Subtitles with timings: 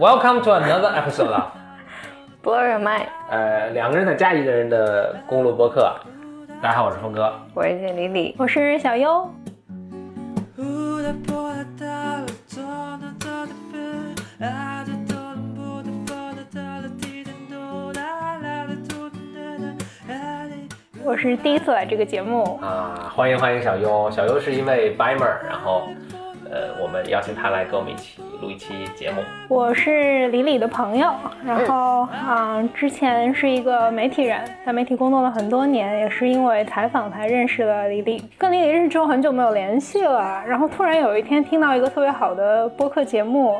[0.00, 1.52] Welcome to another episode of
[2.42, 5.94] Blow Your Mind，呃两个人的加一个人的公路播客。
[6.62, 7.30] 大家好，我是峰哥。
[7.52, 8.34] 我是简丽丽。
[8.38, 9.30] 我是小优。
[21.04, 25.90] 我是第一次来这个节目，啊，欢迎欢迎小优，小优是一位 Bimer，然后
[26.50, 29.22] 呃，我们邀请他来跟我们一起录一期节目。
[29.48, 31.12] 我是李李的朋友，
[31.44, 38.22] 然后啊、之前是一个媒体人，在媒体工作了很多年，也是因为采访才认识了李李。
[38.38, 43.58] 跟李李认识之后很久没有联系了，然后突然有一天听到一个特别好的播客节目，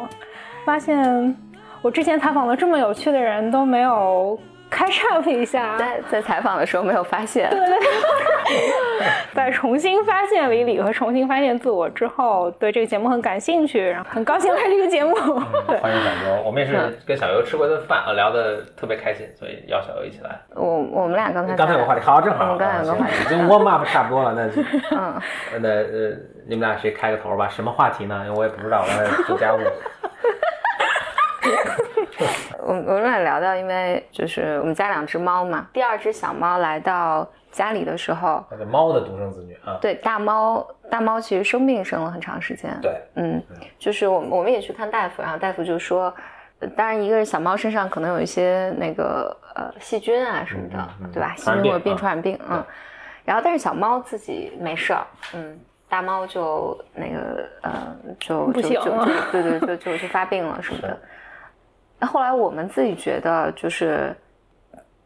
[0.64, 1.36] 发现
[1.83, 4.38] 我之前采访了这么有趣的人都没有
[4.70, 7.78] catch up 一下，在在采访的时候没有发现，对对
[9.34, 15.14] 在重新发现李李和重新发现自我之后，对这个节目很感兴趣，然后很高兴来这个节目。
[15.66, 20.40] 对，欢迎小优，我们也是跟小优吃过一顿饭，啊聊得特别开心，所以邀小优一起来。
[20.54, 24.62] 我我们俩刚才刚才有个话题，好，正好，我们刚才有个话题啊已经 warm up 差不多了，那就
[24.96, 25.20] 嗯，
[25.60, 27.48] 那呃，你们俩谁开个头吧？
[27.48, 28.22] 什么话题呢？
[28.27, 29.58] 因为我也不知道，我在做家务。
[32.66, 43.42] 我们我们俩聊到，因为就是我们家两只猫嘛，第二只小猫来到家里的时候，那个猫的独生子女啊，对大猫大猫其实生病生了很长时间，对，嗯，
[43.78, 46.12] 就是我们我们也去看大夫，然后大夫就说，
[46.60, 51.34] 呃当然一个是小猫身上可能有一些那个呃细菌啊什么的，嗯嗯嗯对吧？
[51.36, 52.64] 细传染病菌或者病啊传染病，嗯，
[53.24, 60.98] 然后但是小猫自己没事儿，嗯，大猫就那个呃就不行就就就 对对就就就发病了什么的。
[62.00, 64.16] 那后来我们自己觉得，就是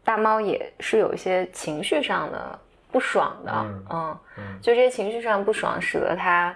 [0.03, 2.57] 大猫也是有一些情绪上的
[2.91, 3.51] 不爽的，
[3.91, 4.17] 嗯
[4.61, 6.55] 就这些情绪上不爽，使得它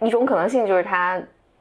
[0.00, 1.20] 一种可能性就是它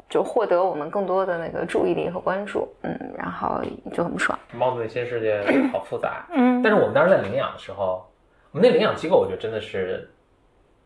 [0.10, 3.62] 就获得我们更多的那个注意力和关注，嗯，然后
[3.94, 4.38] 就很不爽。
[4.54, 6.26] 猫的内心世界好复杂。
[6.32, 8.04] 嗯但是我们当时在领养的时候，
[8.52, 10.10] 我们那领养机构我觉得真的是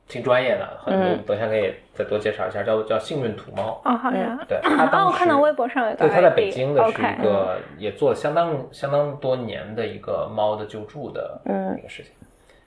[0.07, 3.81] 挺专业的，很多、嗯等一下可以再多介绍一下，叫叫幸运土猫。
[3.85, 4.37] 哦，好呀。
[4.47, 12.11] 对，它哦，当时我看到微博上有个对，他在北京的是一个也做了相当相当多年的一个猫的救助的嗯一个事情。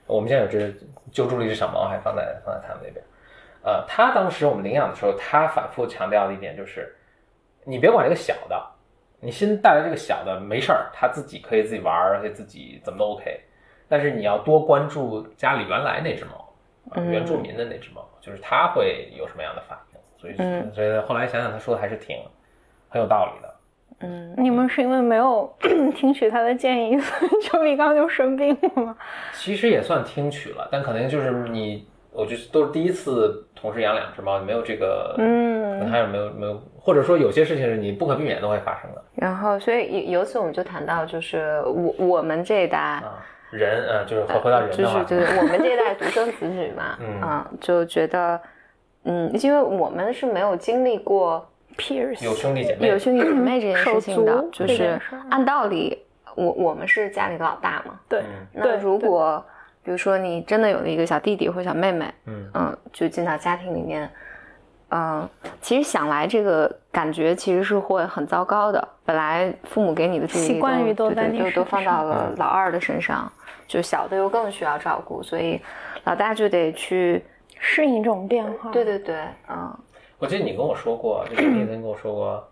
[0.07, 0.73] 我们现在有只
[1.11, 3.03] 救助了一只小猫，还放在放在他们那边。
[3.63, 6.95] 呃，他当时我们领养的时候，他反复强调的一点就是，
[7.63, 8.63] 你别管这个小的，
[9.19, 13.41] 你新带来这个小的没事儿，他自己可以自己玩儿，可以自己怎么都 OK。
[13.89, 16.44] 但是你要多关注家里原来那只猫，
[16.95, 19.99] 原住民的那只猫，就是它会有什么样的反应。
[20.17, 22.17] 所以，嗯所以后来想想，他说的还是挺
[22.89, 23.55] 很有道理的。
[23.99, 25.53] 嗯，你们是因为没有
[25.95, 28.97] 听取他的建议，所以邱立刚就生病了吗？
[29.33, 42.77] 其实也算听取了，但可能就是你，我觉得都是第一次同时养两只猫，你没有这个，可能嗯还有没有没有，或者说有些事情是你不可避免都会发生的然后所以由由此我们就谈到，就是我我们这一代。
[42.79, 43.23] 啊。
[43.55, 47.21] 人，呃，就是回回到人就的话，是就是 我们这一代独生子女嘛，嗯。
[47.21, 48.39] 啊，就觉得，
[49.03, 54.99] 嗯，因为我们是没有经历过，Pierce 有兄弟姐妹有，兄弟姐妹这件事情的，就是
[55.29, 56.05] 按道理，
[56.35, 58.47] 我我们是家里的老大嘛，对嗯。
[58.53, 59.43] 那如果
[59.83, 64.09] 比如说你真的有了一个小弟弟或小妹妹，嗯嗯，就进到家庭里面，
[64.89, 65.29] 嗯，
[65.61, 68.87] 其实想来这个感觉其实是会很糟糕的。
[69.05, 72.35] 本来父母给你的注意力习惯于都对在你身对都都放到了嗯。
[72.39, 73.31] 老二的身上，
[73.67, 75.59] 就小的又更需要照顾，所以
[76.03, 77.23] 老大就得去，
[77.59, 78.71] 适应这种变化。
[78.71, 79.15] 对对对，
[79.49, 79.75] 嗯
[80.19, 82.47] 我记得你跟我说过，就是你曾经跟我说过，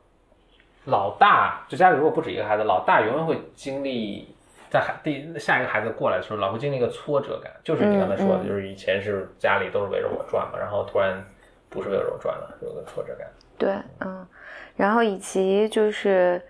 [0.85, 4.27] 老大就家里如果不止一个孩子，老大永远会经历
[4.69, 11.23] 在孩第下一个孩子过来的时候，老会经历一个挫折感，就是你刚才说的，就是以前是家里都是围着我转嘛，然后突然
[11.69, 13.27] 不是围着我转了，有个挫折感。
[13.57, 14.27] 对，嗯，
[14.75, 16.41] 然后以及就是。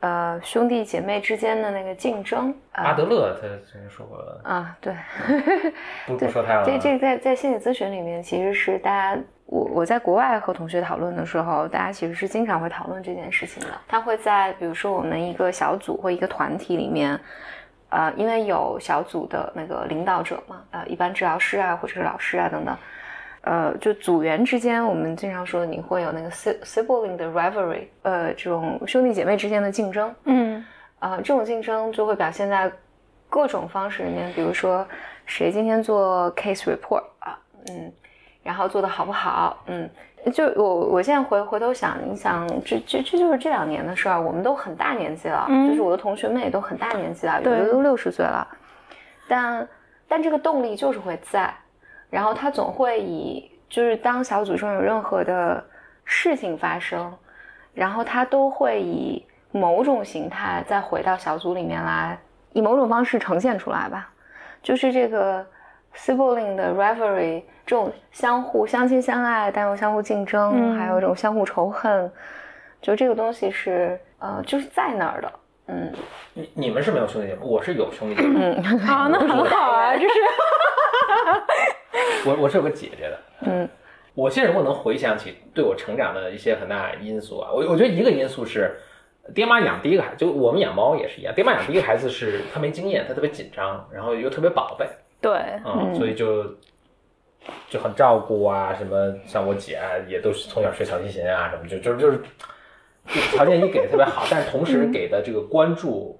[0.00, 4.94] 呃，兄弟姐妹之间的那个竞争，阿德勒他曾经说过，啊，对，
[6.06, 13.70] 不不说他了，这这在在心理咨询里面，其实是大家我我在国外和同学讨论的时候，大家其实是经常会讨论这件事情的。
[13.88, 17.18] 他会在比如说我们一个小组或一个团体里面，
[17.88, 22.76] 呃，因为有小组的那个领导者嘛，呃，一般治疗师啊或者是老师啊等等，
[23.42, 30.14] 呃，就组员之间，我们经常说你会有那个 si- sibling 的 rivalry，呃，这种兄弟姐妹之间的竞争。
[30.24, 30.64] 嗯。
[31.00, 32.68] 啊、这种竞争就会表现在
[33.30, 34.84] 各种方式里面，比如说
[35.26, 37.38] 谁今天做 case report 啊，
[37.68, 37.92] 嗯，
[38.42, 39.88] 然后做的好不好，嗯，
[40.32, 45.68] 就我我现在回回头想，你想这这这就是这两年的事儿，我们都很大年纪了，嗯。
[45.68, 48.44] 就是我的同学们也都很大年纪了，有的都六十岁了，
[49.28, 49.68] 但
[50.08, 51.54] 但这个动力就是会在，
[52.10, 55.62] 然后他总会以就是当小组中有任何的
[56.04, 57.12] 事情发生，
[57.74, 62.18] 然后他都会以某种形态再回到小组里面来，
[62.52, 64.10] 以某种方式呈现出来吧。
[64.62, 65.46] 就是这个
[65.94, 72.10] sibling 的 rivalry，这种相互相亲相爱但又相互竞争，嗯还有这种相互仇恨，
[72.80, 75.32] 就这个东西是呃就是在那儿的。
[75.70, 75.92] 嗯
[76.32, 80.14] 你你们是没有兄弟姐妹，我是有兄弟姐妹，嗯啊， 那很好啊，就是
[82.26, 83.18] 我我是有个姐姐的。
[83.42, 83.68] 嗯。
[84.14, 88.76] 我现在如果能回想起对我成长的一些很大因素啊，我我觉得一个因素是，
[89.32, 94.88] 爹妈养第一个孩子，就我们养猫也是一样，爹妈养第一个孩子是他没经验，他特别紧张，然后又特别宝贝，
[95.20, 95.30] 对，
[95.64, 96.44] 嗯，所以就
[97.70, 102.20] 就很照顾啊，什么像我姐啊，也都是从小学小提琴啊，什么就就就是
[103.30, 106.18] 条件也给的特别好，但是同时给的这个关注，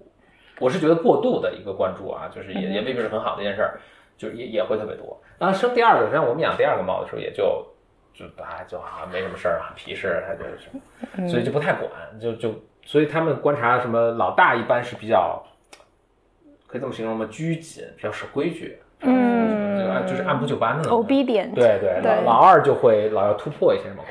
[0.61, 3.81] 我是觉得过度的一个关注啊，就是也也未必是很好的一件事儿，
[4.19, 5.19] 就也也会特别多。
[5.39, 7.67] 然后生第二个，实际上我们养第二个猫的时候，也就
[8.13, 12.55] 就啊就好像没什么事儿，啊皮实，它就是，所以就不太管，就就
[12.85, 15.43] 所以他们观察什么老大一般是比较。
[16.71, 17.27] 可以这么形容吗？
[17.31, 21.03] 拘谨，比较守规矩，嗯就按就是按部就班的那种。
[21.03, 24.05] obedient，对对，对老老二就会老要突破一些什么。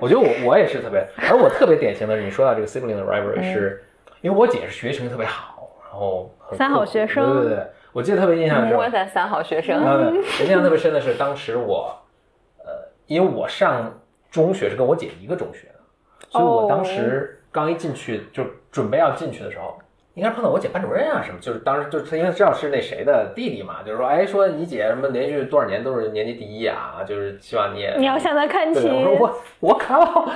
[0.00, 3.84] 我觉得我我也是特别，而我特别典型的是，你说到这个 sibling 的 rivalry，是
[4.22, 7.66] 因为我姐是学习成绩特别好，然后很三好学生对对对，
[7.98, 9.82] 我记得特别印象是，我咱三好学生。
[9.82, 11.92] 对对，我印象特别深的是，当时我，
[12.64, 12.70] 呃，
[13.06, 13.92] 因为我上
[14.30, 15.74] 中学是跟我姐一个中学的，
[16.30, 19.76] 所以我当时刚一进去就准备要进去的时候，
[20.14, 28.86] 应该碰到我姐班主任啊什么，就是当时就是因为知道是那谁的弟弟嘛，就是说，哎，说你姐什么连续多少年都是年级第一啊，就是希望你也你要向他看齐，。
[28.86, 29.98] 我说我我靠，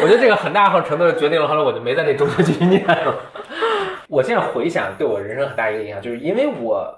[0.00, 3.14] 我觉得这个很大程度决定了后来我就没在那中学继续念了。
[4.08, 6.92] 我现在回想，对我人生很大一个影响，就是因为我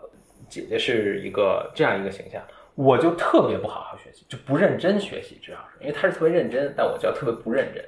[0.48, 2.40] 姐姐是一个这样一个形象，
[2.74, 7.84] 我就特别不好好学习，就不认真学习，主要是因为她是特别认真，但我就要特别不认真。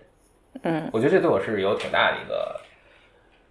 [0.65, 2.61] 嗯，我觉得这对我是有挺大的一个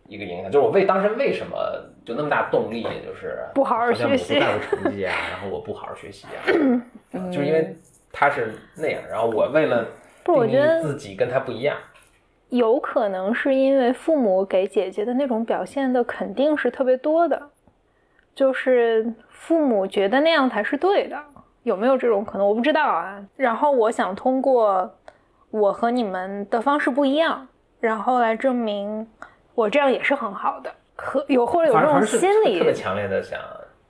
[0.08, 1.58] 一个影响，就是我为当时为什么
[2.06, 6.44] 就那么大动力，就是不好好像学习不在乎成绩啊，然后我不好好学习啊，
[7.32, 7.76] 就是因为
[8.12, 9.88] 她是那样，然后我为了
[10.24, 11.76] 不我定义觉得自己跟她不一样，
[12.52, 17.42] 有可能是因为父母给姐姐的那种表现的肯定是特别多的，
[18.36, 21.18] 就是父母觉得那样才是对的，
[21.64, 22.46] 有没有这种可能？
[22.46, 23.26] 我不知道啊。
[23.38, 24.94] 然后我想通过
[25.50, 27.48] 我和你们的方式不一样，
[27.80, 29.08] 然后来证明
[29.56, 33.40] 我这样也是很好的，可有或者有这种心理特别强烈的想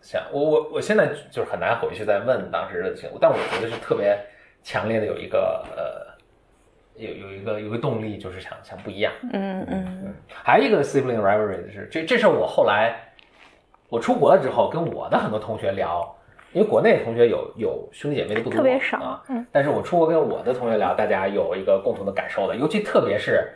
[0.02, 4.16] 想，我我我现在就是很难回去再问当时的情况，但我觉得是特别
[4.62, 6.11] 强烈的有一个呃。
[7.01, 9.12] 有有一个有一个动力，就是想想不一样。
[9.33, 12.95] 嗯嗯还有一个 sibling rivalry 的是，这这是我后来
[13.89, 16.15] 我出国了之后，跟我的很多同学聊，
[16.53, 19.24] 因为国内同学有有兄弟姐妹的不多，特别少啊。
[19.30, 23.51] 嗯，但是我出国跟我的同学聊，大家有一个共同的感受的，尤其特别是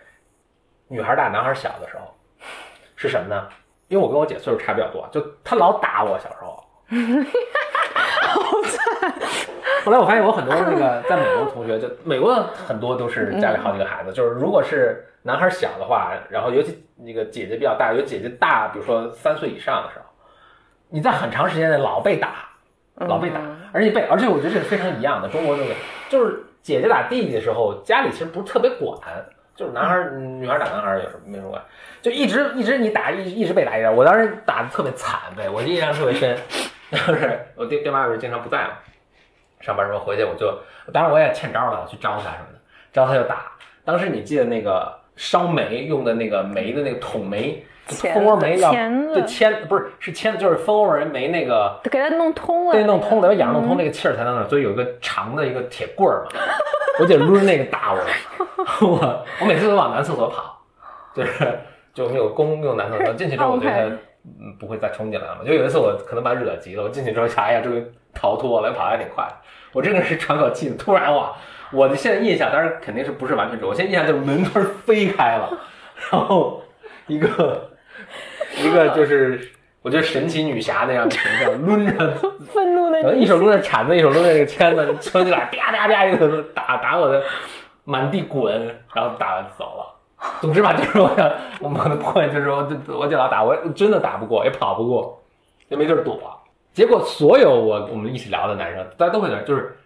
[0.87, 2.13] 女孩大男孩小的时候，
[2.95, 3.47] 是什么呢？
[3.87, 6.63] 因为我跟我姐岁数差比较多，就她老打我小时候。
[9.85, 20.05] 后来我发现我很多那个在美国的同学，就美国的很多都是家里好几个孩子，就是如果是男孩小的话，然后尤其那个姐姐比较大，有姐姐大，比如说三岁以上的时候，
[20.89, 22.49] 你在很长时间内老被打，
[22.95, 23.39] 老被打，
[23.71, 25.75] 而且被，而且我觉得这是非常一样的，中国那个
[26.09, 28.99] 就是姐姐打弟弟的时候，家里其实不是特别管，
[29.55, 31.67] 就是男孩儿、女孩儿打男孩儿有什么没什么关系，
[32.01, 36.35] 就一直一直你打一一直被打一直，我当时打的特别惨呗，我印象特别深，
[36.89, 38.73] 就是我爹爹妈有时候经常不在嘛，
[39.65, 40.55] 上班时候回去我就，
[40.93, 42.59] 当然我也欠招了，去招他什么的，
[42.93, 43.51] 招他就打。
[43.83, 56.31] 当时你记得那个烧煤用的那个煤的那个桶煤，蜂窝煤要钳子对铅不是是铅，就是蜂窝煤那个给它弄通了，对，弄通了，把眼弄通那个气儿才能那，所以有一个长的一个铁棍儿嘛。
[56.99, 57.99] 我得抡着那个打 我，
[58.87, 60.61] 我我每次都往男厕所跑，
[61.13, 61.59] 就是
[61.93, 63.97] 就我们有公用男厕所，进去之后我觉得 OK
[64.39, 65.41] 嗯不会再冲进来了嘛。
[65.45, 69.27] 就有一次我可能把惹急了，我进去之后想，哎呀，终于逃脱了，跑得还挺快。
[69.71, 71.35] 我真的是喘口气，突然哇，
[71.71, 75.49] 我的现在印象当然肯定是不是完全准，我现在印象就是门突然飞开了，
[76.11, 76.63] 然后
[77.07, 77.69] 一个
[78.57, 79.51] 一个就是
[79.81, 82.13] 我觉得神奇女侠那样的形象，抡着
[82.53, 87.21] 愤怒的一手抡着铲子，一手抡着那个签子， 冲进来，啪啪啪一个打打我的
[87.83, 89.94] 满地滚，然后打完走了。
[90.41, 95.21] 总之吧，就是我想我们的 point 就是说，我我姐老打我，真的打不过，也跑不过，
[95.69, 96.19] 也没地儿躲。
[96.73, 99.77] 结果所有我我们一起聊的男生，大家都会讲，就是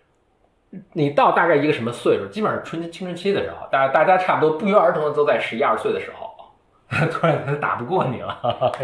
[0.93, 6.29] 你到大概一个什么岁数，基本上春青春期的时候，大大家差不多不约而同的都在十一二岁的时候，
[7.11, 8.39] 突然他打不过你了。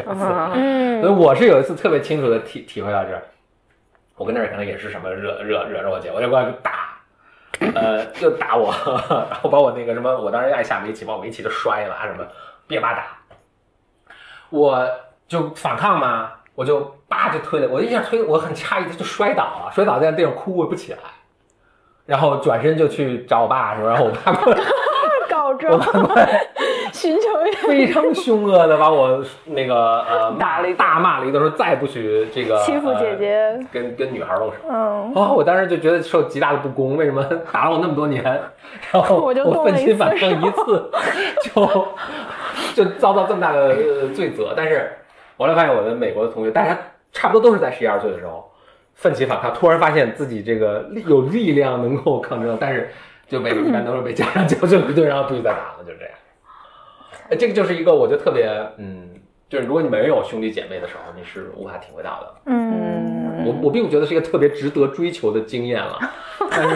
[0.08, 3.24] 嗯 嗯所以我是有一次特别清楚的体体会到这儿，
[4.18, 6.95] 我跟那儿可能也是什么惹惹惹着我姐，我就过来打，
[7.60, 8.74] 呃，又打我，
[9.30, 12.26] 然后把我那个什么，我当时爱下围棋，把我围棋都摔了啊什么，
[12.68, 13.06] 别巴打，
[14.50, 14.88] 我
[15.28, 21.00] 就反抗嘛，我就叭就推了，我一下推，我很诧异，他就摔倒了，摔倒在地上哭，我不起来，
[22.06, 24.62] 然后转身就去找我爸说，然后我爸过来，
[25.30, 26.48] 告我状，爸过来。
[27.06, 34.54] 寻求非常凶恶的把我那个呃 打了一大骂了一顿，说再不许这个欺负姐姐呃跟跟女孩动手。
[34.68, 38.24] 嗯，哦，我当时就觉得受极大的不公，为什么打了我那么多年，
[38.92, 40.92] 然后我就动了奋起反抗一次，
[41.54, 41.88] 就
[42.74, 44.54] 就遭到这么大的呃罪责？
[44.58, 44.92] 但是
[45.38, 46.76] 我后来发现我的美国的同学，大家
[47.12, 48.50] 差不多都是在十一二岁的时候
[48.96, 52.90] 奋起反抗，突然发现自己这个力有力量能够抗争，但是
[53.28, 56.12] 就被一般都是被家长纠正一顿，然后不许再打了，就这样。
[57.30, 59.10] 哎，这个就是一个我觉得特别，嗯，
[59.50, 62.36] 就是如果你没有兄弟姐妹的时候，你是无法体会到的。
[62.46, 66.00] 嗯，我我并不觉得是一个特别值得追求的经验了，
[66.52, 66.76] 但是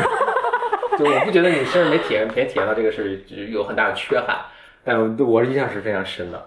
[0.97, 4.37] 就我不觉得你甚至没体验没体验到这个是有很大的缺憾，
[4.83, 6.45] 但我对我印象是非常深的。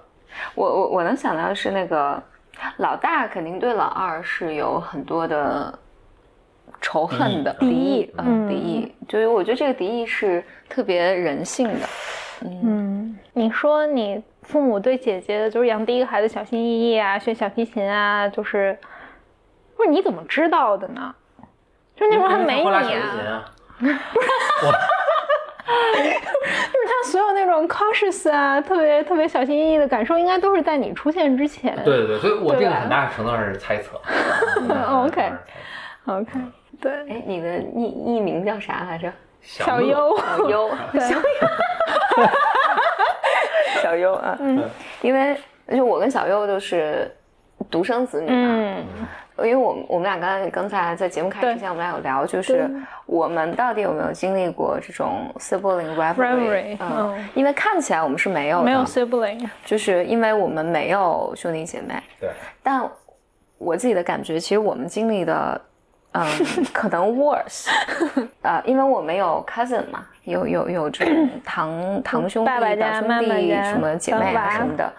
[0.54, 2.20] 我我我能想到的是那个
[2.78, 5.78] 老大肯定对老二是有很多的
[6.80, 11.86] 仇恨的敌意嗯，嗯敌意，就是我觉得这个敌意是特别人性的。
[12.44, 12.81] 嗯，
[13.34, 18.76] 你说你父母对姐姐就是养第一个孩子小心翼翼啊，学小提琴啊，就是
[19.76, 21.14] 不是你怎么知道的呢？
[21.96, 23.44] 就那时候还没你后来小提琴啊，啊，
[23.80, 23.94] 就是
[26.86, 31.74] 他所有那种 cautious 啊，特别特别小心翼翼的感受，应该都是在你出现之前。
[31.84, 34.00] 对对对，所以我这个很大程度上是猜测。
[34.68, 36.30] 嗯，OK，OK，
[36.80, 39.10] 对，哎，你的艺艺名叫啥来着？
[39.40, 40.76] 小优，小优，小
[41.10, 41.20] 优，
[42.14, 42.24] 对，
[43.82, 44.62] 小优啊，嗯。
[45.00, 45.36] 因为
[45.68, 47.10] 就我跟小优都是
[47.70, 48.86] 独生子女嘛，嗯。
[49.38, 52.70] 因为我们我们俩刚才刚才在节目开始之前，我们俩有聊，就是
[53.06, 57.14] 我们到底有没有经历过这种 sibling rivalry？Rivalry，嗯。
[57.16, 62.30] 嗯，因为看起来我们是没有的，没有 sibling，就是因为我们没有兄弟姐妹，对，
[62.62, 62.88] 但
[63.58, 65.60] 我自己的感觉，其实我们经历的，
[66.12, 66.24] 嗯，
[66.72, 67.68] 可能 worse，
[68.42, 74.92] 呃，因为我没有 cousin 嘛，有有有这种 堂堂兄弟、爸爸家表兄弟家什么姐妹什么的，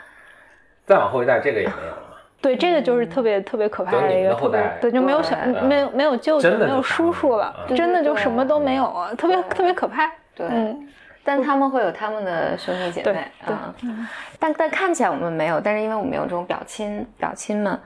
[0.86, 1.98] 再往后一代这个也没有了。
[2.42, 4.34] 对，这个就是特别特别可怕的一个
[4.82, 10.12] 对，就没有小对没有没有舅舅，没有叔叔了真的就什么都没有啊，特别特别可怕。
[10.36, 10.90] 对，嗯，
[11.24, 14.06] 但他们会有他们的兄弟姐妹，啊嗯，
[14.40, 17.80] 但但看起来我们没有，但是因为我们有这种表亲表亲们，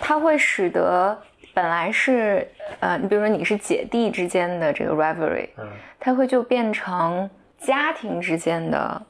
[0.00, 1.16] 它会使得
[1.54, 2.46] 本来是
[2.80, 5.66] 呃，你比如说你是姐弟之间的这个 rivalry，嗯。
[6.00, 9.00] 它会就变成家庭之间的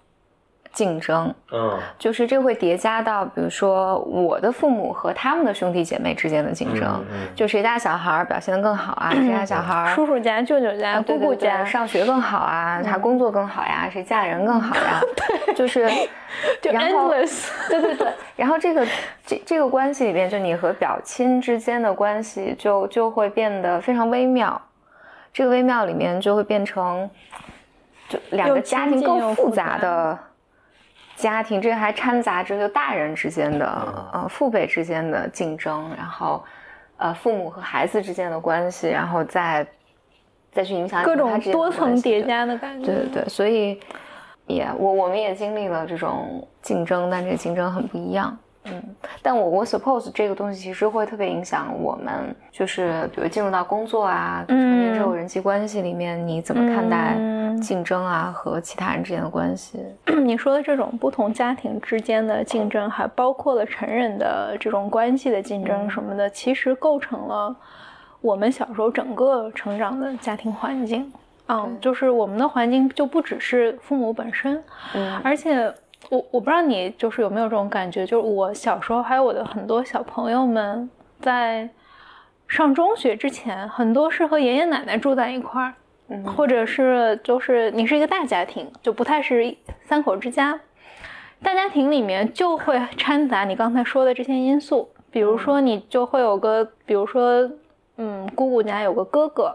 [0.74, 1.78] 竞争，嗯。
[1.98, 7.34] 就是这会叠加到，比如说我的父母和他们的兄弟姐妹之间的竞争，嗯嗯。
[7.34, 15.00] 就谁家小孩表现得更好啊，谁家小孩儿叔叔家、舅舅家、姑姑家，上学更好啊，他工作更好呀，谁嫁人更好 呀？
[15.54, 15.88] 就是，
[16.60, 17.48] 就然后 endless。
[17.68, 18.86] 对对对，然后这个
[19.24, 24.60] 这这个关系里边，就你和表亲之间的关系就就会变得非常微妙，
[25.32, 27.08] 这个微妙里面就会变成，
[28.08, 30.18] 就两个家庭更复杂的
[31.16, 36.42] 家庭，这个还掺杂着就大人之间的呃父辈之间的竞争，然后
[36.96, 39.66] 呃父母和孩子之间的关系，然后再
[40.52, 42.86] 再去影响各种你和他之间的多层叠加的感觉。
[42.86, 43.80] 对对对，所以
[44.46, 48.36] 也我我们也经历了这种竞争，但这个竞争很不一样。
[48.64, 48.82] 嗯，
[49.22, 57.44] 但我我 suppose 这个东西其实会特别影响我们，就是比如进入到工作啊，成年之后人际关系里面，你怎么看待嗯。
[57.62, 59.78] 竞争啊和其他人之间的关系？
[60.24, 67.54] 你说的这种不同家庭之间的竞争，还包括了成人的这种关系的竞争什么的，其实构成了
[68.20, 71.12] 我们小时候整个成长的家庭环境。
[71.46, 74.60] 嗯，就是我们的环境就不只是父母本身，
[74.94, 75.16] 嗯。
[75.22, 75.72] 而且
[76.10, 80.88] 我我不知道你就是有没有这种感觉，就是我小时候还有我的很多小朋友们
[81.20, 81.68] 在
[82.46, 85.74] 上中学之前，很多是和爷爷奶奶住在一块儿，
[86.08, 90.60] 嗯或者是就是你是一个大家庭，就不太是三口之家。
[91.42, 97.50] 大家庭里面就会掺杂你刚才说的这些因素，比如说你就会有个，比如说，
[97.96, 99.54] 嗯，姑姑家有个哥哥，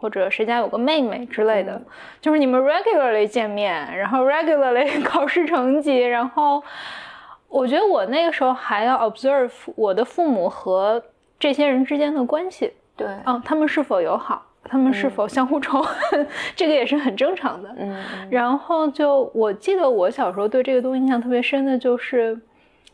[0.00, 1.80] 或者谁家有个妹妹之类的，
[2.22, 6.62] 就是你们 regularly 见面，然后 regularly 考试成绩，然后
[7.48, 11.02] 我觉得我那个时候还要 observe 我的父母和
[11.38, 16.26] 这些人之间的关系，对，嗯，他们是否友好，他们是否相互仇恨
[16.56, 17.68] 这个也是很正常的。
[17.78, 18.02] 嗯。
[18.30, 22.38] 然后就我记得我小时候对这个东西印象特别深的就是，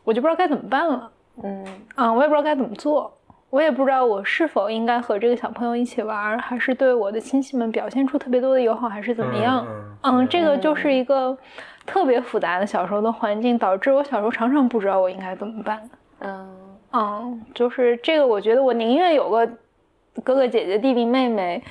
[0.03, 1.11] 我就不知道该怎么办了，
[1.43, 1.65] 嗯。
[1.95, 3.16] 啊，我也不知道该怎么做，
[3.49, 9.65] 我也不知道我是否应该和这个小朋友一起玩，还是对我的亲戚们表现出特别多的友好，还是怎么样？
[10.03, 11.35] 嗯嗯，这个就是一个
[11.85, 15.89] 特别复杂的小时候的环境，导致我小时候常常不知道我应该怎么办。
[16.19, 16.47] 嗯
[16.91, 19.47] 嗯，就是这个，我觉得我宁愿有个
[20.23, 21.63] 哥哥姐姐、弟弟妹妹，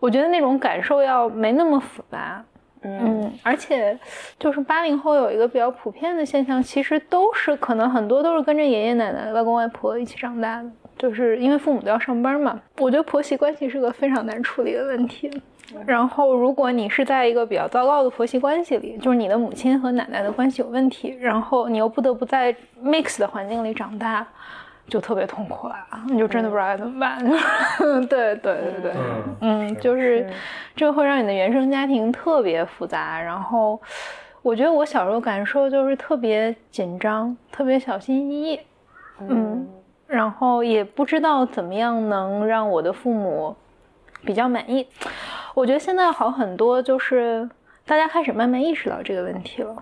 [0.00, 2.42] 我觉得那种感受要没那么复杂。
[2.82, 3.98] 嗯嗯，而且
[4.38, 12.60] 就是八零后有一个比较普遍的现象，其实都是可能很多都是跟着爷爷奶奶、外公外婆一起长大的，就是因为父母都要上班嘛。
[12.78, 15.30] 我觉得婆媳关系是个非常难处理的问题。
[15.86, 24.26] 然后，如果你是在一个比较糟糕的婆媳关系里，就是你的母亲和奶奶的关系有问题，然后你又不得不在 mix 的环境里长大，
[24.88, 25.76] 就特别痛苦了，
[26.06, 27.18] 你就真的不知道该怎么办。
[28.08, 28.92] 对对对对，
[29.42, 30.26] 嗯嗯，就是
[30.74, 33.20] 这个会让你的原生家庭特别复杂。
[33.20, 33.78] 然后，
[34.40, 38.60] 我觉得我小时候感受就是特别紧张，特别小心翼翼，
[39.28, 39.67] 嗯，
[40.18, 43.54] 然后也不知道怎么样能让我的父母
[44.24, 44.84] 比较满意。
[45.54, 47.48] 我觉得现在好很多，就是
[47.86, 49.80] 大家开始慢慢意识到这个问题了，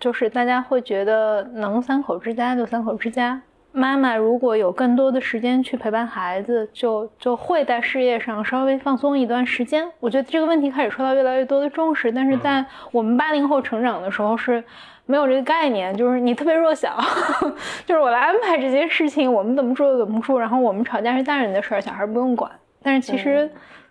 [0.00, 3.40] 就是大家会觉得能三口之家就三口之家。
[3.72, 9.88] 妈妈如果有更多的时间去陪伴孩子，就就会在事业上稍微放松一段时间。
[10.00, 14.62] 我觉得这个问题开始受到越来越多的重视，但是在我们八零后成长的时候是
[15.06, 16.98] 没有这个概念，就是你特别弱小，
[17.86, 22.50] 就是我来安排这些事情，我们怎么做就怎么做，然后我们吵架是大人的事儿，小孩不用管。
[22.82, 23.50] 但是其实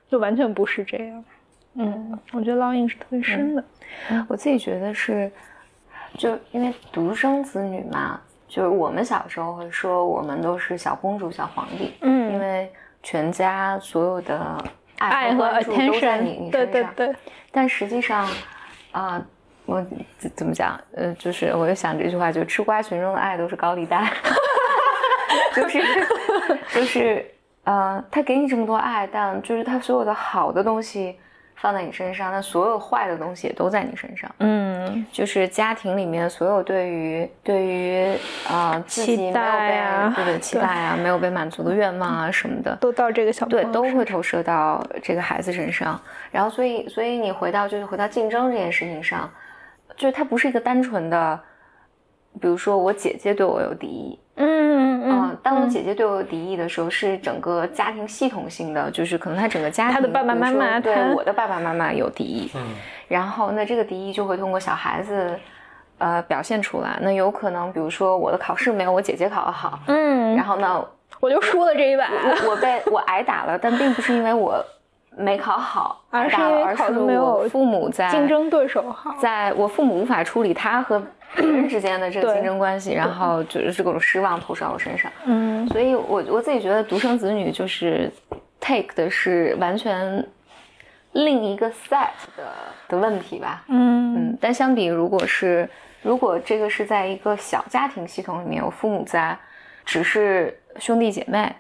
[0.10, 1.24] 就完全不是这样。
[1.76, 3.64] 嗯，我觉得烙印是特别深的。
[4.28, 5.32] 我自己觉得是，
[6.18, 12.72] 就因为独生子女嘛，就是我们小时候会说我们都是小公主、小皇帝，嗯因为
[13.04, 14.58] 全家所有的
[15.00, 16.94] 爱爱和关注都在你你对身上。
[16.96, 17.16] 对对，
[17.52, 18.28] 但实际上，
[18.92, 19.22] 啊、
[19.66, 19.86] 我
[20.18, 20.80] 怎怎么讲？
[20.96, 24.12] 呃，就是我就想这句话，就吃瓜群众的爱都是高利贷，
[25.54, 25.82] 就是
[26.74, 27.26] 就是
[27.66, 31.20] 呃，他给你这么多爱，但就是他所有的好的东西
[31.60, 34.30] 放在你身上，那所有坏的东西也都在你身上。
[34.40, 38.18] 嗯，就是家庭里面所有对于对于
[38.48, 46.00] 呃自己没有期待被啊对对期待啊没有被满足的愿望啊什么的，都到这个小朋对都会投射到这个孩子身上。
[46.32, 49.30] 然后所以所以你回到就是回到竞争这件事情上，
[49.96, 51.40] 就是它不是一个单纯的，
[52.40, 54.87] 比如说我姐姐对我有敌意，嗯，，
[55.44, 62.62] 当我嗯姐姐对我有敌意的时候，是整个家庭系统性的，就是可能他整个家庭，他的爸爸妈妈对我的爸爸妈妈有敌意，嗯
[63.08, 65.40] 然后那这个敌意就会通过小孩子，
[65.98, 66.98] 呃，表现出来。
[67.02, 70.84] 那有可能，比如说我的考试没有我姐姐考得好，嗯，然后呢，
[71.20, 74.64] 我就输了这一把，我我被我挨打了，但并不是因为我
[75.18, 79.16] 没考好而是因为考的没有我父母在竞争对手好。
[79.20, 85.12] 在我父母无法处理他和别人之间的这个竞争关系，然后就是这种失望投射到我身上。
[85.26, 88.12] 嗯所以我我自己觉得独生子女就是
[88.60, 90.26] take 的是完全
[91.12, 92.54] 另一个 set 的
[92.88, 93.64] 的问题吧。
[93.68, 95.70] 嗯嗯，但相比如果是
[96.02, 99.38] 如果这个是在一个小家庭系统里面我父母在，
[99.86, 101.54] 只是兄弟姐妹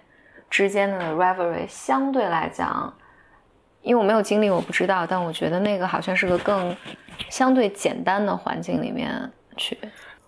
[0.49, 2.93] 之间的 rivalry 相对来讲，
[3.81, 6.75] 因为我没有经历，我不知道，但我觉得那个好像是个更
[7.29, 9.11] 相对简单的环境里面
[9.57, 9.77] 去。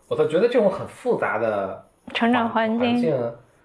[0.08, 3.16] 我倒觉得这种很复杂的成长环环境，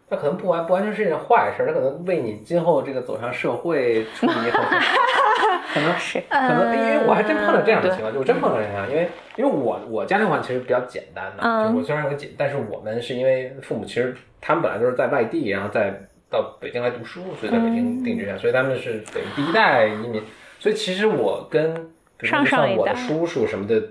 [0.09, 4.51] 它可能不完不完全是一件坏事，它可能为你今后这个走向社会处理很
[5.73, 15.95] 可能是可能因为我还真碰到这样的情对况，我真碰到这样因为因为我我家庭环境其实比较简单的，嗯就我虽然有个姐，但是我们是因为父母其实他们本来就是在外地，然后在
[16.31, 20.23] 到北京来读书，所以在北京定居下，所以他们是等于第一代移民，
[20.61, 21.75] 所以其实我跟
[22.19, 23.83] 比如说我的叔叔什么的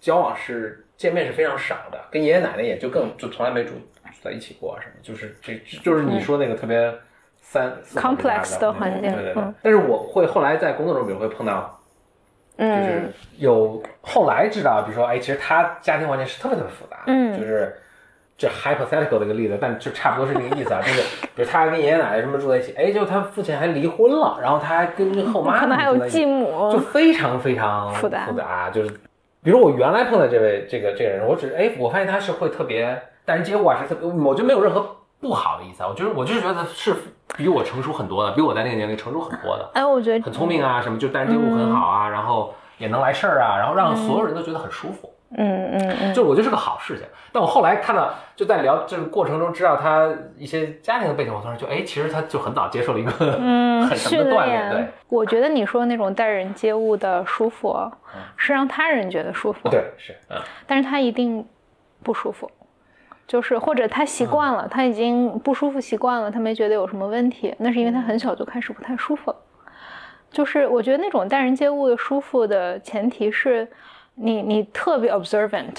[0.00, 3.72] 交往是见面是非常少的，跟爷爷奶奶也就更就从来没住
[4.22, 6.92] 在一起过什么，就是这就是你说那个特别
[7.40, 9.54] 三 complex 的环境对对对嗯。
[9.62, 11.74] 但是我会后来在工作中，比如会碰到。
[12.58, 17.74] 就是嗯有后来知道，比如说，哎，其实他家庭环境是特别特别复杂的，嗯就是
[18.36, 21.00] 这 hypothetical 的一个例子，但就差不多是这个意思啊， 就是
[21.34, 28.94] 比如他跟爷爷奶奶什么住在一起，哎，就他父亲还离婚了，然后他还跟后妈可能还有继母就，非常非常复杂复杂，就是
[29.42, 36.94] 比如我原来碰到这位这个这个人，我只哎，我发现他是会特别待人接物啊，是特别，我觉得没有任何不好的意思啊，我就是我就是觉得是
[37.36, 47.06] 比我成熟很多的，比我在那个年龄成熟很多的，哎，我觉得很聪明啊，什么就待人接物很好啊，然后也能来事儿啊，然后让所有人都觉得很舒服，嗯嗯嗯，就我觉得是个好事情。
[47.32, 54.92] 但我后来看到，就在聊这个过程中知道他一些家庭的背景，我突然就哎，其实他就很早接受了一个嗯， 很什训么的锻炼，对练。。
[55.08, 57.76] 我觉得你说那种待人接物的舒服，
[58.36, 61.46] 是让他人觉得舒服，对，是，嗯，但是他一定
[62.02, 62.50] 不舒服。
[63.28, 69.36] 就是或者他习惯了，他已经不舒服习惯了，他没觉得有什么问题，那是因为他很小就开始不太舒服了。
[70.32, 73.68] 就是我觉得那种待人接物的舒服的前提是
[74.20, 75.76] 你你特别 observant，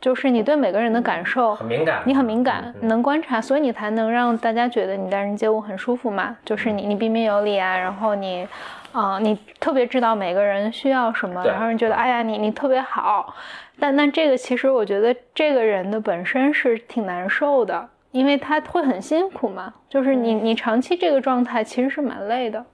[0.00, 6.36] 就是你对每个人的感受很敏感，你很敏感，嗯能观察，所以你才能让大家觉得你待人接物很舒服嘛。
[6.44, 8.46] 就是你你彬彬有礼啊，然后你，
[8.92, 13.34] 啊、你特别知道每个人需要什么，然后人觉得哎呀你你特别好。
[13.80, 19.72] 但但这个其实我觉得这个人的本身是挺难受的，因为他会很辛苦嘛。
[19.88, 22.64] 就是你你长期这个状态其实是蛮累的。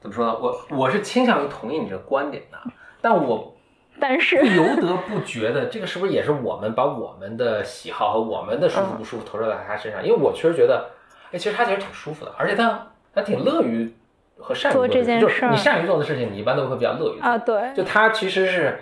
[0.00, 0.36] 怎么说呢？
[0.40, 2.58] 我我是倾向于同意你这个观点的，
[3.00, 3.54] 但我
[4.00, 10.04] 但是不由得不觉得这个是不是也是我们把我们的喜好和我们的舒服不舒服投射在他身上？
[10.04, 10.90] 因为我确实觉得，
[11.32, 13.92] 哎，其实他其实挺舒服的，而且他他挺乐于
[14.38, 17.28] 和善于做这件事你善于做的事情，你一般都会比较乐于做。
[17.28, 18.78] 啊，对，就他其实是，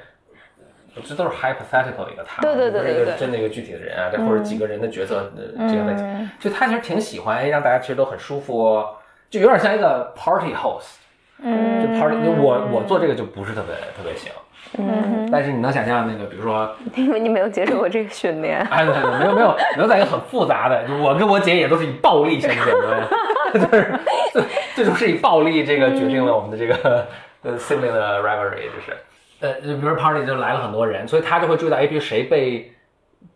[1.05, 8.97] 这都是 hypothetical 的一个他，对对对对对真的一个具体的人啊，这或者几个人的角色呃这样在讲，嗯就他其实挺喜欢哎让大家其实都很舒服哦，
[9.31, 10.97] 就有点像一个 party host，
[11.43, 14.31] 嗯，就 party，就我我做这个就不是特别特别行，
[14.79, 18.59] 嗯但是你能想象那个，比如说，因为你没有接受过这个训练。
[18.71, 23.09] 哎，对对，没有没有没有在一个很复杂的，就我跟我姐也都是以暴力相见的，
[23.55, 24.01] 就是
[24.33, 24.43] 最
[24.75, 27.07] 最终是以暴力这个决定了我们的这个
[27.43, 28.97] 呃 sibling 的 rivalry，就是。
[29.39, 32.73] 呃，就比如说 party 就来了很多人，所以他就会注意到，哎，比如谁被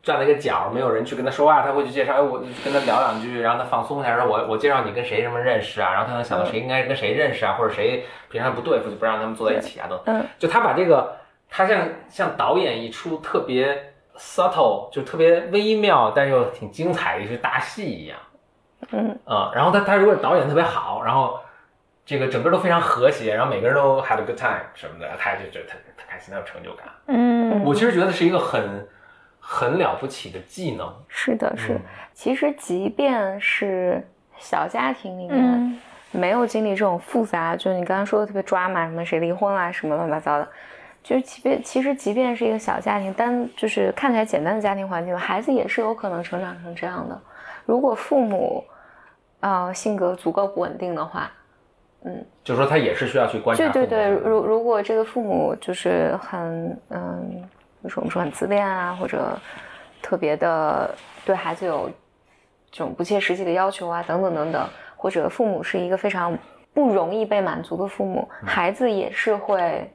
[0.03, 10.16] 站了一个角，没有人去跟他说话，他会去介绍，哎，我跟他聊两句，然后他放松一下，说我我介绍你跟谁什么认识啊，然后他能想到谁应该跟谁认识啊，或者谁平常不对付就不让他们坐在一起啊，等等。
[10.16, 10.25] 嗯。
[10.38, 11.16] 就他把这个，
[11.51, 18.17] 他像像导演一出特别 subtle，就特别微妙，但又挺精彩的一出大戏一样。
[18.93, 21.39] 嗯啊、然后他他如果导演特别好，然后
[22.07, 26.87] 这个整个都非常和谐，然后每个人都 had a good time 什么的，他就觉得他他开心，他有成就感。
[27.07, 28.89] 嗯我其实觉得是一个很
[29.39, 30.93] 很了不起的技能。
[31.09, 31.79] 是的，是。
[32.15, 34.03] 其实即便是
[34.39, 35.81] 小家庭里面，嗯
[36.13, 40.49] 没有经历这种复杂，就你刚刚说的特别抓马，什么谁离婚啦，什么乱七八糟的，
[41.03, 47.21] 就是即便其实即便是一个小家庭，单就是看起来简单的家庭环境，孩子也是有可能成长成这样的。
[47.65, 48.65] 如果父母，
[49.41, 51.31] 呃，性格足够不稳定的话，
[52.05, 59.39] 嗯就说他也是需要去观察对对对，如如果这个父母就是很嗯，比如说我们说很自恋啊，或者
[60.03, 61.91] 特别的对孩子有
[62.71, 66.37] 这种不切实际的要求啊，等等等等，或者父母是一个非常
[66.75, 69.91] 不容易被满足的父母，嗯孩子也是会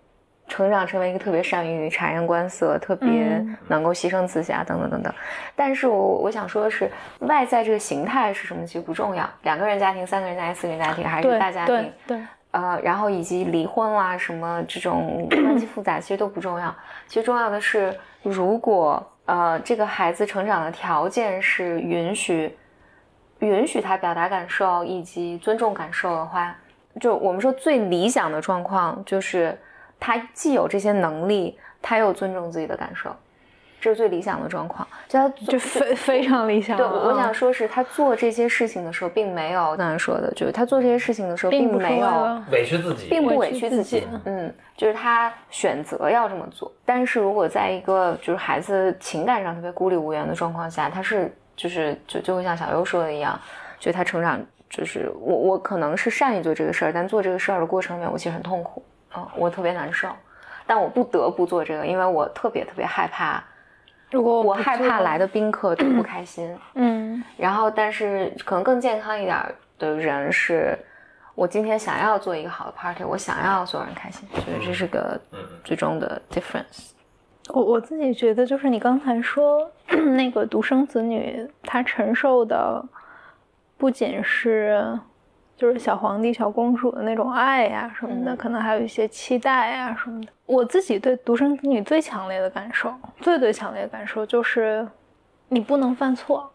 [0.47, 5.13] 成长成为一个特别善于察言观色、特别嗯能够牺牲自己啊，等等等等。
[5.55, 12.17] 但是我我想说的是，外在这个形态是什么其实不重要，两个人家庭、三个人家庭、四个人家庭，还是对大家庭对。
[12.17, 16.73] 对，呃，然后以及离婚啦，什么这种 关系复杂，其实都不重要。
[17.08, 22.55] 其实重要的是，如果呃这个孩子成长的条件是允许
[23.39, 26.55] 允许他表达感受以及尊重感受的话，
[27.01, 29.58] 就我们说最理想的状况就是
[30.06, 33.10] 他既有这些能力，他又尊重自己的感受，
[33.82, 34.88] 这是最理想的状况。
[35.08, 42.08] 就他就非非常理想对，我想说是他做这些事情的时候，并没有刚才说的，就是他做这些事情的时候，并没有
[42.52, 46.72] 委屈自己，并不委委屈自己己，嗯，就是他选择要这么做。
[46.86, 53.39] 但是如果在一个就是孩子情感上特别孤立无援的状况下，他是就是就就会像小优说的一样，
[53.80, 54.39] 就他成长
[54.70, 58.84] 就是我我可能是善于做这个事儿，但做这个事儿的过程里面，我其实很痛苦，
[59.15, 60.10] 嗯，我特别难受，
[60.65, 63.43] 但我不得不做这个，因为我特别特别害怕，
[64.12, 66.58] 如果我害怕来的宾客都不 开心。
[66.73, 69.38] 嗯然后，但是可能更健康一点
[69.80, 70.78] 的人是，
[71.34, 76.91] 我今天想要做一个好的 party，我想要所有人开心，我觉得这是个嗯最终的 difference。
[77.49, 79.69] 我我自己觉得，就是你刚才说
[80.15, 82.84] 那个独生子女，他承受的
[83.78, 84.97] 不仅是
[85.58, 90.28] 就是小皇帝、小公主的那种爱呀、什么的，嗯可能还有一些期待呀、什么的。
[90.46, 94.86] 我自己对独生子女最强烈的感受，最最强烈的感受就是，
[95.48, 96.52] 你不能犯错，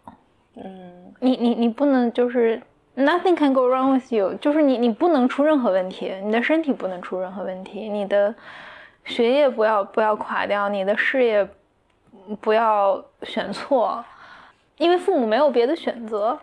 [0.57, 2.61] 嗯你你你不能就是
[2.95, 8.35] nothing can go wrong with you，就是你你不能出任何问题，你的身体不能出任何问题，你的
[9.05, 11.49] 学业不要不要垮掉，你的事业
[12.41, 14.05] 不要选错，
[14.77, 16.39] 因为父母没有别的选择。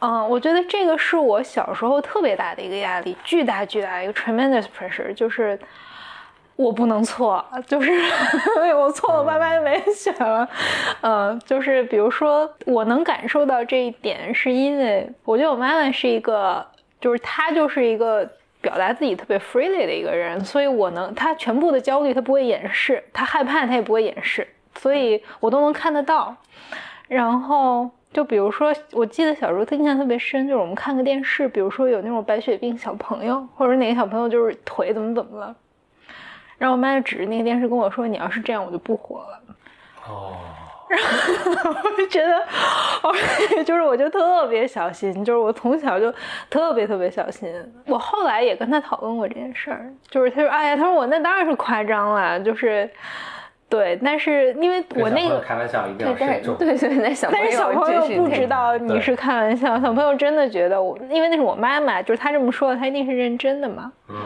[0.00, 5.58] 嗯，我觉得这个是我小时候特别大的一个压力，巨大巨大一个 tremendous pressure，就是
[6.56, 7.92] 我不能错， 就是
[8.74, 10.48] 我错了，爸妈就没选了。
[11.02, 16.66] 嗯，就是比如说，我能感受到这一点，是因为我觉得我妈妈是一个，
[17.00, 18.26] 就是她就是一个
[18.62, 26.34] 表达自己特别 freely 的一个人，所以我能，她全部的焦虑她不会掩饰，她害怕她也不会掩饰，所以我都能看得到。
[27.08, 35.54] 然后就比如说，我记得小时候印象特别深，就是我们看个电视，比如说有那种白血病小朋友，或者哪个小朋友就是腿怎么怎么了，
[36.58, 39.40] 然后我妈就指着那个电视跟我说：“你要是这样，我就不活了。”
[40.08, 40.32] 哦，
[40.88, 40.98] 然
[41.62, 42.44] 后我就觉得，
[43.04, 43.14] 我
[43.62, 46.12] 就是我就特别小心，就是我从小就
[46.50, 47.48] 特别特别小心。
[47.86, 52.90] 我后来也跟他讨论过这件事儿，就是他说：“哎呀，他说我那当然是夸张了，就是
[53.70, 56.56] 对，但是因为我那个开玩笑一定对，要但是慎重。
[56.58, 63.92] 对对，那小朋友但是小朋友不知道你是开玩笑，小朋友真的觉得我，因为那是我妈妈，就是她这么说，她一定是认真的嘛。
[64.08, 64.16] 嗯，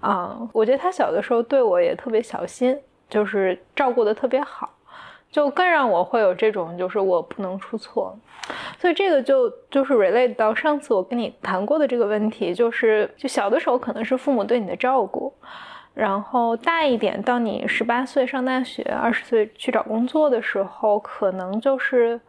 [0.00, 2.78] 啊、我觉得她小的时候对我也特别小心，
[3.10, 4.70] 就是照顾的特别好，
[5.28, 8.16] 就更让我会有这种就是我不能出错。
[8.78, 15.32] 所以这个就就是 relate 到上次我跟你谈过的这个问题，就是就小的时候可能是父母对你的照顾，
[15.94, 22.20] 然后大一点到你十八岁上大学，二十岁去找工作的时候，可能就是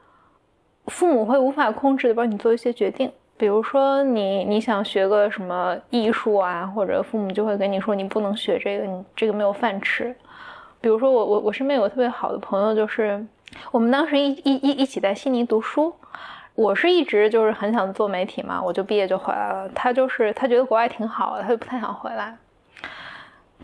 [0.86, 3.12] 父母会无法控制的帮你做一些决定。
[3.38, 10.16] 比如说你你想学个什么艺术啊，或者父母就会跟你说你不能学这个，你这个没有饭吃。
[10.80, 13.26] 比如说我我我身边有个特别好的朋友，就是
[13.72, 15.94] 我们当时一一一一起在悉尼读书，
[16.54, 19.68] 我是一直就是很想做媒体嘛，我就毕业就回来了。
[19.70, 22.38] 他就是他觉得国外挺好的，他就不太想回来。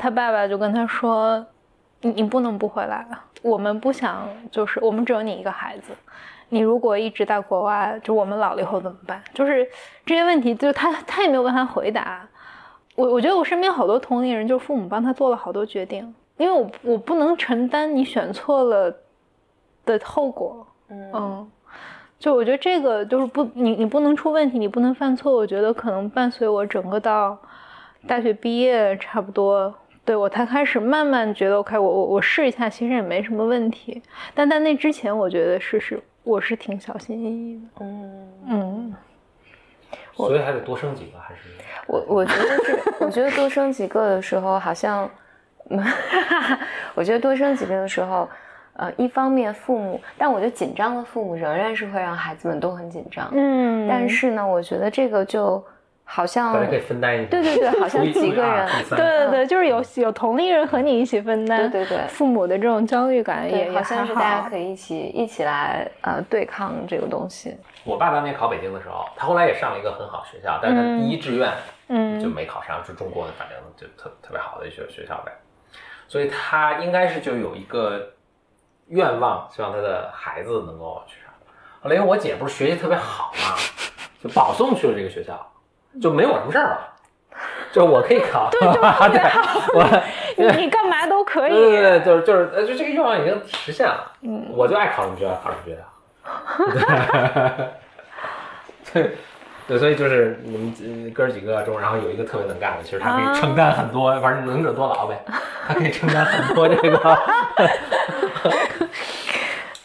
[0.01, 1.45] 他爸爸就跟他说
[2.01, 3.05] ：“你你不能不回来，
[3.43, 5.93] 我们不想就是我们只有你一个孩子，
[6.49, 9.21] 你如果一直在国外，就我们老了以后怎么办？
[9.31, 9.67] 就是
[10.03, 12.27] 这些问题，就是他他也没有办法回答。
[12.95, 18.91] 我我觉得我身边好多同龄人，就是父母帮他做了好多决定，因为我我不能承担你选错了
[19.85, 20.65] 的后果。
[20.89, 21.51] 嗯嗯，
[22.17, 25.31] 就我觉得这个就是不，你你不能出问题，你不能犯错。
[25.31, 27.37] 我觉得可能伴随我整个到
[28.07, 34.01] 大学毕业差不多，对我才开始慢慢觉得 OK，我我我试一下，其实也没什么问题。
[34.33, 37.85] 但在那之前，我觉得是是我是挺小心翼翼的。
[37.85, 38.95] 嗯，嗯
[40.13, 41.41] 所以还得多生几个，还是
[41.87, 45.09] 我我觉得是，我觉得多生几个的时候，好像，
[46.95, 48.27] 我觉得多生几个的时候，
[48.73, 53.29] 呃，一方面父母，但我觉得紧张的父母仍然是会让孩子们都很紧张。
[53.33, 55.63] 嗯，但是呢，我觉得这个就
[56.13, 57.29] 好像大家可以分担一下？
[57.31, 64.49] 对对对， 好像几个人，对对对，就是有有同龄人和你一起分担，对对对父母的这种焦虑感也，也好像是大家。
[64.49, 67.55] 可以一起一起来呃对抗这个东西。
[67.85, 71.49] 我爸当年考北京的时候，他后来也上了一个很好学校，但是他第一志愿
[71.87, 75.31] 嗯就嗯没考上，是中国的，反正就特特别好的一学学校呗。
[76.09, 78.11] 所以他应该是就有一个
[78.89, 81.31] 愿望，希望他的孩子能够去上。
[81.81, 83.55] 后来因为我姐不是学习特别好嘛，
[84.21, 85.39] 就保送去了这个学校，
[85.99, 86.87] 就没我什么事儿了。
[87.71, 89.61] 就我可以考，对，就特别 好。
[89.73, 90.03] 我
[90.35, 91.53] 你你干嘛都可以。
[91.53, 94.11] 对对对，就是就是呃，就这个愿望已经实现了。
[94.21, 95.81] 嗯，我就爱考什么学校考什么学校。
[98.93, 99.15] 对，
[99.69, 100.73] 对，所以就是你们
[101.05, 105.17] 呃哥几个中，然后有一个特别能干的，其实他可以承担很多，反正能者多劳呗，
[105.65, 106.97] 他可以承担很多这个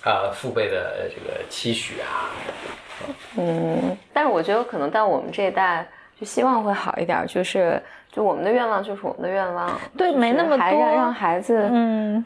[0.05, 2.35] 呃父辈的这个期许啊。
[3.37, 5.87] 嗯，但是我觉得可能到我们这一代，
[6.18, 12.25] 就希望会好一点，就是就我们的愿望就是我们的愿望，对没那么多还让让孩子嗯，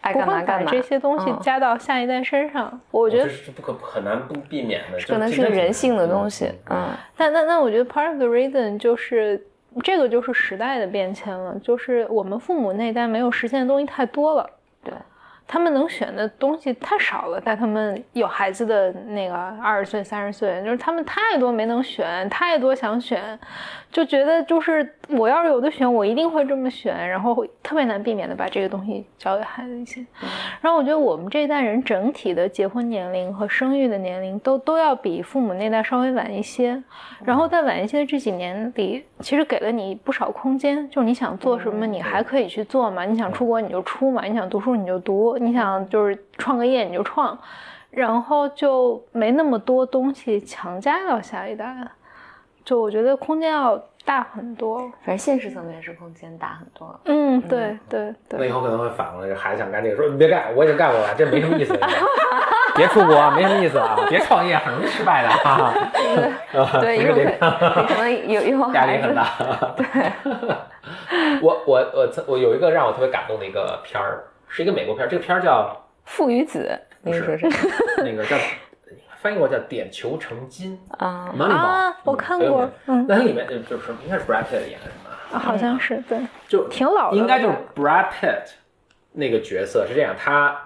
[0.00, 0.44] 爱不会把干嘛。
[0.46, 0.70] 干嘛。
[0.70, 1.38] 这些东西嗯。
[1.40, 2.80] 加到下一代身上。
[2.90, 9.44] 我觉得这是不可很难不避免的，可能是个人性的东西，嗯，但那那我觉得 part of the reason 就是
[9.82, 14.48] 这个就是时代的变迁了，就是我们父母那一代没有实现的东西太多了，
[14.84, 14.92] 对，
[15.52, 23.38] 他们能选的东西太少了，但他们有孩子的那个二十岁、三十岁，就是他们太多没能选，太多想选，
[23.92, 30.04] 就觉得就是我要是有的选，我一定会这么选，然后会特别难避免的把这个东西交给孩子一些。
[30.62, 36.82] 然后我觉得我们这一代人整体的结婚年龄和生育的年龄都都要比父母那代稍微晚一些，
[37.22, 43.04] 然后在晚一些的这几年里，其实给了你不少空间，就是你想做什么，你还可以去做嘛。
[43.04, 47.38] 你想出国你就出嘛，你想读书你就读，你想就是创个业你就创，
[47.90, 51.76] 然后就没那么多东西强加到下一代，
[52.64, 54.80] 就我觉得空间要大很多。
[55.04, 57.00] 反正现实层面是空间大很多。
[57.04, 58.38] 嗯，对对对。
[58.38, 61.78] 那以后可能会反过来，孩子想干这个，说你别干，我已经干过了，这没什么意思，
[62.76, 65.74] 别出国，没什么意思啊，别创业，很容易失败的啊。
[66.80, 69.26] 对，这个得有可可能有有孩子压力很大。
[69.76, 69.86] 对
[71.42, 77.46] 我我我我有一个让我特别感动的一个片儿，是一个美国片儿，这个片儿叫父与子，你是说是
[78.02, 78.36] 那个叫
[79.22, 80.78] 翻译过叫《点球成金。
[80.98, 81.54] 啊》（Moneyball）。
[81.54, 83.06] 啊我看过嗯。
[83.08, 85.36] 那它里面就就是应该是 Brad Pitt 演的什么？
[85.36, 85.38] 啊？
[85.38, 88.50] 好像是对，就挺老的，应该就是 Brad Pitt
[89.12, 90.60] 那个角色是这样，他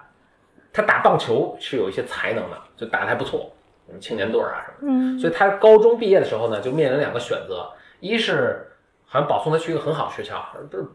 [0.73, 3.51] 他打棒球是有一些才能的，就打的还不错，
[3.85, 4.97] 什么青年队啊什么的。
[4.99, 5.19] 嗯。
[5.19, 8.67] 所以他高中毕业的时候呢，就面临两个选择，一是
[9.05, 10.85] 好像保送他去一个很好的学校，好像不是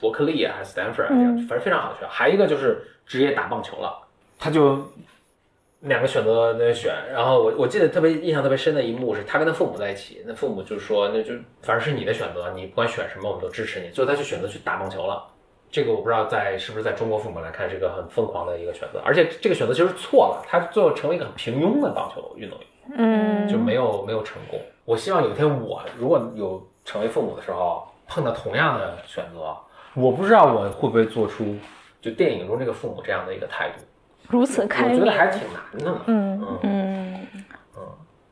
[0.00, 1.38] 伯克利啊还是 Stanford 啊，嗯。
[1.46, 3.96] 反正非常好的学校，还有一个就是职业打棒球了，
[4.38, 4.86] 他就
[5.84, 15.22] 两个选择在选，然后我我记得特别印象特别深的一幕是他跟他父母在一起，那父母就说那就反正是你的选择，你不管选什么我们都支持你，最后他就选择去打棒球了。
[15.70, 22.68] 这个我不知道在是不是在中国父母来看是个很疯狂的一个选择，而且这个选择其实错了，他最后成为一个很平庸的棒球运动员。
[22.96, 24.60] 嗯，就没有没有成功。
[24.84, 29.56] 我希望有一天我如果有成为父母的时候，碰到同样的选择，
[29.94, 31.56] 我不知道我会不会做出
[32.00, 33.84] 就电影中这个父母这样的一个态度。
[34.28, 36.40] 如此开明我觉得，还挺难的嗯。
[36.40, 37.26] 嗯嗯，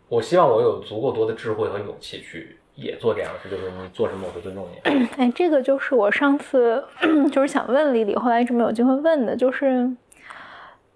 [0.09, 5.07] 我希望我有足够多的智慧和勇气去也做这样的事，就是你做什么我都尊重你。
[5.18, 6.83] 哎，这个就是我上次
[7.31, 9.90] 就是想问丽丽，后来一直没有机会问的，就是，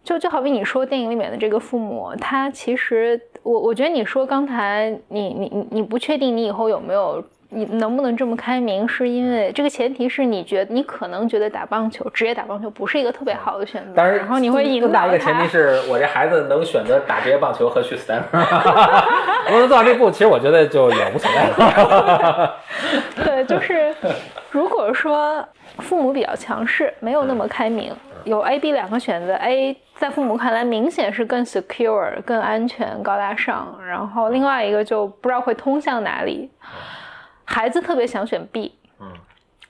[0.03, 7.25] 就就好比你说电影里面的这个父母，他其实我我觉得你说刚才你你你你不确定你以后有没有。
[7.51, 8.89] 你能不能这么开明？
[8.89, 15.49] 是因为这个前提是你觉得你可能觉得打棒球，职业打棒球不是一个特别好的选择，当然，然后你会引更大导他一个前提。
[15.49, 18.29] 是我这孩子能选择打职业棒球和去斯坦福。
[18.37, 22.57] 我能做到这步，其实我觉得就也无所谓了。
[23.25, 23.95] 对，就是
[24.51, 25.47] 如果说
[25.79, 27.93] 父母比较强势，没有那么开明，
[28.25, 36.51] 有 A、B 两个选择，A 在父母看来明显是更 secure、更安全、高大上，然后另外一个就不知道会通向哪里。
[37.47, 39.09] 孩子特别想选 B，嗯，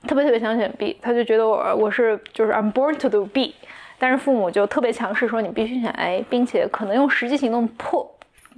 [0.08, 3.54] 特别特别想选 B，他就觉得我我是就是 I'm born to do B，
[3.98, 8.10] 但是父母就特别强势说你必须选 A，并且可能用实际行动迫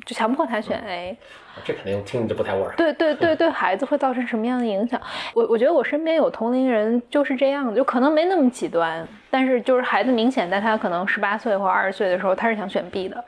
[0.06, 1.16] 就强迫他选 A。
[1.64, 2.72] 这肯定听着就不太味儿。
[2.76, 5.00] 对对对 对，孩子会造成什么样的影响？
[5.34, 13.24] 我我觉得我身边有同龄人就是这样的，就可能没那么极端，但是就是孩子明显在他可能十八岁或二十岁的时候，他是想选 B 的，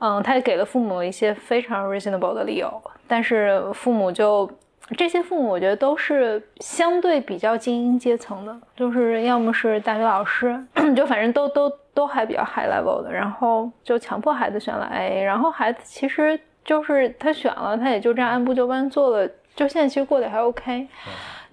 [0.00, 4.50] 嗯，他也给了父母一些非常 reasonable 的理由，但是父母就
[4.96, 10.58] 这些父母，我觉得都是相对比较精英阶层的，就是要么是大学老师，
[10.94, 20.88] 就反正都都都还比较 high level 的，然后就强迫孩子选了 A，然后孩子其实就是他选了，他也就这样按部就班做了，就现在其实过得还 OK。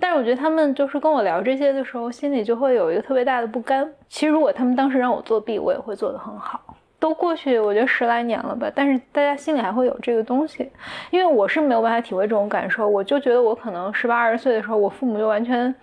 [0.02, 3.90] 但是我觉得他们就是跟我聊这些的时候，心里就会有一个特别大的不甘。
[4.08, 6.60] 其实如果他们当时让我作弊，我也会做得很好。
[7.00, 10.70] 都过去，我觉得十来年了吧，但是大家心里还会有这个东西，
[11.12, 12.88] 因为我是没有办法体会这种感受。
[12.88, 15.74] 我就觉得我可能十八二十岁的时候，我父母就完全，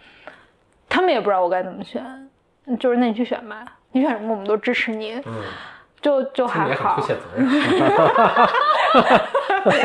[0.88, 2.04] 他们也不知道我该怎么选，
[2.78, 5.42] 就是那你去选吧，你选什么我们都支持你，嗯，
[6.02, 7.00] 就就还好。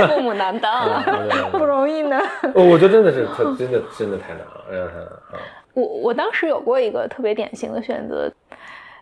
[0.08, 1.04] 父母难当啊。
[1.52, 2.20] 不容易呢。
[2.54, 5.24] 哦我觉得真的是，他真的真的太难了，真的太难了。
[5.32, 5.40] 啊
[5.74, 8.30] 我我当时有过一个特别典型的选择，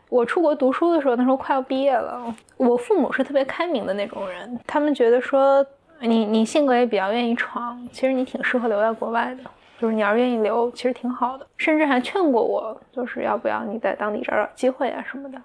[0.10, 5.66] 我出国读书的时候，那时候快要毕业了，我父母是特别开明的那种人，他们觉得说
[6.00, 9.44] 你你性格也比较愿意闯，其实你挺适合留在国外的，
[9.80, 15.40] 就是你要愿意留，其实挺好的，甚至还劝过我，就是要不要你在当地找找机会啊什么的，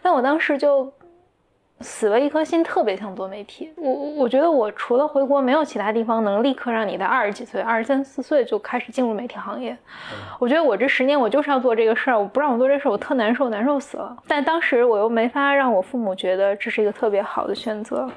[0.00, 0.92] 但我当时就。
[1.80, 3.70] 死了一颗心，特别想做媒体。
[3.76, 9.76] 我我我觉得我除了回国，没有其他地方能立刻让你在二十几岁、二十三四岁就开始进入媒体行业。
[10.38, 14.16] 我觉得我这十年我就是要做这个事儿，我不让我做这事儿，我特难受，难受死了。
[14.26, 18.08] 但当时我又没法让我父母觉得这是一个特别好的选择。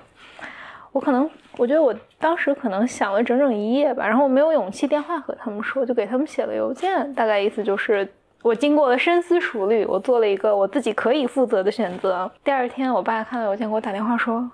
[0.91, 12.30] 我可能，我觉得我当时可能想了整整一夜吧，然后我没有勇气电话和他们说，就给他们写了邮件，大概意思就是我经过了深思熟虑，我做了一个我自己可以负责的选择。
[12.43, 14.49] 第二天，我爸看到邮件给我打电话说。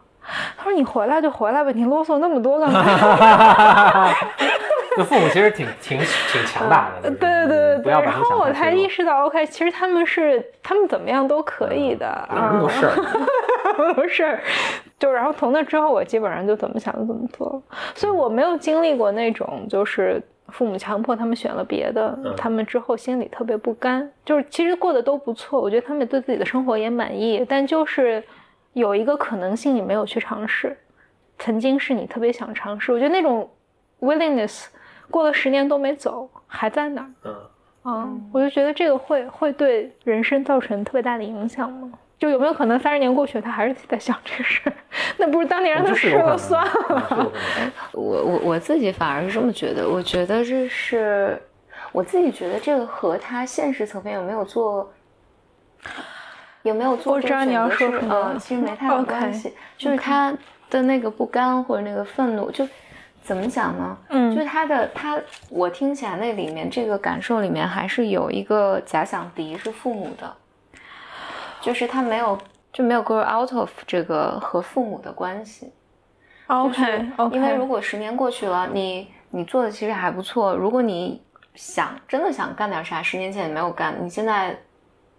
[0.58, 2.84] 他说：“你回来就回来吧，你啰嗦那么多干嘛？”
[4.98, 12.96] 就父母其实挺挺挺强大的，就是对对对然后我才意识到，OK，其实他们是他们怎么样都可以的，哪有那么多事儿？
[13.78, 14.40] 儿，不是，
[14.98, 17.62] 就然后从那之后，我基本上就怎么想就怎么做了，
[17.94, 20.20] 所以我没有经历过那种就是
[20.50, 28.24] 父母强迫他们选了别的，嗯他们之后心里特别不甘，就是其实过得都不错，我觉得他们对自己的生活也满意，但就是
[28.74, 30.78] 有一个可能性你没有去尝试，
[31.40, 33.50] 曾经是你特别想尝试，我觉得那种
[34.02, 34.68] willingness
[35.10, 37.10] 过了十年都没走，还在那儿。
[37.24, 37.36] 嗯，
[37.86, 41.92] 嗯，我就觉得这个会会对人生造成特别大的影响吗？
[42.18, 44.74] 就有没有可能三十年过去，他还是在想这个事儿？
[45.18, 47.32] 那不是当年让他试这是有可能了算了。
[47.92, 51.42] 我我我自己反而是这么觉得，我觉得这是
[51.92, 54.92] 我自己觉得这个和他现实层面有没有做。
[56.64, 60.36] 有没有做我知道你要说什么呃，其实没 太大关系就是他
[60.68, 62.68] 的那个不甘或者那个愤怒，就
[63.22, 63.96] 怎么讲呢？
[64.10, 70.36] 嗯就是他的他，我听起来那里面这个感受里面还是有一个假想敌是父母的，
[71.66, 72.38] 就是他没有
[72.72, 75.74] 就没有 grow out of 这个和父母的关系。
[76.46, 80.54] OK OK，因为如果十年过去了，你你做的其实还不错。
[80.56, 81.20] 如果你
[81.56, 84.56] 想真的想干点啥，十年前也没有干，你现在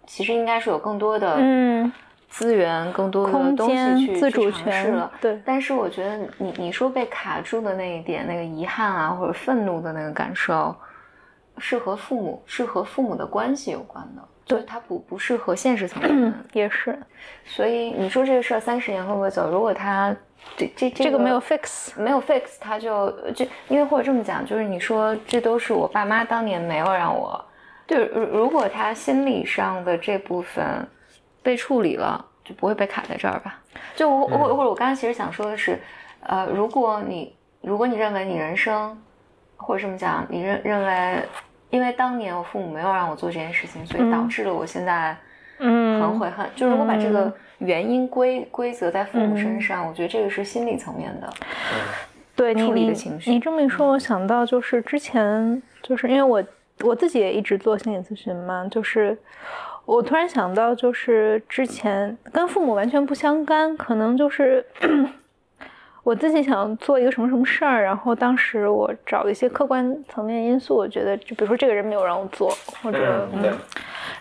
[0.05, 1.91] 其实应该是有更多的嗯，
[2.29, 5.11] 资源、更多的空东西间去自主去尝试权了。
[5.19, 10.73] 对，但是我觉得你你说被卡住的那一点，那个遗憾啊，或者愤怒的那个感受，
[11.57, 16.33] 是和父母是和父母的关系有关的，对就是它不不适合现实层面。
[16.53, 16.97] 也是
[17.45, 19.49] 所以你说这个事儿三十年会不会走？
[19.51, 20.15] 如果他
[20.55, 21.91] 这这这这个没有 fix。
[21.99, 27.43] 没有 fix，他就就因为或者这么讲，就是你说这都是我爸妈当年没有让我，
[27.85, 30.87] 对，如如果他心理上的这部分
[31.43, 33.59] 被处理了，就不会被卡在这儿吧？
[33.95, 35.79] 就我或或者我刚才其实想说的是，
[36.21, 38.97] 呃，如果你如果你认为你人生
[39.57, 41.23] 或者这么讲，你认认为，
[41.69, 45.15] 因为当年我父母没有让我做这件事情，所以导致了我现在
[45.59, 46.47] 嗯，很悔恨。
[46.55, 51.29] 就如果把这个原因归归责在父母身上，我觉得这个是心理层面的。
[52.35, 53.31] 对处理的情绪。
[53.31, 56.43] 你这么一说，我想到就是之前就是因为我
[56.87, 59.17] 我自己也一直做心理咨询嘛，就是
[59.85, 64.63] 我突然想到，就是之前跟父母完全不相干，可能就是
[66.07, 72.49] 我自己想做一个什么什么事儿，然后当时我找了一些客观层面因素，我觉得就比如说这个人没有让我做，
[72.81, 73.51] 或者嗯，对，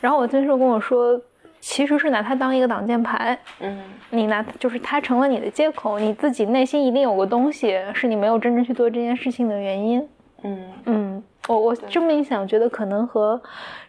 [0.00, 1.16] 然后我咨询师跟我说，
[1.60, 3.78] 其实是拿他当一个挡箭牌，嗯。
[4.10, 10.08] 你拿就是他成了你的借口，你自己内心一定有个东西是你没有真正去做这件事情的原因。
[10.42, 10.64] 嗯。
[10.86, 13.40] 嗯，我我这么一想，觉得可能和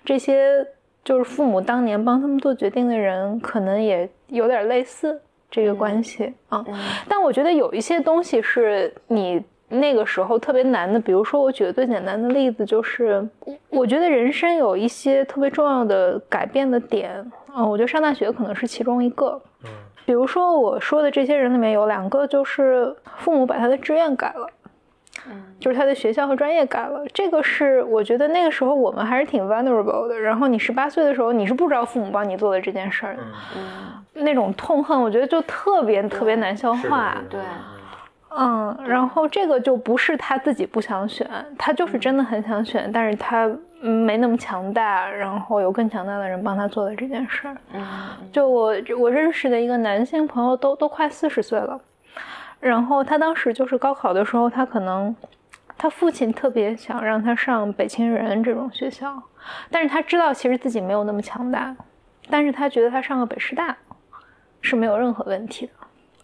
[0.06, 0.64] 这些
[1.04, 5.20] 就是父母当年帮他们做决定的人，可能也有点类似
[5.50, 6.64] 这个关系啊。
[6.68, 6.76] 嗯
[7.08, 13.28] 但我觉得有一些东西是你那个时候特别难的，比如说我举个最简单的例子，就是
[13.70, 19.41] 我觉得人生有一些特别重要的改变的点，嗯，我觉得上大学可能是其中一个。
[19.64, 19.70] 嗯
[20.06, 24.48] 比如说我说的这些人里面有两个，就是父母把他的志愿改了。
[25.28, 30.20] 嗯就是他的学校和专业改了，这个是我觉得那个时候我们还是挺 vulnerable 的。
[30.20, 33.24] 然后你十八岁的时候，你是不知道父母帮你做的这件事儿的，
[33.55, 33.63] 嗯，
[34.15, 37.15] 嗯，那种痛恨，我觉得就特别特别难消化。
[37.30, 37.39] 对
[38.39, 43.49] 嗯，然后这个就不是他自己不想选，他就是真的很想选，但是他
[43.82, 47.57] 嗯没那么强大，然后有更强大的人帮他做的这件事儿。
[47.74, 47.84] 嗯
[48.32, 51.80] 就我我认识的一个男性朋友都都快四十岁了，
[52.60, 55.16] 然后他当时就是高考的时候，他可能
[55.78, 59.22] 他父亲特别想让他上北清人这种学校，
[59.70, 61.76] 但是他知道其实自己没有那么强大，
[62.30, 63.78] 但是他觉得他上个北师大
[64.62, 65.74] 是没有任何问题的。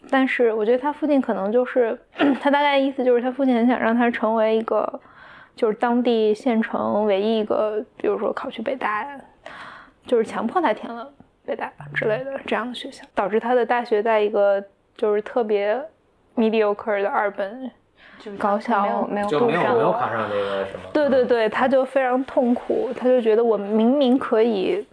[0.10, 1.98] 但是我觉得他父亲可能就是
[2.42, 5.00] 他大概意思就是他父亲很想让他成为一个
[5.56, 9.08] 就是当地县城唯一一个，比如说考去北大，
[10.06, 11.10] 就是强迫他填了
[11.46, 14.62] 北大之类的这样的学校，导致他的大学在一个
[14.98, 15.82] 就是特别
[16.36, 17.72] mediocre 的二本。
[18.20, 24.86] 就高校没有没有就没有没有考上那个什么，对对对，他就非常痛苦，他就觉得我明明可以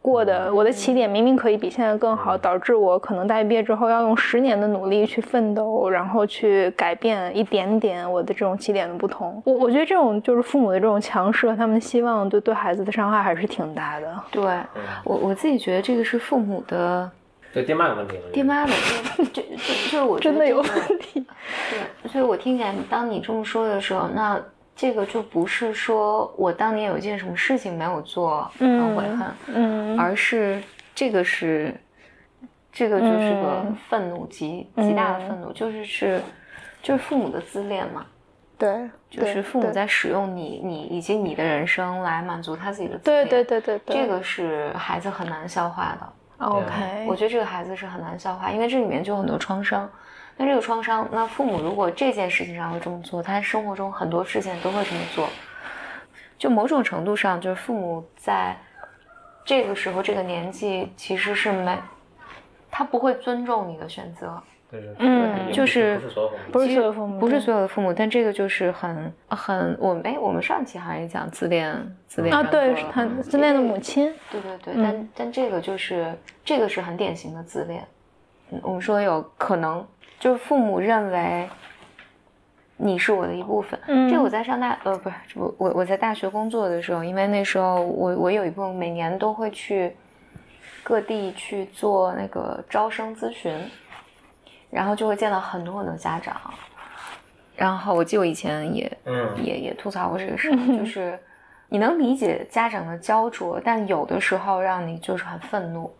[0.00, 9.42] 过的，我的起点明明可以比现在更好，导致我可能大学毕业之后要用十年的努力去奋斗，然后去改变一点点我的这种起点的不同。
[9.44, 14.14] 我我觉得这种就是父母的这种强势和他们的希望，对对孩子的伤害还是挺大的。
[14.30, 17.10] 对嗯我我自己觉得这个是父母的
[17.52, 18.72] 对爹妈有问题，爹妈的，
[19.16, 21.26] 就就就就是我真的有问题。
[21.70, 24.40] 对，所以我听起来，当你这么说的时候，那
[24.76, 30.62] 这个就不是说我当年有一件什么事情没有做，很悔恨，嗯，而是
[30.94, 31.74] 这个是，
[32.72, 36.22] 这个就是个愤怒极极大的愤怒，就是是
[36.80, 38.06] 就是父母的自恋嘛，
[38.56, 46.12] 对，就是父母在使用你你以及你的人生来满足他自己的自恋，对对对对对，这个是孩子很难消化的。
[46.40, 49.88] OK，我觉得这个孩子是很难消化，因为这里面就有很多创伤。
[50.36, 55.28] 那这个创伤，那父母如果这件事情上会这么做，他生活中很多事情都会这么做。
[56.38, 58.56] 就某种程度上，就是父母在
[59.44, 61.78] 这个时候这个年纪其实是没，
[62.70, 64.42] 他不会尊重你的选择。
[64.70, 74.12] 对对，嗯就是不是所有父母不是所有父母不是所有的父母，但这个就是很很我们哎，我们上期好像也讲自恋自恋啊，对，格是他自恋的母亲。
[74.30, 76.14] 对对对，嗯但但这个就是
[76.44, 77.84] 这个是很典型的自恋。
[78.52, 79.84] 嗯，我们说有可能
[80.18, 81.48] 就是父母认为
[82.76, 83.78] 你是我的一部分。
[83.88, 89.96] 嗯这个我在上大呃不是我我我在大学工作的时候，因为那时候我我有一部分每年都会去
[90.82, 93.52] 各地去做那个招生咨询，
[94.70, 96.34] 然后就会见到很多很多家长。
[97.56, 101.18] 然后我记得我以前也嗯也也吐槽过这个事儿，就 是
[101.68, 105.92] 你能理解家长的焦灼，但有的时候让你就是很愤怒。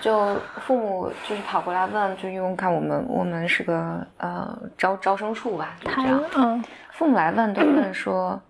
[0.00, 6.24] 就父母就是跑过来问，就因为看我们我们是个呃招招生处吧，就这样。
[6.34, 8.40] 嗯父母来问都问说，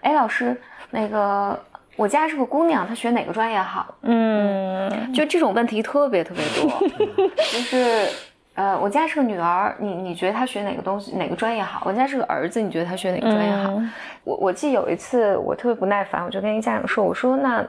[0.00, 0.58] 哎，老师，
[0.90, 1.58] 那个
[1.96, 3.94] 我家是个姑娘，她学哪个专业好？
[4.02, 6.88] 嗯，就这种问题特别特别多，
[7.36, 8.08] 就是
[8.54, 11.82] 呃，我家是个女儿，你你觉得她学哪个东西哪个专业好？
[11.84, 13.72] 我家是个儿子，你觉得他学哪个专业好？
[13.74, 13.90] 嗯
[14.24, 17.62] 我我记得有一次我特别不耐烦，我就跟一个家长说，我说那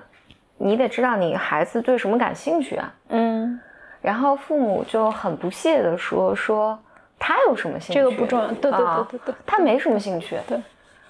[0.58, 2.94] 你得知道你孩子对什么感兴趣啊。
[3.10, 3.60] 嗯，
[4.02, 6.80] 然后父母就很不屑的说说
[7.20, 8.00] 他有什么兴趣？
[8.00, 10.38] 这个不重要，对对对啊对对，他没什么兴趣。
[10.48, 10.58] 对，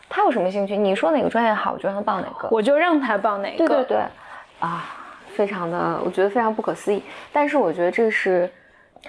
[0.09, 0.75] 他有什么兴趣？
[0.75, 2.47] 你说哪个专业好，我就让他报哪个。
[2.49, 3.97] 我就让他报哪个，对对对，
[4.59, 4.83] 啊，
[5.35, 7.03] 非常的，我觉得非常不可思议。
[7.31, 8.49] 但是我觉得这是，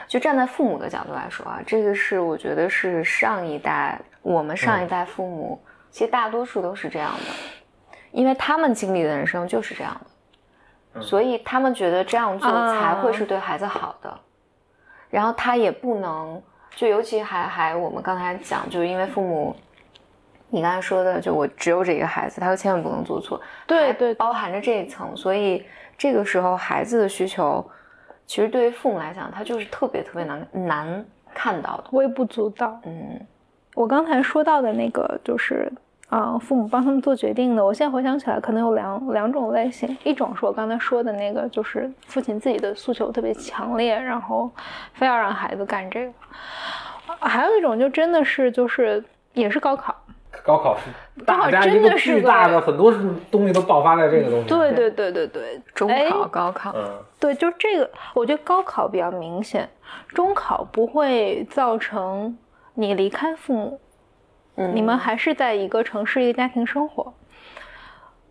[0.06, 10.00] 就站在父母的角度来说啊，这个是我觉得是上一代我们上一代父母，其实大多数都是这样的，因为他们经历的人生就是这样
[10.94, 14.20] 的，所以他们觉得这样做啊才会是对孩子好的。
[15.08, 16.42] 然后他也不能，
[16.74, 19.54] 就尤其还还我们刚才讲，就是因为父母。
[20.48, 25.66] 你刚才说的，就我只有这一个孩子，他就千万不能做错，对对包含着这一层，所以
[25.98, 27.68] 这个时候孩子的需求，
[28.26, 31.84] 其实对于父母来讲，他就是特别特别难难看到的。
[31.92, 32.80] 微不足道。
[32.84, 33.20] 嗯
[33.74, 35.70] 我刚才说到的那个就是，
[36.08, 37.62] 啊、父母帮他们做决定的。
[37.62, 44.50] 我现在回想起来，可能有两两种类型，一种是我刚才说的那个，就是父亲自己的诉求特别强烈，然后
[44.94, 46.12] 非要让孩子干这个；
[47.20, 49.04] 啊还有一种就真的是就是
[49.34, 49.94] 也是高考，
[50.46, 52.92] 高考是高考大家一个真的是大的，很多
[53.30, 54.48] 东西都爆发在这个东西。
[54.48, 59.68] 对对对对对，中哎考、高考，嗯，对，就这个，我觉得高考比较明显，
[60.08, 62.38] 中考不会造成
[62.74, 63.80] 你离开父母，
[64.54, 67.12] 嗯你们还是在一个城市一个家庭生活。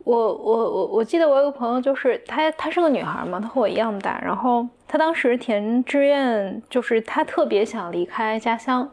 [0.05, 8.89] 我我我我记得我有个朋友，就是她她是个女孩嘛，她和我一样大，然后她当时填志愿，就是她特别想离开家乡。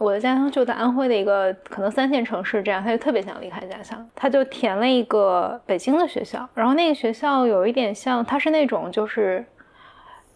[0.00, 9.44] 我的家乡就在安徽的一个可能三线城市，这样他就特别想离开家乡，他就填了一个北京的学校，然后那个学校有一点像，它是那种就是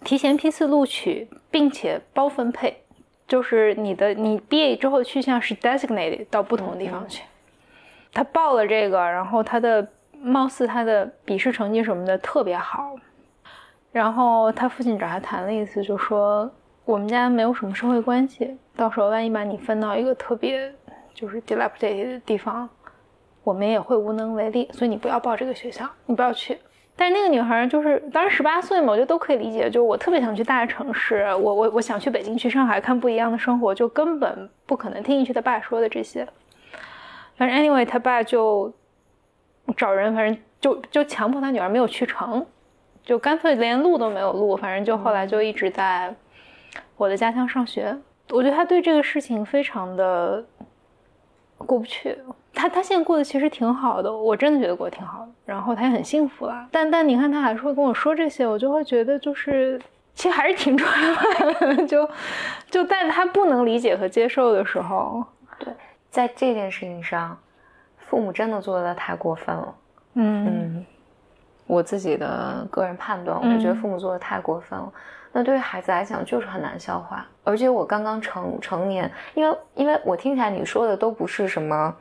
[0.04, 2.76] 提前批次录取，并且包分配，
[3.26, 7.22] 就是你的你毕业之后去向是 designated 到不同的地方去。
[8.12, 12.94] 他报了这个，然后他的貌似他的笔试成绩什么的特别好，
[13.92, 16.52] 然后他父亲找他谈了一次，就说
[16.84, 20.72] 我们家没有什么社会关系，到时候万一把你分到一个特别
[21.14, 22.68] 就是 dilapidated 的地方，
[23.42, 26.58] 我们也会无能为力，所以你不要报这个学校，你不要去。
[26.96, 29.68] 但是那个女孩就是当时十八岁嘛，我觉得都可以理解。
[29.68, 36.24] 就我特别想去大城市，我我我想去北京、去上海看不一样的生活，就根本不可能听进去他爸说的这些。
[37.36, 38.72] 反正 anyway，他爸就
[39.76, 42.46] 找人，反正就就强迫他女儿没有去成，
[43.02, 46.14] 就干脆连录都没有录，反正就后来就一直在
[46.96, 47.96] 我的家乡上学。
[48.30, 50.44] 我觉得他对这个事情非常的
[51.58, 52.18] 过不去。
[52.54, 56.66] 他他现在过得其实挺好的，我真的觉得过得挺好的，然后他也很幸福啦。
[56.70, 59.80] 但但你看他还是会跟我说这些，我就会觉得就是
[60.14, 62.08] 其实还是挺重要的，就
[62.70, 65.24] 就在他不能理解和接受的时候，
[65.58, 65.74] 对
[66.10, 67.36] 在这件事情上，
[67.98, 69.74] 父母真的做的太过分了。
[70.14, 70.86] 嗯嗯，
[71.66, 74.92] 我自己的个人判断，我嗯觉得父母做的太过分了。
[75.36, 81.92] 那对于孩子来讲就是很难消化，而且我刚刚成成年，因为因为我听起来你说的都不是什么，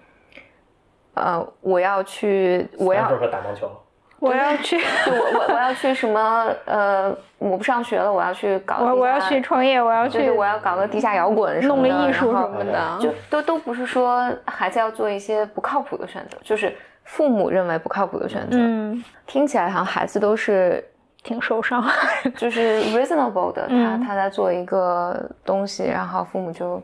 [1.15, 3.71] 呃，我要去，我要打篮球。
[4.19, 16.73] 我要去，我我我要去什么呃，我不上学了，我要去搞我我要去创业，我要去我要搞个地下摇滚什么弄，个艺术什么的，就都都不是说孩子要做一些不靠谱的选择，就是
[17.03, 18.57] 父母认为不靠谱的选择。
[18.57, 20.81] 嗯，听起来好像孩子都是
[21.23, 21.83] 挺受伤。
[22.37, 26.81] 就是 reasonable 的，嗯他他在做一个东西，然后父母就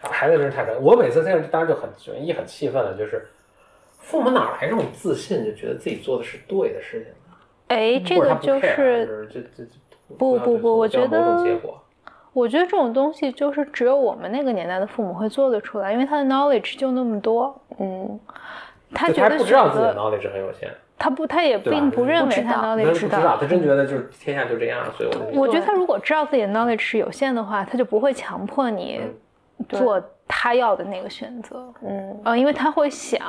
[0.00, 0.78] 孩子真是太可怜。
[0.80, 1.88] 我每次听着，当时就很
[2.24, 3.24] 一很气愤的，就是
[4.00, 7.36] 父母哪来这种自信，就觉得自己做的是对的事情呢？
[7.68, 11.44] 哎，这个就是就是这这这不不不我觉得。
[12.34, 18.18] 我觉得这种东西就是只有我们那个年代的父母会做得出来，因为他的 knowledge 就那么多，嗯，
[18.94, 20.70] 他他觉得不知道自己的选择 knowledge 很有限，
[21.02, 22.54] 他不，他也并不认为他不知道。
[22.54, 29.00] 他 knowledge 不知道，他真觉得就是天下就这样，所以我我觉得他如果知道自己的 knowledge 是有限的话，他就不会强迫你
[29.68, 31.66] 做他要的那个选择。
[31.84, 32.20] 嗯。
[32.24, 33.20] 呃，因为他会想，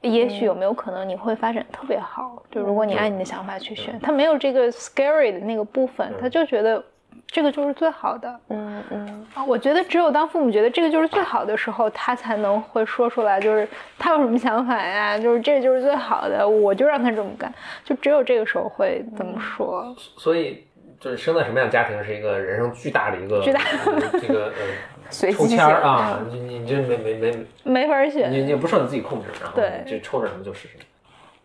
[0.00, 6.82] 也许有没有可能你会发展特别好，就如果你按你的想法去选，他没有这个 scary 的那个部分，他就觉得
[7.30, 8.40] 这个就是最好的。
[8.48, 13.68] 嗯嗯，啊，我觉得只有当父母觉得这个就是最好的时候，他才能会说出来，就是
[13.98, 17.52] 他有什么想法呀， 就是这个就是最好的，我就让他这么干，
[17.84, 19.94] 就只有这个时候会这么说。
[20.16, 20.64] 所以
[20.98, 24.52] 就是生在什么样的家庭是一个人生巨大的一个巨大呃 这个呃
[25.10, 28.30] 随抽签儿啊，你你你这没没没没法选。
[28.32, 30.84] 你你不受你自己控制，然后对你这抽着什么就是什么。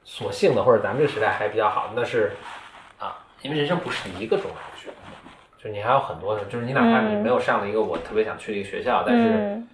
[0.06, 2.32] 所幸的，或者咱们这个时代还比较好，那是
[3.00, 4.90] 啊，因为人生不是一个中考学，
[5.64, 9.68] 就是你还有很多的，就是你哪怕你嗯没有上了一个我特别想去的一个学校，但是嗯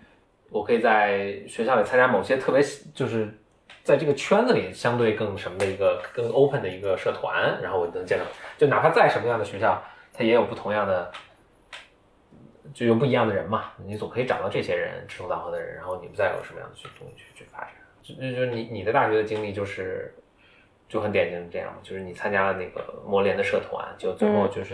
[0.52, 2.62] 我可以在学校里参加某些特别
[2.94, 3.28] 就是
[3.84, 8.26] 在这个圈子里相对更什么的一个更 open 的一个社团，然后我能见到，
[8.58, 9.82] 就哪怕在什么样的学校，
[10.14, 11.12] 它也有不同样的。
[12.72, 17.70] 就有不一样的人嘛，你总可以找到这些人志同道合的人，然后你们再有什么样的去东西去去发展。
[18.04, 20.14] 就就就你你的大学的经历就是
[20.90, 24.74] 就很典型这样，就是你参加了那个魔联的社团，就最后就是，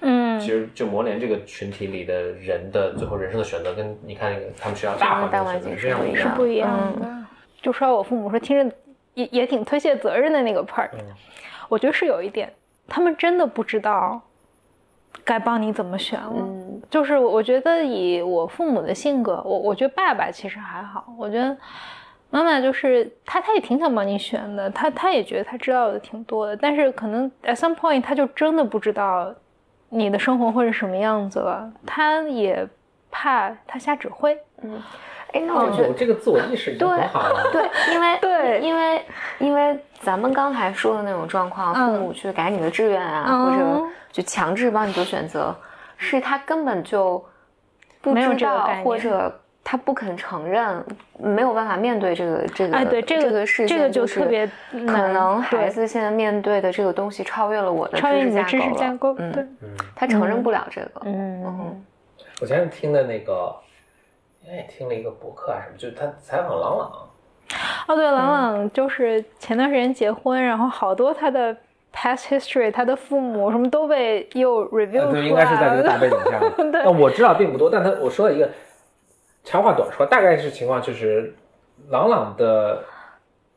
[0.00, 7.26] 嗯其实就魔联这个群体里的人的最后人生的选择，跟你看那个他们学校大环大境环选择是不一样是不一样的。
[7.60, 8.76] 就说我父母说听着
[9.14, 11.04] 也也挺推卸责任的那个 part，、嗯
[11.68, 12.52] 我觉得是有一点，
[12.86, 14.22] 他们真的不知道
[15.24, 16.32] 该帮你怎么选了。
[16.38, 21.56] 嗯就是我觉得以我父母的性格，我我觉得爸爸其实还好，我觉得
[22.30, 29.32] 妈妈就是他，他也挺想帮你选的，他他也觉得他知道的挺多的，但是可能 at some point 他就真的不知道
[29.88, 32.66] 你的生活会是什么样子了，他也
[33.10, 34.36] 怕他瞎指挥。
[34.62, 34.82] 嗯，
[35.32, 37.48] 哎，那我觉得有这个自我意识已经很好了。
[37.52, 39.02] 对，因为对因为
[39.38, 45.54] 因为咱们刚才说的那种状况，嗯父母去改你的志愿啊，嗯或者就强制帮你做选择，
[45.96, 47.24] 是他根本就
[48.02, 50.80] 不没有知道这个概念，或者他不肯承认，
[51.18, 59.48] 没有办法面对这个这个哎，对，这这个事情，这个就是特别可能孩子现在面对的这个东西超越了我的超越你的知识架构，嗯
[59.96, 60.90] 他承认不了这个。
[61.04, 61.84] 嗯嗯
[62.40, 63.52] 我前天听的那个，
[64.48, 67.08] 哎，听了一个博客啊什么，就是他采访郎朗，
[67.88, 71.52] 哦，对，朗朗就是前段时间结婚，然后好多他的
[71.92, 75.12] past history，他的父母什么都被又 review 呃，出来了。
[75.12, 76.38] 对，应该是在这个大背景下。
[76.70, 78.48] 对但我知道并不多，但他我说了一个
[79.46, 81.32] 长话短说，大概是情况就是，
[81.88, 82.82] 朗朗的，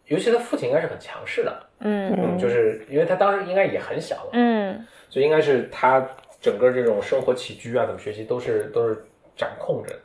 [0.05, 6.07] 尤其他父亲应该是很强势的，嗯嗯，就是因为他当时应该也很小了，嗯所以应该是他
[6.39, 9.03] 整个这种生活起居啊，怎么学习都是都是
[9.35, 9.95] 掌控着。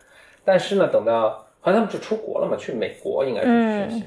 [0.43, 4.05] 但是呢，等到好像他们就出国了嘛，去美国应该是去学习，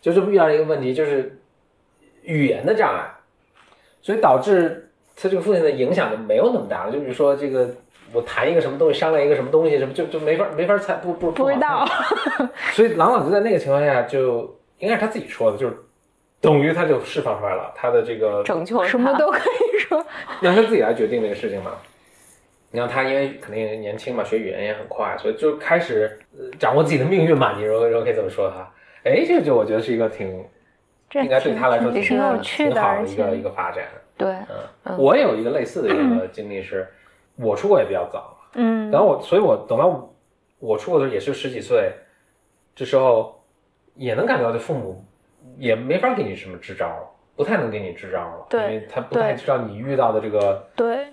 [0.00, 1.38] 就是遇到了一个问题，就是
[2.22, 3.08] 语言的障碍，
[4.00, 6.92] 所以导致他这个父亲的影响就没有那么大了。
[6.92, 7.70] 就比如说这个，
[8.12, 11.84] 我谈一个什么东西，商量一个什么东西，什么就就没法没法猜，不不不知道。
[11.86, 15.76] 好 所以郎朗就在那个情况下，就应该是他自己说的，就是
[16.40, 20.04] 等于他就释放出来了他的这个拯救什么都可以说。
[20.40, 21.72] 让他自己来决定这个事情嘛。
[22.74, 27.52] 你让他因为肯定年轻嘛，学语言也很快，所以就开始、呃掌握自己的命运嘛。
[27.56, 28.66] 你如果如果可以这么说他，
[29.04, 30.42] 哎，这个就我觉得是一个挺
[31.10, 33.84] 这应该对他来说挺挺有趣的，挺好的一个一个发展。
[34.16, 36.88] 对，嗯，嗯我也有一个类似的一个经历是，
[37.36, 40.10] 我出国也比较早，嗯，然后我，所以我等到
[40.58, 41.92] 我出国的时候也是十几岁，
[42.74, 43.42] 这时候
[43.94, 45.04] 也能感觉到这父母
[45.58, 51.06] 也没法给你什么支招了，不太能给你支招了，对因为他不太知道你遇到的这个对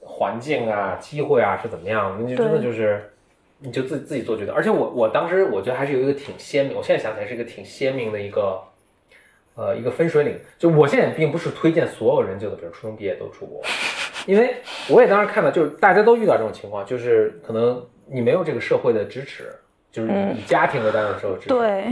[0.00, 3.10] 环境啊、机会啊是怎么样的，你就真的就是。
[3.60, 8.60] 你就自己自己做决定，而且我我当时我觉得还是有一个挺鲜明，我现在想起来是一个挺鲜明的一个，
[9.54, 10.38] 呃，一个分水岭。
[10.58, 13.62] 就我现在并不是推荐所有人就比如初中毕业都出国，
[14.26, 14.56] 因为
[14.88, 19.54] 我也当时看到，就是大家都遇到这种情况，就是可能你没有这个社会的支持，
[19.92, 21.86] 就是以家庭为单位的社会支持。，对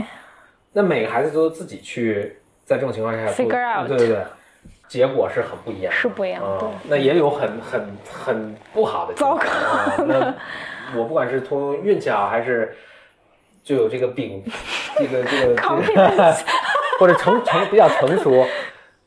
[0.71, 4.17] 那每个孩子都自己去在这种情况下 Figure out 对对对，
[4.87, 10.33] 结果是很不一样的，是不一样嗯那也有很很很不好的经历，糟糕啊那
[10.97, 12.75] 我不管是从运气好，还是
[13.63, 14.43] 就有这个禀，
[14.97, 15.55] 这个这个
[15.85, 16.35] 这个，
[16.99, 18.45] 或者成成比较成熟。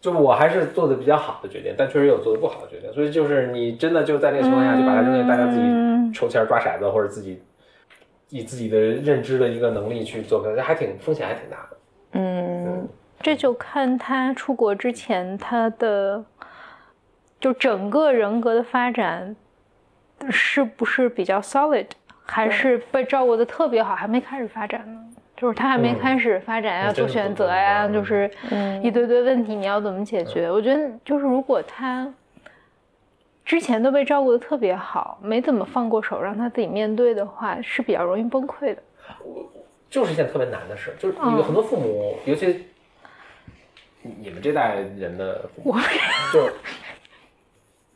[0.01, 7.43] 就我还是做的比较好的决定，但确实有做的不好的决定，所以就是你真的就在这个情况下就把它扔给大家自己嗯抽签抓骰子，或者自己
[8.29, 11.77] 以自己的认知的一个能力去做，可能还挺风险还挺大的。
[12.13, 12.89] 嗯
[13.21, 16.25] 这就看他出国之前他的
[17.41, 19.35] 就整个人格的发展
[20.31, 21.87] 是不是比较 solid，
[22.25, 25.01] 还是被照顾的特别好，还没开始发展呢？
[25.37, 25.99] 就是他还没嗯。
[25.99, 28.83] 开始发展，那要做选择呀，样就是嗯。
[28.83, 30.51] 一堆堆问题，你要怎么解决？
[30.51, 32.13] 我觉得就是如果他
[33.45, 38.83] 之前都被照顾的特别好，没怎么放过手，让他自己面对的话，是比较容易崩溃的。
[39.89, 41.37] 就是一件特别难的事，就是嗯。
[41.37, 42.67] 有很多父母，尤其
[44.03, 45.79] 你们这代人的父母，
[46.33, 46.53] 就是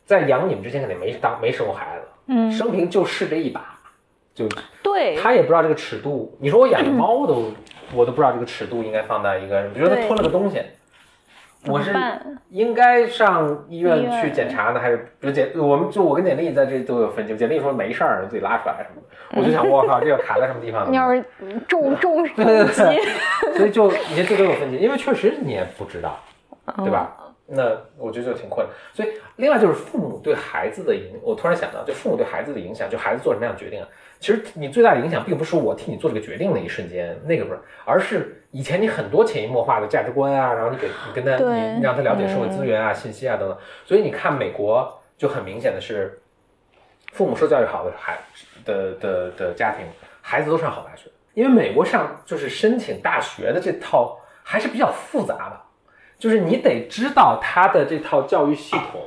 [0.05, 3.77] 在养你们之前肯定没当没生过孩子，嗯，生平就试这一把，
[4.33, 4.47] 就
[4.81, 6.37] 对，他也不知道这个尺度。
[6.39, 7.51] 你说我养个猫都，
[7.93, 10.61] 我都不知道这个尺度应该放在一个，比如说他对吞了个东西，
[11.67, 11.93] 我是
[12.49, 20.89] 应该上医医院院去检查呢，还是比如简我们就我跟简历在这都有分歧，简历说没事儿，自己拉出来什么的，我就想我靠，这要卡在什么地方呢？
[20.89, 21.23] 你要是
[21.67, 22.65] 重重 对对
[23.57, 26.17] 所以就你看这都有分歧，因为确实你也不知道，
[26.65, 27.17] 嗯对吧？
[27.53, 27.63] 那
[27.97, 28.73] 我觉得就挺困难。
[28.93, 33.87] 所以另外就是父母对孩子的影，我突然想到，就父母对孩子的影响，就孩子做什么样的决定啊？
[34.21, 43.57] 其实你最大的影响，并不是我替你做这个决定那一瞬间，那个不是，而是以前你很多潜移默化的价值观啊，然后你给你跟他，对你让他了解社会资源啊、信息啊等等。
[43.83, 46.21] 所以你看美国就很明显的是，
[47.13, 48.15] 父母受教育好的孩
[48.63, 49.87] 的的的家庭，
[50.21, 51.09] 孩子都上好大学。
[51.33, 55.59] 因为美国上就是申请大学的这套还是比较复杂的，
[56.19, 59.01] 就是你得知道他的这套教育系统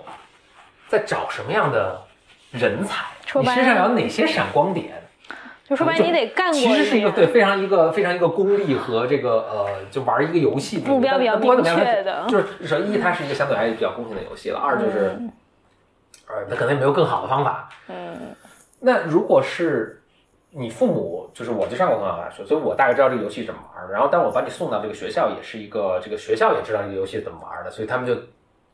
[0.89, 2.03] 在找什么样的
[2.51, 3.05] 人才，
[3.41, 5.03] 你身上有哪些闪光点。
[5.67, 15.19] 就说白了你得干过其实是一个对非常一个非常一个功利和这个呃，就玩一个游戏的目标比较明确的就是首先一它是一个相对来比较公平的游戏了，二就是、
[16.29, 17.69] 呃，它可能也没有更好的方法。
[17.89, 18.35] 嗯
[18.79, 20.03] 那如果是
[20.51, 23.91] 你父母，就是我就上过很好的大学，所以我大概知道这个游戏怎么玩儿。
[23.91, 28.15] 然后当我把你送到这个学校，也是一个这个学校也知道这个游戏怎么玩儿的，所以他们就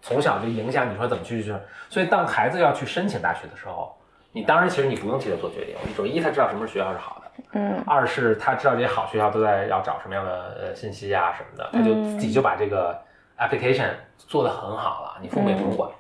[0.03, 1.55] 从小就影响你说怎么去去。
[1.89, 3.97] 所以当孩子要去申请大学的时候，
[4.33, 5.75] 你当然其实你不用替他做决定。
[5.97, 7.31] 首先一，他知道什么学校是好的。
[7.53, 12.97] 嗯二是他知道这些好学校都在要找什么样的呃信息啊什么的，他就自己就把这个
[13.39, 15.91] application 做得很好了，你父母也不用管，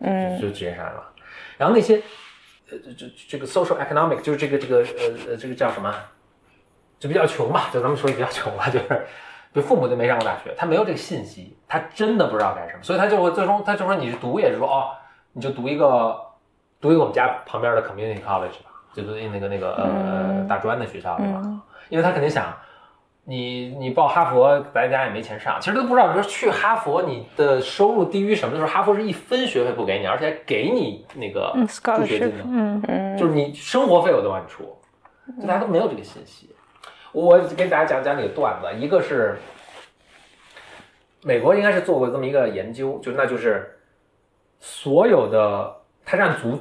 [0.00, 1.02] 嗯就直接上来了。
[1.56, 1.96] 然后那些
[2.70, 5.94] 呃这这这个 social economic 就是这个这个呃呃这个叫什么，
[6.98, 9.06] 就比较穷吧，就咱们说比较穷吧，就是。
[9.52, 14.90] 就父母就没上过大学，他没有这个信息，他真的不知道干什么，所以他就会最终他就说你读也是说哦，
[15.32, 16.16] 你就读一个
[16.80, 19.84] 读一个我们家旁边的 community college 吧，就读那个那个呃
[20.30, 21.40] 嗯大专的学校对吧？
[21.44, 22.56] 嗯因为他肯定想，
[23.24, 34.62] 你你报哈佛，咱家也没钱上，其实都不知道，比如说去哈佛，你的收入低于什么的时候，哈佛是一分学费不给你，而且还给你那个嗯助学金的，嗯嗯，就是你生活费我都帮你出，
[35.40, 36.54] 就大家都没有这个信息。
[37.10, 39.36] 我给大家讲讲几个段子，一个是
[41.24, 43.80] 美国应该是做过这么一个研究，就那就是
[44.60, 45.74] 所有的
[46.10, 46.58] 他是按族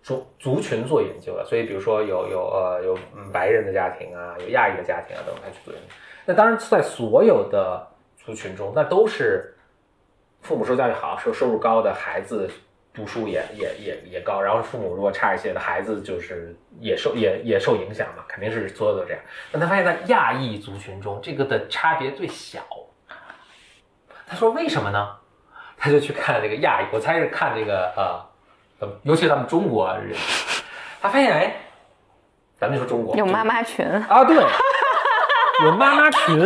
[0.00, 2.98] 族族群做研究的，所以比如说有有呃有
[3.32, 5.88] 白人的家庭啊，有亚裔的家庭啊等，他去做研究。
[6.24, 7.84] 那当然在所有的
[8.16, 9.56] 族群中，那都是
[10.42, 12.48] 父母受教育好、收收入高的孩子。
[12.92, 19.22] 读书也也也也高，然后父母如果差一些的孩子，就是也受也也受影响嘛，肯定是所有都这样。
[19.52, 22.60] 但他发现，在亚裔族群中，这个的差别最小。
[24.26, 25.16] 他说为什么呢？
[25.78, 28.20] 他就去看这个亚裔，我猜是看这个呃，
[29.02, 30.16] 尤其是咱们中国人，
[31.00, 31.54] 他发现哎，
[32.58, 34.36] 咱们就说中国有妈妈群，啊，对，
[35.64, 36.38] 有妈妈群，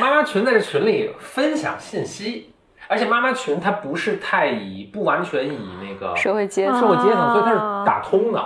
[0.00, 2.52] 妈妈群在这群里分享信息，
[2.88, 8.44] 而且妈妈群它不是太以不完全以那个社会阶层，社会阶层，所以它是啊打通的。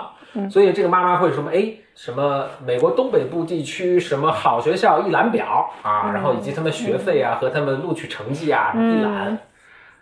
[0.49, 1.51] 所以这个妈妈会什么？
[1.51, 9.37] 哎，什么美国东北部地区什么好学校一览表啊，然后以及他们学费啊和他们录取成绩啊一览，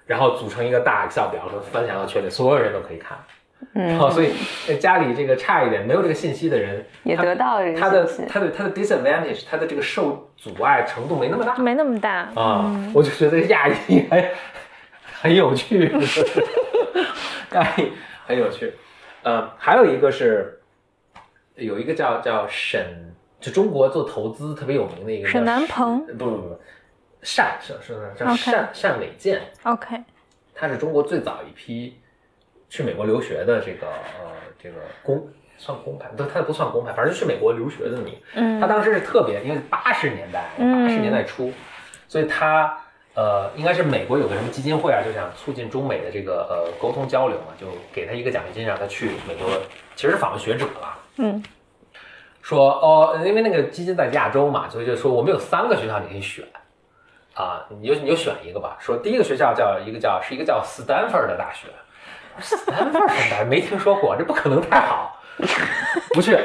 [0.09, 3.15] 然后组成一个大 Excel 表，说分享到群里，所有人都可以看。
[3.73, 4.31] 然后所以
[4.67, 11.55] 在家里这个差一点没有这个信息的人，也得到了这个他的他的他的 disadvantage，他的这个受阻碍程度没那么大。
[11.57, 14.31] 没那么大，啊，我就觉得亚裔还
[15.21, 15.93] 很有趣，
[17.53, 17.91] 亚裔
[18.25, 18.73] 很有趣。
[19.21, 20.59] 呃，还有一个是
[21.53, 26.03] 有一个叫叫沈，就中国做投资特别有名的一个沈南鹏。
[26.17, 26.59] 不不不，
[27.35, 29.97] 单是是叫 OK 单单伟建，OK，
[30.55, 31.99] 他是中国最早一批
[32.69, 38.19] 去美国留学的这个呃这个公算公派，不，他不算公派，反正就去美国留学的那么一个。
[38.35, 38.61] 嗯。
[38.61, 41.51] 他当时是特别，因为八十年代，嗯八十年代初，
[42.07, 42.77] 所以他
[43.15, 49.49] 呃应该是美国有个什么基金会啊，就想促进中美的这个呃沟通交流嘛，就给他一个奖学金，让他去美国，
[49.95, 50.97] 其实是访问学者了。
[51.17, 51.43] 嗯。
[52.41, 56.43] 说哦，因为那个基金在亚洲嘛，所以就说我们有三个学校你可以选，
[57.39, 58.75] 啊，你就你就选一个吧。
[58.79, 61.69] 说第一个学校叫一个叫是一个叫斯坦福的大学，
[62.41, 65.17] 斯坦福什么大学没听说过，这不可能太好，
[66.13, 66.37] 不去。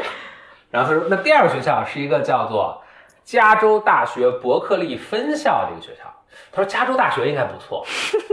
[0.70, 2.80] 然后他说那第二个学校是一个叫做
[3.24, 6.04] 加州大学伯克利分校的一个学校。
[6.52, 7.84] 他说加州大学应该不错，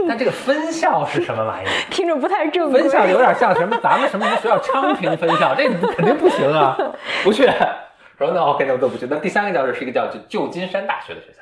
[0.08, 1.70] 但这个分校是什么玩意儿？
[1.90, 2.80] 听着不太正规。
[2.80, 6.76] 分校有点 像什么咱们什么什么学校昌平分校，这肯定不行啊，
[7.24, 7.44] 不去。
[8.18, 9.06] 说那 OK，那我都不去。
[9.10, 11.41] 那第三个教室是一个叫旧旧金山大学的学校，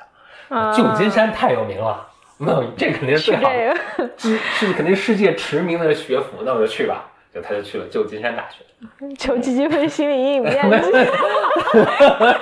[0.75, 7.07] 旧金山太有名了，那这肯定是最好的，是是肯定世界驰名的学府，那我就去吧。
[7.33, 8.61] 就他就去了旧金山大学，
[9.17, 10.91] 求积极分心理阴影面积。
[10.91, 12.35] 然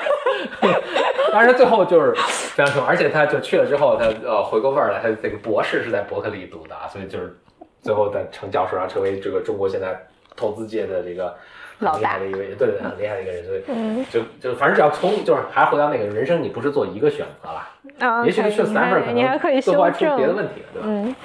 [1.31, 7.37] 当然最后就是非常成功，而且他就去了之后，他呃回过味儿来，他这个博士是在伯克利读的啊，所以就是
[7.83, 9.95] 最后在成教授，然后成为这个中国现在
[10.35, 11.37] 投资界的这个
[11.79, 17.67] 老大很厉害的一位，对对，很厉害的一个人，所以嗯就就反正只要从就是还是回到那个人生，你不是做一个选择了，
[17.99, 20.87] 啊，也许你去你 Stanford 可能最后还出别的，问题了，对吧？
[20.87, 21.15] 嗯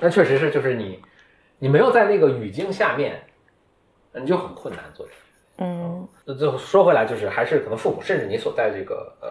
[0.00, 1.00] 那确实是，就是你
[1.58, 3.22] 你没有在那个语境下面，
[4.12, 5.18] 你就很困难做这个。
[5.56, 9.28] 嗯，那最后说回来，就是还是可能父母，甚至你所在这个呃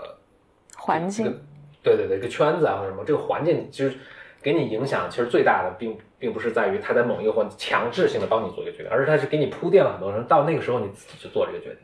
[0.77, 1.37] 环境这个，
[1.83, 3.93] 对对对，这个圈子啊或者什么，这个环境其实
[4.41, 11.79] 给你影响，其实最大的并并不是在于他在某一个环强制性的帮你做一个决定，而是他是给你铺垫了很多人，到那个时候你自己去做这个决定。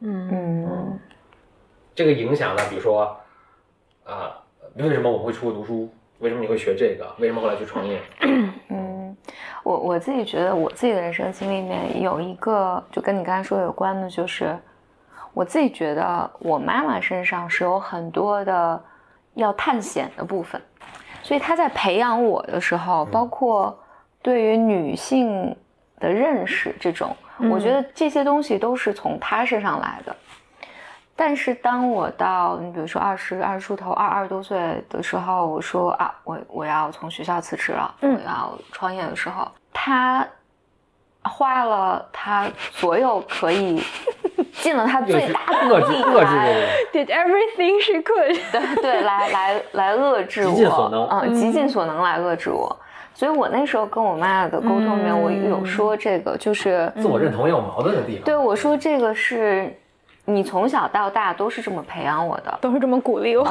[0.00, 0.98] 嗯嗯
[1.94, 3.16] 这个影响呢，比如说
[4.02, 4.42] 啊、
[4.74, 5.88] 为什么我会出国读书？
[6.18, 7.06] 为什么你会学这个？
[7.20, 8.00] 为什么后来去创业？
[8.70, 9.16] 嗯，
[9.62, 14.58] 我我自己觉得我自己的人生经历里面有一个，就跟你刚才说的有关的，就是
[15.32, 18.82] 我自己觉得我妈妈身上是有很多的
[19.34, 20.60] 要探险的部分，
[21.24, 23.76] 所以他在培养我的时候，包括
[24.22, 25.56] 对于女性
[25.98, 27.16] 的认识这种，
[27.50, 30.14] 我觉得这些东西都是从他身上来的。
[31.16, 38.14] 但是当我到你比如说二十二十出头二二十多岁的时候，我说啊，我我要从学校辞职了，嗯。
[38.16, 40.26] 我要创业的时候，他
[41.22, 43.82] 花了他所有可以
[44.52, 46.52] 尽了他最大的遏制力遏制来
[46.92, 47.06] 这个。
[47.06, 51.06] ，did everything she could，对对，来来来遏制 我，极尽所能。
[51.08, 51.34] 嗯，嗯。
[51.34, 52.76] 极尽所能来遏制我。
[53.16, 58.24] 所以我那时候跟我妈的沟通里面，我有说这个，就是自我认同也有矛盾的地方。
[58.24, 59.72] 对我说这个是
[60.24, 63.46] 你从小到大都是这么培养我的，都是这么鼓励我。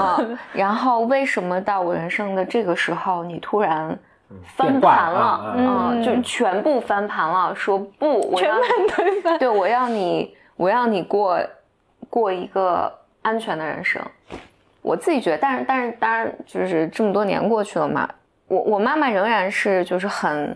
[0.52, 3.98] 然后为什么到我人生的这个时候，你突然
[4.44, 9.40] 翻盘了，啊嗯啊就全部翻盘了，说不，我全要盘推翻。
[9.40, 11.40] 对我要你，我要你过
[12.10, 14.02] 过一个安全的人生。
[14.82, 18.10] 我自己觉得，但是但是当然，就是这么多年过去了嘛，
[18.48, 20.52] 我我妈妈仍然是就是很，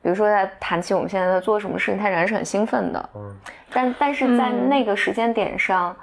[0.00, 3.10] 比如说在谈起我们现在在做什么事情，她仍然是很兴奋的。
[3.14, 3.36] 嗯，
[3.70, 5.94] 但但是在嗯那个时间点上，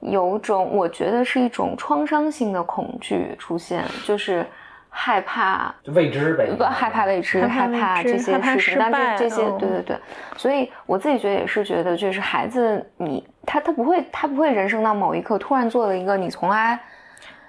[0.00, 4.46] 有种我觉得是一种创伤性的恐惧出现，就是
[4.94, 6.50] 害怕就未知呗。
[6.56, 9.96] 不害怕未知，害害怕这些事情，但失败是这些，嗯对对对，
[10.36, 16.78] 所以我自己觉得也是觉得，就是孩子你他他不会他不会人生到某一刻突然做了一个你从来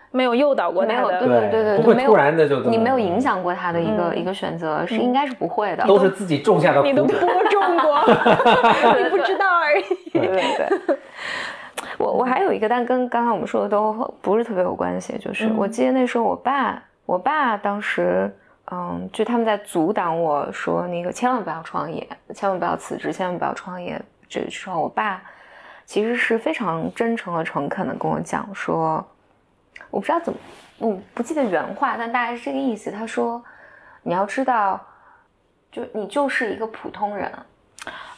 [0.09, 7.03] 没有诱导过没有他的，对对对对，不会没有突然的就你没有影响过他的一个嗯一个选择，是应该是不会的，都是自己种下的你都。
[7.03, 8.03] 播种过，
[8.97, 9.83] 你不知道而已。
[10.11, 10.41] 对对
[10.87, 10.97] 对。
[11.97, 18.33] 我我还有一个，但跟刚才我们说的都不是特别有关系，就是嗯我记得那时候我爸，我爸当时，
[18.71, 24.01] 嗯，就他们在阻挡我说那个千万不要创业，千万不要辞职，千万不要创业。
[24.29, 25.21] 这时候我爸
[25.85, 29.05] 其实是非常真诚和诚恳的跟我讲说，
[29.89, 30.39] 我不知道怎么，
[30.79, 32.89] 我不记得原话，但大概是这个意思。
[32.89, 33.43] 他说，
[34.01, 34.79] 你要知道，
[35.71, 37.31] 就你就是一个普通人，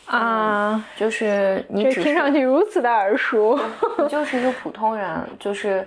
[0.06, 3.60] 啊，就是你听上去如此的耳熟。
[3.98, 5.86] 你就是一个普通人，就是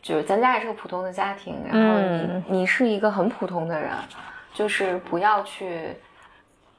[0.00, 2.44] 就是咱家也是个普通的家庭，然后你、嗯。
[2.48, 3.90] 你是一个很普通的人，
[4.54, 5.96] 就是不要去，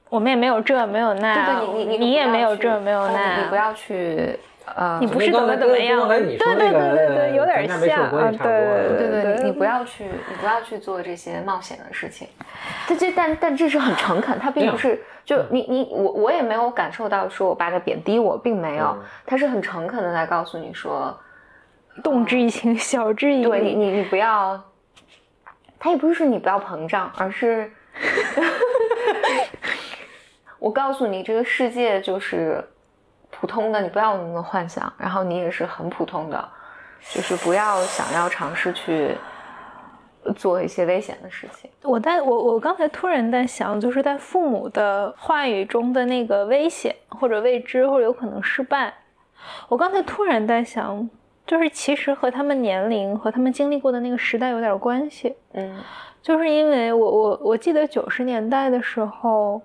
[0.10, 4.40] 我们也没有这没有那，对，你你你也没有这没有呃那，你不要去
[4.76, 7.90] 呃，你不是怎么怎么样跟刚才你说那个，对对对对有点像对
[8.38, 12.28] 对对对，你你不要去，你不要去做这些冒险的事情。
[12.88, 21.18] 这这但但这是很诚恳，他并不是就你你我我也没有感受到说我爸在贬低我，并没有嗯，他是很诚恳的在告诉你说，
[22.00, 23.50] 动之以情，晓之以理。
[23.50, 24.60] 对你你你不要，
[25.78, 27.72] 他也不是说你不要膨胀，而是
[30.60, 32.64] 我告诉你，这个世界就是
[33.30, 36.50] 普通的，你不要有那么多幻想，然后你也是很普通的，
[37.12, 39.16] 就是不要想要尝试去
[40.36, 41.72] 做一些危险的事情。
[41.82, 48.94] 我在我我刚才突然在想，就是在父母的话语中的那个危险或者未知或者有可能失败，
[49.70, 51.10] 我刚才突然在想，
[51.50, 55.36] 就是其实和他们年龄和他们经历过的那个时代有点关系。
[55.54, 55.80] 嗯。
[56.22, 59.60] 就是因为我我我记得九十年代的时候，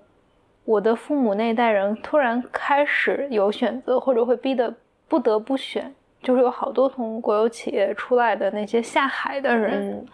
[0.63, 4.73] 我的父母那代人突然开始有选择，或者会逼得
[5.07, 10.05] 不得不选，就是有好多从国有企业出来的那些下海的人，嗯，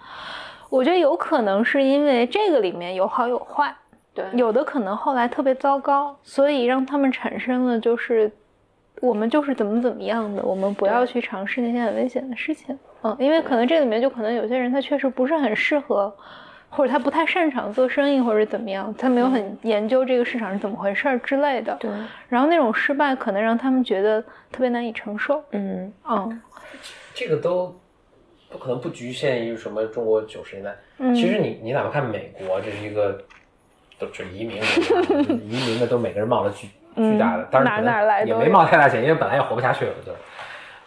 [0.70, 3.74] 我觉得有可能是因为这个里面有好有坏，
[4.14, 8.30] 对，有的可能后来特别糟糕，所以让他们产生了就是
[9.02, 12.78] 我们就是怎么怎么样的，我们不要去尝试那些很危险的事情。
[13.02, 16.16] 嗯，因为可能这里面就可能有些人他确实不是很适合
[16.70, 21.76] 或者他不太擅长做生意，或者怎么样，他没有很研究这个市场是怎么回事儿之类的。
[21.80, 21.90] 对，
[22.30, 24.22] 然后那种失败可能让他们觉得
[24.52, 25.44] 特别难以承受。
[25.52, 26.42] 嗯嗯
[27.14, 27.76] 这个都
[28.50, 30.76] 不可能不局限于什么中国九十年代。
[31.00, 33.20] 嗯，其实你你哪怕看美国，这是一个
[33.98, 40.20] 都是移民国家， 移民的都每个人冒了巨巨大的，嗯当然也没冒太大险，因为本来也活不下去了，对吧？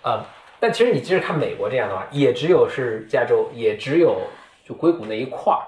[0.03, 0.25] 呃，
[0.61, 4.21] 但其实你即使看美国这样的话，也只有是加州，也只有
[4.65, 5.63] 就硅谷那一块儿，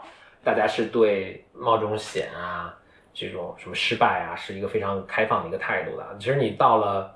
[0.45, 2.75] 大家是对冒这种险啊，
[3.15, 6.05] 这种什么失败啊，是一个非常开放的一个态度的。
[6.19, 7.15] 其实你到了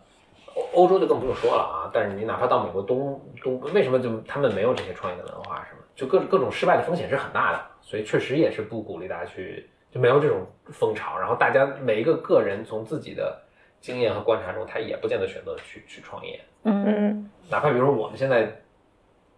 [0.55, 5.81] 欧欧洲就更不用说了啊，但是你哪怕到美国东东，为什么就他们没有这些创业的文化什么？
[5.95, 11.19] 就各各种失败的风险是很大的，所以确实也是不鼓励大家去，就没有这种风潮。
[11.19, 13.41] 然后大家每一个个人从自己的
[13.81, 16.41] 经验和观察中，他也不见得选择去去创业。
[16.63, 18.43] 嗯嗯哪怕比如说我们现在，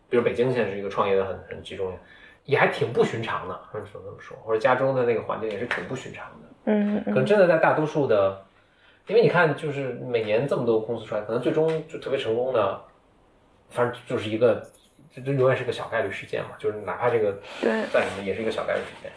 [0.09, 1.97] 比如北京现在是一个创业的很很集中，
[2.45, 6.49] 也还挺不寻常的，或者说这么说，或者加州的那个环境也是挺不寻常的。
[6.65, 8.45] 嗯可能真的在大多数的，
[9.07, 12.81] 因为你看，就是每年这么多公司出来，可能最终就特别成功的，
[13.71, 14.69] 反正就是一个，
[15.15, 19.11] 这这永远是个小概率事件嘛，就是哪怕这个对再什么也是一个小概率事件。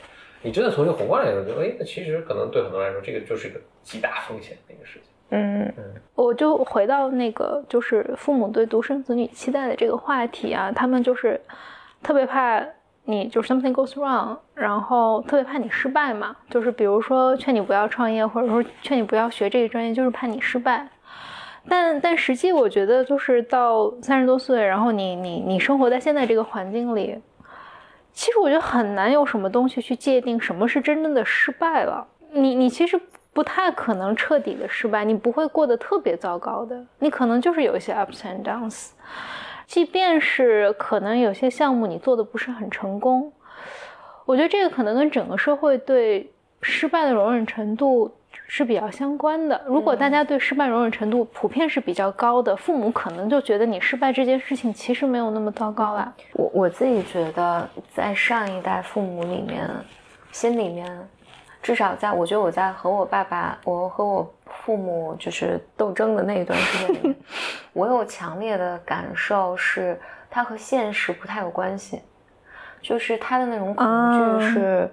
[0.45, 5.09] 你真的从一个宏观来说，就哎，那其实可能对很多人来说，这个就是一个极大风险的一个事情。
[5.31, 5.73] 嗯
[6.13, 11.41] 我就回到那个就是父母对独生子女期待的这个话题啊，他们就是
[12.03, 12.63] 特别怕
[13.05, 20.87] 你就是 something goes wrong，然后特别怕你失败嘛，就是比如说劝你不要创业，或者说劝你不要学这个专业，就是怕你失败。
[21.67, 27.19] 但但实际我觉得就是到三十多岁，然后你你你生活在现在这个环境里，
[28.15, 32.07] 其实我觉得很难有什么东西去界定什么是真正的失败了。
[32.31, 32.99] 你你其实
[33.33, 38.91] 不太可能彻底的失败，你不会过得特别糟糕的，你可能就是有一些 ups and downs。
[39.67, 43.33] 即便是可能有些项目你做的不是很成功，
[44.25, 48.09] 我觉得这个可能跟整个社会对失败的容忍程度
[48.47, 49.61] 是比较相关的。
[49.67, 56.13] 如果大家对失败容忍程度普遍是比较高的，父母可能就觉得你失败这件事情其实没有那么糟糕啦。
[56.33, 59.69] 我我自己觉得，在上一代父母里面，
[60.31, 60.87] 心里面，
[61.61, 67.15] 至少在我觉得我在和我爸爸，我和我父母就是斗争的那一段时间里面，
[67.73, 72.01] 我有强烈的感受是，他和现实不太有关系，
[72.81, 74.89] 就是他的那种恐啊惧是。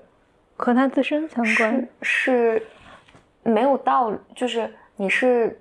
[0.55, 2.67] 和他自身相关是，是
[3.43, 5.61] 没有道理，就是你是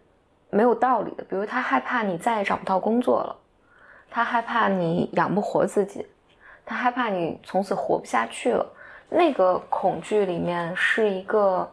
[0.49, 1.23] 没有道理的。
[1.23, 3.35] 比如他害怕你再也找不到工作了，
[4.09, 6.05] 他害怕你养不活自己，
[6.65, 8.65] 他害怕你从此活不下去了。
[9.09, 11.69] 那个恐惧里面是一个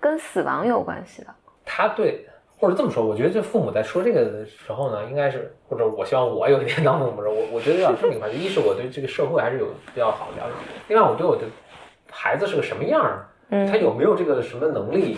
[0.00, 1.28] 跟死亡有关系的。
[1.64, 2.26] 他对，
[2.58, 10.56] 或者这么说，我觉得这父母在说这个的时候呢，应该是，或者我希望我有一天当父母的时候，我我觉得要这么一块，一是我对这个社会还是有比较好的了解，
[10.88, 11.42] 另外我对我的
[12.10, 15.16] 孩子是个什么样儿，嗯他有没有这个什么能力。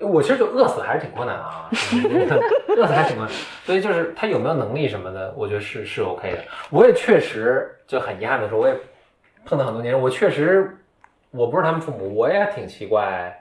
[0.00, 1.70] 我其实就饿死还是挺困难的啊，
[2.76, 6.38] 饿死还挺困难，所以就是他有没有能力什么的，我觉得是是 OK 的。
[6.70, 8.74] 我也确实就很遗憾的说，我也
[9.44, 10.76] 碰到很多年，我确实
[11.30, 13.34] 我不是他们父母，我也挺奇怪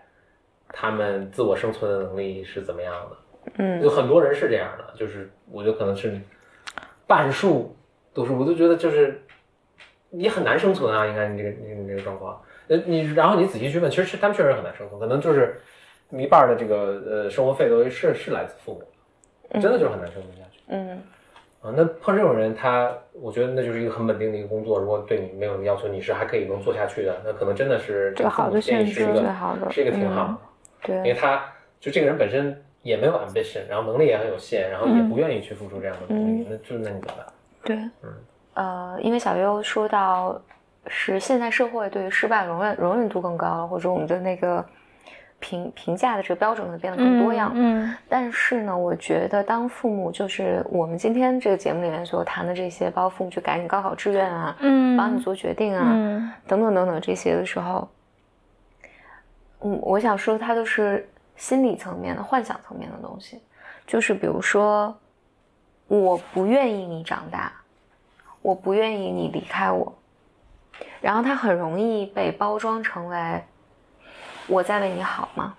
[0.70, 3.18] 他们自我生存的能力是怎么样的。
[3.58, 6.20] 嗯有很多人是这样的，就是我觉得可能是
[7.06, 7.76] 半数
[8.14, 9.22] 都是，我都觉得就是
[10.10, 15.62] 你很难生存啊，应该你这个你你这个状况，呃你然后你仔细去问，其实是他们确实很难生存，可能就是
[16.12, 20.60] 一半的这个呃生活费都是是来自父母，真的就是很难生存下去。
[20.68, 21.02] 嗯
[21.62, 24.78] 啊，那碰这种人，他我觉得那就是一个很稳定的一个工作。
[24.78, 30.40] 如果对你没有要求，你是还可以能做下去的，那可能真的是这个好的选择建议是一个最好的是一个挺好
[30.84, 31.44] 对，因为，他
[31.80, 37.26] 就这个人本身也没有 ambition，然后能力也很有限，然后也不愿意去付出这样的努力，那就那你怎么办？
[37.64, 37.80] 对，
[38.54, 40.40] 呃，因为小优说到
[40.86, 44.64] 是现在社会对于失败容忍容忍度更高了，或者我们的那个
[45.46, 47.52] 评评价的这个标准会变得更多样。
[47.54, 47.96] 嗯。
[48.10, 57.88] 但是呢，我觉得当父母就是我们今天这个节目里面所谈的这些，包括父母去改你高考志愿啊，嗯，帮你做决定啊，嗯等等等等这些的时候，
[59.62, 63.40] 嗯，我想说它都是心理层面的、幻想层面的东西，
[63.86, 64.96] 就是比如说，
[65.88, 67.54] 我不愿意你长大，
[68.42, 69.94] 我不愿意你离开我，
[71.02, 73.44] 然后它很容易被包装成为
[74.48, 75.54] 我在为你好吗？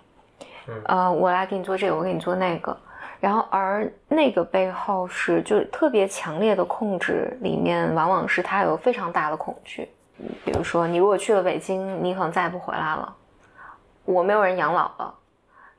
[0.67, 2.75] 嗯呃，我来给你做这个，我给你做那个。
[3.19, 9.89] 然后，而那个背后是就是特别强烈的控制，里面往往是他有非常大的恐惧。
[10.45, 13.15] 比如说，你如果去了北京，你可能再也不回来了，
[14.05, 15.13] 我没有人养老了，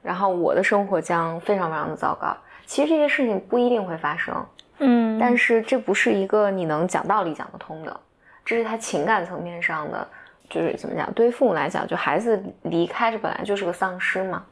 [0.03, 2.37] 然后我的生活将非常非常的糟糕。
[2.67, 4.47] 其实这些事情不一定会发生，
[4.79, 8.01] 嗯，但是这不是一个你能讲道理讲得通的，
[8.45, 10.07] 这是他情感层面上的
[10.49, 11.13] 就是怎么讲？
[11.13, 14.45] 对于父母来讲，就孩子离开这本来就是个丧失嘛。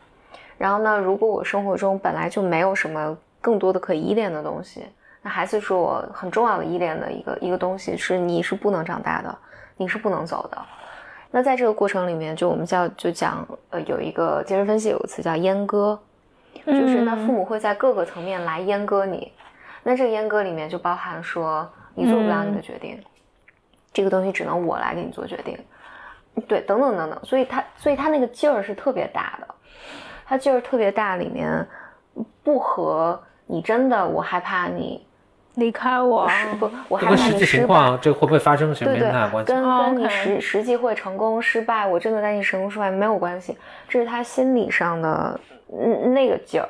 [0.58, 4.86] 然后呢，如果我生活中本来就没有什么更多的可依恋的东西，
[5.22, 9.38] 那孩子是我很重要的依恋的一个一个东西，是你是不能长大的，
[9.76, 10.58] 你是不能走的。
[11.30, 15.98] 那在这个过程里面，就我们叫就讲，呃，有一个精神分析有个词叫阉割，
[16.64, 19.32] 就是那父母会在各个层面来阉割你。
[19.82, 22.98] 那这个阉割里面就包含说，你做不了你的决定，
[23.92, 25.58] 这个东西只能我来给你做决定，
[26.48, 27.18] 对，等等等等。
[27.24, 29.54] 所以他，所以他那个劲儿是特别大的，
[30.24, 31.66] 他劲儿特别大，里面
[32.42, 35.06] 不和你真的，我害怕你
[35.54, 36.28] 离开我，
[36.58, 37.58] 不，我害跟实际怕你失败。
[37.60, 38.98] 情况，这会不会发生，对。
[39.44, 43.56] 跟哦跟你实实际会成功失败，我真的担心成功失败没有关系，
[43.88, 45.40] 这是他心理上的
[45.72, 46.68] 嗯那个劲儿，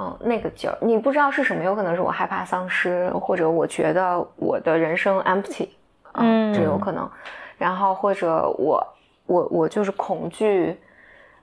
[0.00, 5.68] 嗯，那个劲儿，你不知道是什么，有可能是我害怕丧失，或者我觉得我的人生 empty，
[6.14, 7.08] 嗯这有可能，
[7.58, 8.82] 然后或者我
[9.26, 10.76] 我我就是恐惧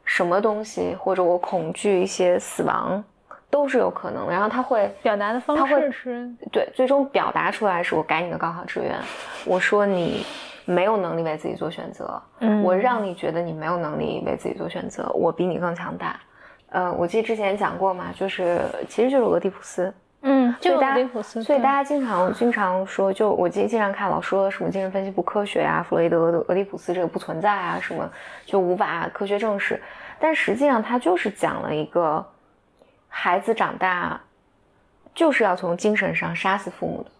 [0.03, 3.03] 什么东西，或者我恐惧一些死亡，
[3.49, 8.95] 都是有可能的，然后他会表达的方他会式是，对，最终表达出来是我改你的高考志愿，
[9.45, 10.25] 我说你
[10.65, 12.63] 没有能力为自己做选择，嗯。
[12.63, 16.19] 我让你觉得你没有能力为自己做选择，我比你更强大。
[16.69, 19.91] 呃，我记得之前讲过嘛，就是其实就是俄狄浦斯，
[20.49, 28.09] 嗯，就所以大家所以大家经常经常说，就我经经常看老说什么精神分析不科学呀、弗洛伊德的俄狄浦斯这个不存在啊，什么
[28.45, 29.81] 就无法科学证实，
[30.19, 32.25] 但实际上他就是讲了一个
[33.07, 34.19] 孩子长大
[35.13, 37.11] 就是要从精神上杀死父母的，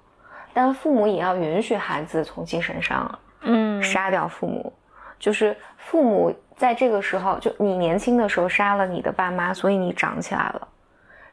[0.53, 4.71] 但父母也要允许孩子从精神上嗯杀掉父母，
[5.17, 10.67] 就是父母在这个时候，就你年轻的时候杀了你的爸妈，所以你长起来了。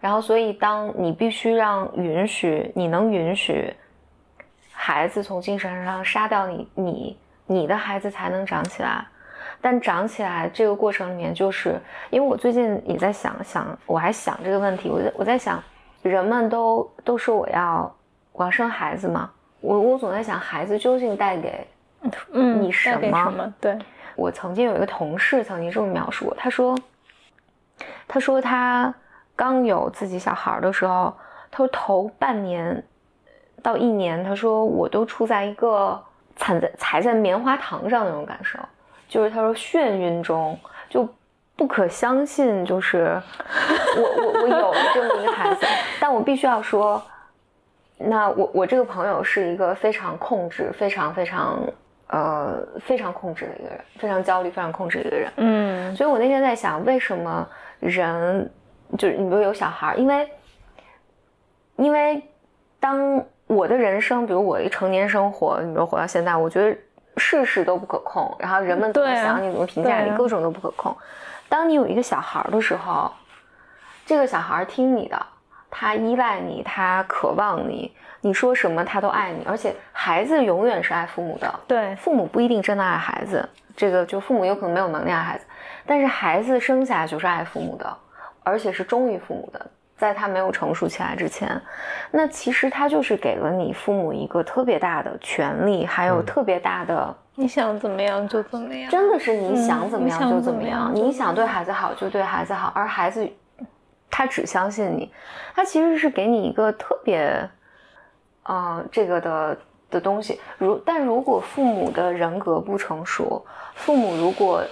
[0.01, 3.73] 然后，所以当你必须让允许，你能允许
[4.73, 9.05] 孩子从精神上杀掉你，你你的孩子才能长起来。
[9.61, 11.81] 但长起来这个过程里面，就是
[12.11, 15.63] 因为我最近也在想想，我还想这个问题，我在我在想，
[16.03, 17.97] 人们都都说我要
[18.33, 19.31] 我要生孩子嘛，
[19.61, 21.67] 我我总在想，孩子究竟带给
[22.33, 23.55] 嗯，你什么什么？
[23.61, 23.79] 对，
[24.15, 26.77] 我曾经有一个同事曾经这么描述我，他说，
[28.07, 28.95] 他说他
[29.37, 31.15] 刚有自己小孩的时候，
[31.51, 32.83] 他说头半年
[33.63, 36.03] 到一年，他说我都处在一个
[36.37, 38.59] 踩在踩在棉花糖上的那种感受，
[39.09, 40.59] 就是他说眩晕中
[40.89, 41.09] 就
[41.55, 43.21] 不可相信，就是
[43.97, 45.67] 我我我有了这么一个孩子，
[46.01, 47.03] 但我必须要说，
[47.99, 51.59] 那我我这个朋友是一个非常控制、非常非常
[52.09, 55.33] 呃非常控制的一个人，非常焦虑、非常控制的一个人。
[55.37, 55.97] 嗯。
[55.97, 57.49] 所以我那天在想，为什么
[57.81, 58.51] 人
[58.97, 60.33] 就是你比如有小孩儿，因为
[61.77, 62.23] 因为
[62.81, 66.77] 当我的人生，比如我一成年生活，你比如活到现在，我觉得
[67.17, 70.97] 事事都不可控，然后人们怎么想你，怎么评价你，各种都不可控。
[71.49, 73.11] 当你有一个小孩儿的时候，
[74.05, 75.27] 这个小孩儿听你的，
[75.71, 81.53] 他依赖你，他渴望你，你说什么他都爱你，而且孩子永远是爱父母的。
[81.67, 85.45] 对，父母不一定真的爱孩子，这个就父母有可能没有能力爱孩子，
[85.87, 87.97] 但是孩子生下来就是爱父母的，
[88.47, 89.67] 而且是忠于父母的，
[89.97, 91.61] 在他没有成熟起来之前，
[92.13, 96.25] 那其实他就是给了你父母一个特别大的权利，还有嗯。
[96.25, 103.29] 特别大的，你想怎么样就怎么样，真的是你想嗯怎么样就怎么样你想对孩子好就对孩子好，而孩子
[104.09, 105.13] 他只相信你，
[105.57, 107.51] 他其实是给你一个特别，
[108.45, 109.59] 呃，这个的
[109.91, 110.41] 的东西。
[110.57, 113.45] 如但如果父母的人格不成熟，
[113.75, 114.63] 父母如果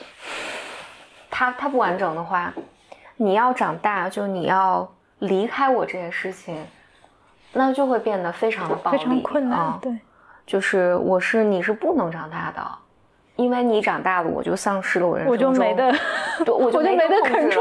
[1.28, 2.54] 他他不完整的话，
[3.16, 4.88] 你要长大，就你要
[5.20, 6.56] 离开我这件事情，
[7.52, 9.92] 那就会变得非常的暴力，非常困难啊，对，
[10.46, 12.60] 就是我是你是不能长大的，
[13.36, 15.92] 因为你长大了，我就丧失了我人生我就没得，
[16.44, 17.58] 对，我就 没得控制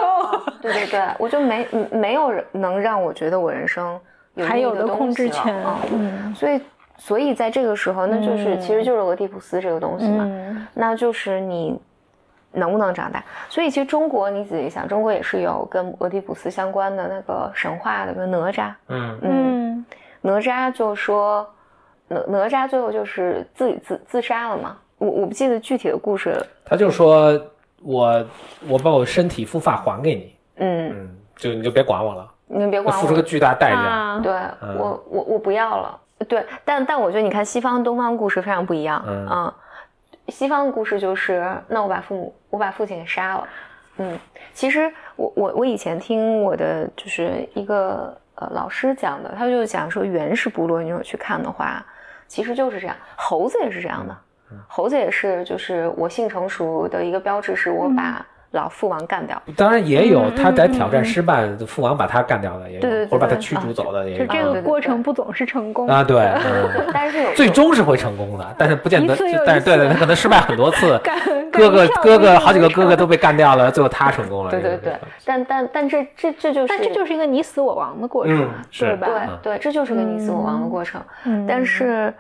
[0.62, 4.00] 对对对，我就没嗯没有人能让我觉得我人生
[4.36, 6.34] 有还有的控制权啊，嗯。
[6.34, 6.62] 所以
[6.98, 8.62] 所以在这个时候，那就是、嗯。
[8.62, 10.68] 其实就是俄狄浦斯这个东西嘛，嗯。
[10.74, 11.80] 那就是你
[12.54, 13.24] 能不能长大。
[13.50, 19.86] 所以其实中国你仔细想，中国也是有跟俄狄浦斯相关的那个神话的，比如哪吒，嗯
[20.22, 21.46] 哪吒就说
[22.08, 24.78] 哪哪吒最后就是自己自自杀了嘛。
[24.98, 27.38] 我我不记得具体的故事了，他就说
[27.82, 28.26] 我
[28.70, 33.78] 我把我身体复发还给你，嗯，嗯，就你就别管我了，你们别管我付出个巨大代价。
[33.78, 34.32] 啊，对、
[34.62, 36.00] 嗯我我我不要了。
[36.30, 39.04] 对，但但我觉得你看西方东方故事非常不一样。
[39.06, 39.54] 嗯
[40.30, 43.48] 西方的故事就是，那我把父母我把父亲给杀了。
[43.98, 44.20] 嗯，
[44.54, 51.86] 其实我我我以前听我的就是一个呃老师讲的，他就讲说原始部落，你如果去看的话，
[52.28, 54.18] 其实就是这样，猴子也是这样的。
[54.68, 59.40] 猴子也是，就是我性成熟的一个标志，是我把老父王干掉。
[59.58, 64.26] 当然也有嗯他在挑战嗯嗯失败，父王把他干掉的也有，对对对或者把他驱逐走的也有。
[64.26, 69.16] 就这个过程不总是成功啊，对， 嗯对对，但是有最终是会成功的，但是不见得
[69.46, 71.20] 但是对对，他可能失败很多次，干
[71.52, 74.52] 哥哥哥哥好几个哥哥都被干掉了，最后他成功了。
[74.52, 74.94] 对对对
[75.26, 79.08] 但但但这这这就是，但这就是一个你死我亡的过程，嗯是对吧？
[79.42, 81.02] 对对，这就是个你死我亡的过程。
[81.26, 82.14] 嗯但是，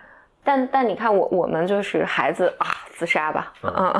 [0.43, 3.71] 但但你看我我们就是孩子啊，自杀吧，嗯，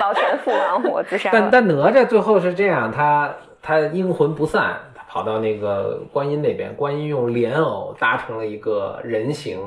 [0.00, 1.50] 保全父王我自杀但。
[1.50, 3.32] 但哪吒最后是这样，他
[3.62, 9.58] 他阴魂不散，他跑到那个观音那边，观音用莲藕搭成了一个人形，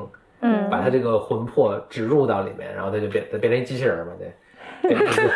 [0.42, 5.34] 嗯把他这个魂魄植入到里面，然后他就变他变成一机器人嘛，对，变成一个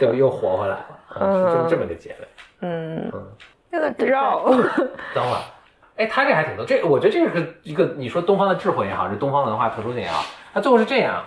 [0.00, 0.86] 就又活回来了，
[1.20, 2.28] 嗯，是这么这么个结尾。
[2.60, 3.10] 嗯，
[3.70, 4.44] 那个绕，
[5.14, 5.40] 等会儿，
[5.96, 11.24] 哎，他这还挺多，这我觉得这是一个你说东方的智慧也好，是东方文化特殊性也好，他最后是这样，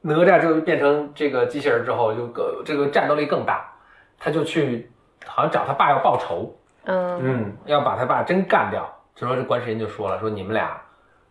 [0.00, 3.72] 哪吒就变成这个机器人之后，就个这个战斗力更大，
[4.18, 4.90] 他就去
[5.26, 8.88] 好像找他爸要报仇，嗯嗯，要把他爸真干掉。
[9.16, 10.80] 这时候这观世音就说了，说你们俩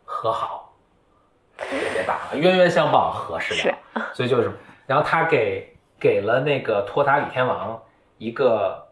[0.06, 0.74] 和好，
[1.58, 3.78] 别别打了，冤冤相报何时了？
[4.14, 4.52] 所以就是，
[4.86, 7.82] 然后他给给了那个托塔李天王
[8.18, 8.88] 一个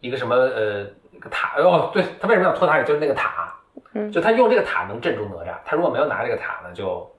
[0.00, 2.84] 一个什么呃一个塔哦，对他为什么要托塔李？
[2.84, 3.52] 就是那个塔，
[3.94, 7.10] 嗯就他用这个塔能镇住哪吒，他如果没有拿这个塔呢，就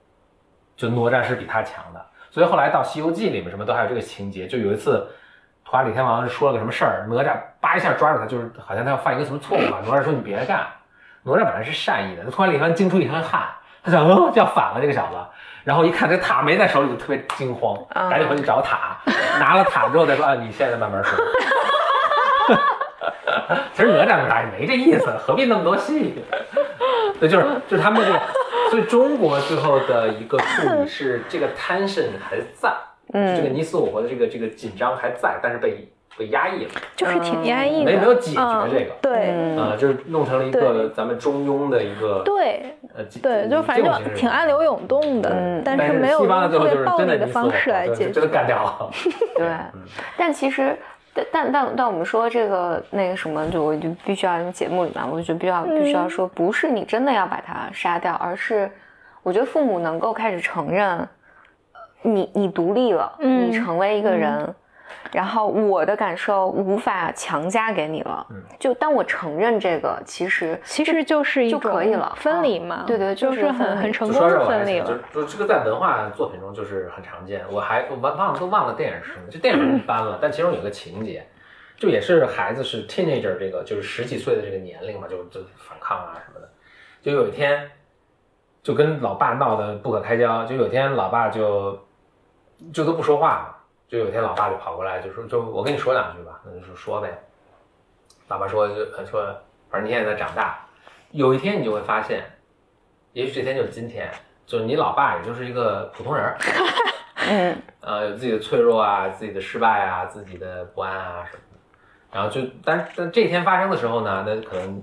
[0.76, 2.04] 就哪吒是比他强的。
[2.30, 5.08] 所以后来到《西游记》里面什么都还有这个情节，就有一次。
[5.66, 9.80] 托塔李天王说了个什么事儿，哪吒叭一下抓住他，就是好像他要犯一个什么错误啊。
[9.82, 10.66] 哪吒说：“你别干。”
[11.24, 13.48] 哪吒本来是善意的，托塔李天王惊出一身汗，
[13.82, 15.16] 他想，哦，这要反了这个小子。
[15.64, 18.98] 然后一看这塔没在手里，就特别惊慌，啊赶紧回去找塔，
[19.40, 21.18] 拿了塔之后再说啊，你现在慢慢说。
[23.74, 26.14] 其实哪吒那打也没这意思，何必那么多戏？
[27.20, 28.20] 对，就是就是他们这个，
[28.70, 32.72] 所以中国最后的一个处理是这个 tension 还在，
[33.12, 48.28] 嗯这个你死我活的这个这个紧张还在，但是被被压抑了，就是挺压抑的，没没有解决嗯这个对嗯啊、就是弄成了一个咱们中庸的一个对呃对，就反正就挺暗流涌动的嗯，但但是没有西方的最后就是用特别暴真的你死我力的方式活来解真的。
[48.30, 48.90] 干掉了。
[49.36, 49.82] 对嗯，
[50.16, 50.76] 但其实，
[51.14, 58.70] 但但但但我们说这个那个什么，就我就必须要因为节目里面，我就必须要必须要说，不是你真的要把他杀掉，而是
[59.22, 61.08] 我觉得父母能够开始承认，呃
[62.02, 64.54] 你你独立了，嗯你成为一个人。
[65.12, 75.00] 然后我的感受无法强加给你了，嗯就当我承认这个，其实其实就是一就可以了分离嘛，对对就就是很很成功分离了，就了。
[75.12, 77.44] 就这个在文化作品中就是很常见。
[77.50, 81.26] 我还我忘忘了都忘了电影是什么，就电影一般了， 但其中有个情节，
[81.76, 86.48] 就也是孩子是 teenager 这个就是十几岁的这个年龄嘛，就就反抗啊什么的。
[87.02, 87.70] 就有一天，
[88.62, 91.78] 就跟老爸闹得不可开交，就有一天老爸就
[92.72, 93.53] 就都不说话了。
[93.94, 97.16] 就有一天，老爸就跑过来，就说：“就我跟你说两句吧。”那就说说呗。
[98.26, 99.24] 爸爸说：“就呃说，
[99.70, 100.66] 反正你现在在长大，
[101.12, 102.24] 有一天你就会发现，
[103.12, 104.10] 也许这天就是今天，
[104.46, 106.36] 就是你老爸也就是一个普通人儿，
[107.30, 111.60] 嗯呃，有自己的脆弱啊，自己的失败啊，自己的不安啊什么的。
[112.10, 114.82] 然后就，但但这一天发生的时候呢，那可能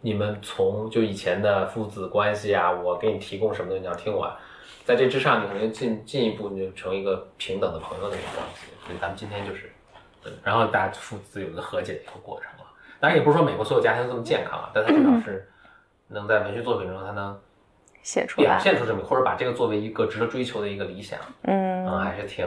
[0.00, 4.28] 你们从就以前的父子关系啊，我给你提供什么东西，你要听我，
[4.90, 8.66] 在这之上，你可能进进一步你就成为一个平等的朋友的一个关系。
[8.84, 9.70] 所以咱们今天就是，
[10.20, 12.66] 对然后大家父子有一个和解的一个过程了。
[12.98, 15.48] 当然也不是说美国所有家庭都这么健康啊，但它至少是
[16.08, 17.40] 能在文学作品中，它能表
[18.02, 21.20] 写出表，现出这么，或者把这个作为一个值得追求的一个理想。
[21.42, 22.44] 嗯嗯，还是挺，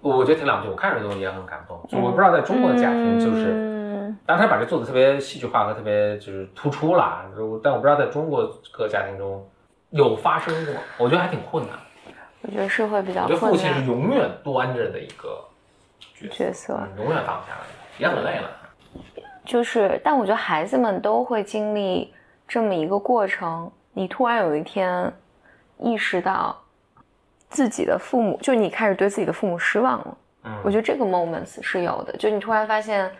[0.00, 1.80] 我我觉得挺了不起，我看着都也很感动。
[1.88, 9.48] 就我不知道在中国的家庭，就是，嗯当然他把这做的特别戏剧化和特别就是突出啦，就但我不知道在中国各家庭中
[9.90, 11.76] 有发生过，我觉得还挺困难。
[12.42, 15.44] 我觉得是会比较我觉得父亲是永远端着的一个
[16.14, 16.80] 角色，角色。
[16.80, 17.66] 嗯永远放不下来，
[17.98, 18.50] 也很累了。
[19.44, 22.12] 就是，但我觉得孩子们都会经历
[22.46, 23.70] 这么一个过程。
[23.92, 25.12] 你突然有一天
[25.78, 26.56] 意识到
[27.48, 30.18] 自己的父母，就你开始对自己的父母失望了。
[30.44, 33.10] 嗯，我觉得这个 moments 是有的，就你突然发现，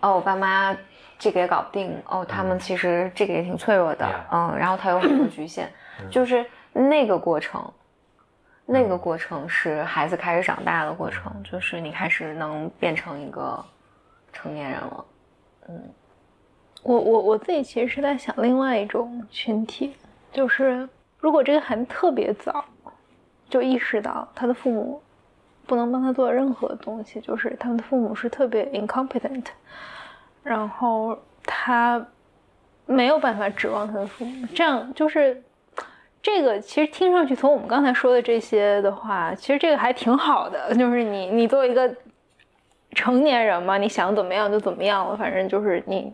[0.00, 0.76] 哦，我爸妈
[1.18, 5.70] 这个也搞不定，哦，他们其实这个也挺脆弱的嗯，然后他有很多局限，
[6.10, 7.70] 就是那个过程。
[8.72, 13.64] 那个过程是孩子开始长大的过程，就是你开始能变成一个
[14.32, 15.04] 成年人了。
[15.68, 15.82] 嗯
[16.82, 19.94] 我我我自己其实是在想另外一种群体，
[20.32, 22.64] 就是如果这个孩子特别早
[23.48, 25.02] 就意识到他的父母
[25.66, 29.46] 不能帮他做任何东西，就是他们的父母是特别 incompetent，
[30.42, 32.06] 然后他
[32.86, 35.42] 没有办法指望他的父母，这样就是
[36.22, 40.72] 这个其实听上去，从我们刚才说的这些的话，其实这个还挺好的。
[40.76, 41.94] 就是你，你作为一个
[42.92, 46.12] 成年人嘛，你想怎么样就怎么样了，反正就是你。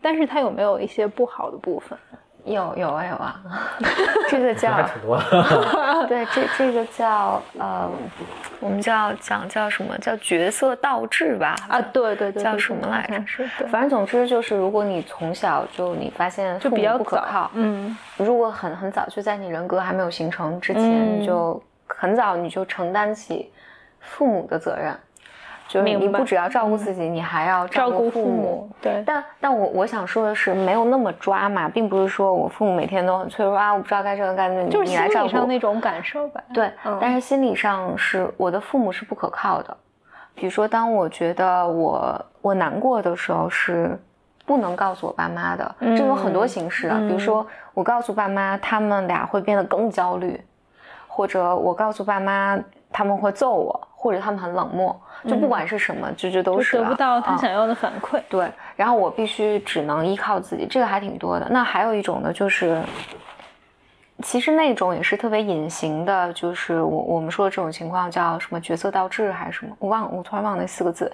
[0.00, 1.98] 但是它有没有一些不好的部分？
[2.46, 3.40] 有有啊有啊，
[4.30, 5.20] 这个叫挺多。
[6.08, 7.90] 对，这这个叫呃，
[8.60, 11.56] 我们叫讲叫什么叫角色倒置吧？
[11.68, 13.26] 啊，对对对，叫什么来着？
[13.26, 23.50] 是，反正总之就是，如果你从小就你发现就比较不可靠，嗯，如果很很早就在你人格还没有形成之前，你就很早你就承担起
[24.00, 24.96] 父母的责任。
[25.68, 28.70] 就是你不只要照顾自己，你还要照顾父母。
[28.80, 35.28] 对，但但我我想说的是，没有那么抓嘛，并不是说我父母每天都很脆弱啊，我不知道该这个该那，就是你来照顾。
[35.28, 36.40] 上那种感受吧。
[36.54, 36.70] 对，
[37.00, 39.76] 但是心理上是我的父母是不可靠的。
[40.34, 43.98] 比如说，当我觉得我我难过的时候，是
[44.44, 45.74] 不能告诉我爸妈的。
[45.80, 47.44] 这有很多形式啊，比如说
[47.74, 50.40] 我告诉爸妈，他们俩会变得更焦虑，
[51.08, 52.56] 或者我告诉爸妈，
[52.92, 54.98] 他们会揍我，或者他们很冷漠。
[55.24, 58.20] 就不管是什么，就这都是得不到他想要的反馈。
[58.28, 61.48] 对，然后我必须只能依靠自己，这个还挺多的。
[61.50, 62.80] 那还有一种呢，就是
[64.22, 69.74] 其实那种也是特别隐形的，就是我我们说的这种情况叫什么角色倒置还是什么？
[69.80, 71.10] 我忘，我突然忘了那四个字。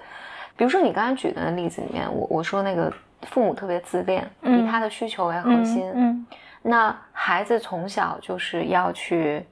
[0.55, 2.93] 比如说你刚才举的例子里面，我我说那个
[3.23, 5.91] 父母特别自恋，以他的需求为核心。
[5.95, 6.27] 嗯，
[6.61, 9.43] 那孩子从小就是要去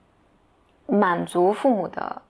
[0.85, 2.21] 满足父母的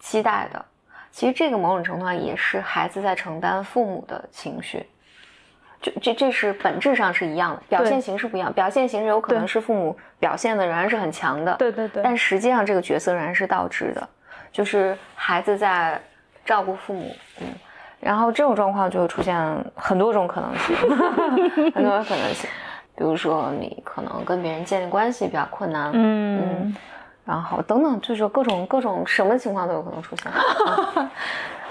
[0.00, 0.64] 期待的。
[1.12, 4.86] 其实这个某种程度上也是孩子在承担父母的情绪，
[5.82, 8.52] 就这这是本质上是一样的，表现形式不一样。
[8.52, 12.00] 表现形式有可能是父母表现的仍然是很强的，对对对。
[12.02, 14.08] 但实际上这个角色仍然是倒置的，
[14.52, 16.00] 就是孩子在
[16.44, 17.48] 照顾父母，嗯，
[17.98, 19.36] 然后这种状况就会出现
[19.74, 20.76] 很多种可能性，
[21.74, 22.48] 很多种可能性。
[22.96, 26.76] 比如说你可能跟别人建立关系比较困难，嗯。
[27.30, 30.32] 然后等等，就是各种各种什么情况都有可能出现，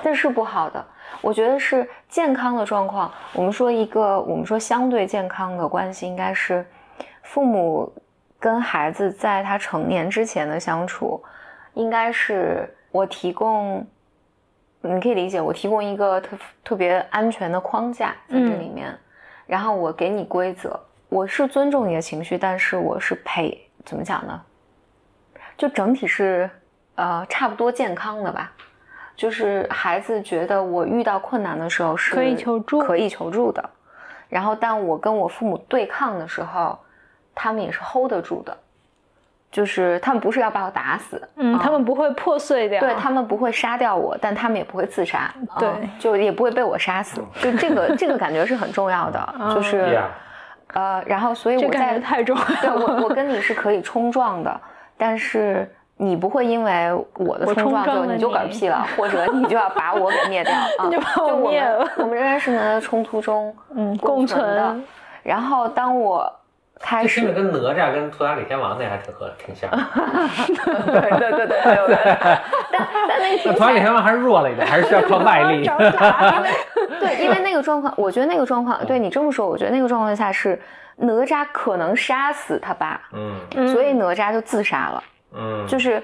[0.01, 0.81] 这是不好的。
[1.19, 3.11] 我觉得是健康的状况。
[3.33, 6.65] 我们说一个，我们说相对健康的关系，应该是
[7.23, 7.91] 父母
[8.39, 11.21] 跟孩子在他成年之前的相处，
[11.73, 13.85] 应该是我提供，
[14.79, 18.97] 你可以理解，我提供一个特特别安全的框架在这里面，
[19.45, 20.79] 然后我给你规则，
[21.09, 24.41] 我是尊重你的情绪，但是我是陪，怎么讲呢？
[25.59, 26.49] 就整体是，
[26.95, 28.49] 呃，差不多健康的吧。
[29.13, 33.69] 就是孩子觉得我遇到困难的时候是可以求助，可以求助的。
[34.29, 36.79] 然后，但我跟我父母对抗的时候，
[37.35, 38.57] 他们也是 hold 得住的。
[39.51, 47.19] 就是他们不是要把我打死，嗯，他们不会破碎掉，对他们不会杀掉我，但他们也不会自杀，对，就也不会被我杀死。
[47.41, 49.99] 就这个这个感觉是很重要的，就是，
[50.73, 54.61] 呃，然后所以我在太重要，对我我跟你是可以冲撞的。
[55.01, 55.65] 但是
[55.95, 60.89] 你不会因为我的冲撞就你就嗝屁了，或者你就要把我给灭掉 啊？
[60.91, 61.89] 就把我灭了。
[61.97, 64.75] 我们仍然是能在冲突中 嗯共存的。
[65.23, 66.29] 然后当我
[66.81, 69.69] 开始，这跟哪吒跟托塔李天王那还挺合挺像。
[70.85, 71.97] 对对对对对。
[72.71, 75.65] 但但那托塔李天王还是弱了一点，还是需要靠外力。
[76.99, 80.59] 对，因为那个状况，我觉得那个状况，对你这么说，我觉得那个状况下是。
[81.01, 85.03] 哪吒可能杀死他爸，嗯，所以哪吒就自杀了，
[85.33, 86.03] 嗯，就是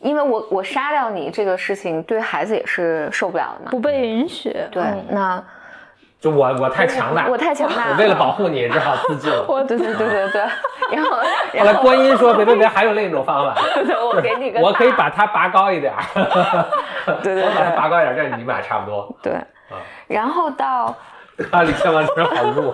[0.00, 5.42] 因为我我杀掉你这个事情对孩子也是受不了的嘛，不被允许，对，那
[6.20, 10.42] 就我我太强大，我太强大，我 为了保护你只好自尽 了，对对对对对，
[10.90, 13.60] 然后后来观音说别别别，还有另一种方法，
[14.14, 15.92] 我给你个，我可以把它拔高一点，
[17.22, 19.38] 对对，我把它拔高一点，这样你们俩差不多，对，
[20.06, 20.94] 然后到
[21.50, 22.70] 啊，李天王真好入。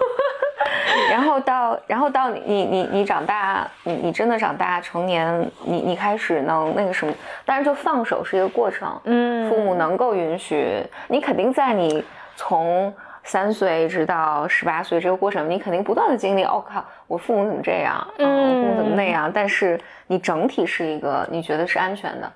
[1.10, 7.12] 然后到，然后到你你你你长大，你你真的长大成年，你你开始能那个什么，
[7.44, 12.04] 但是就放手是一个过程，嗯，父母能够允许你，肯定在你
[12.36, 12.92] 从
[13.24, 16.44] 三岁直到十八岁这个过程，你肯定不断的经历。
[16.44, 18.06] 哦靠，我父母怎么这样？
[18.18, 19.30] 嗯，我父母怎么那样？
[19.32, 22.30] 但是你整体是一个你觉得是安全的，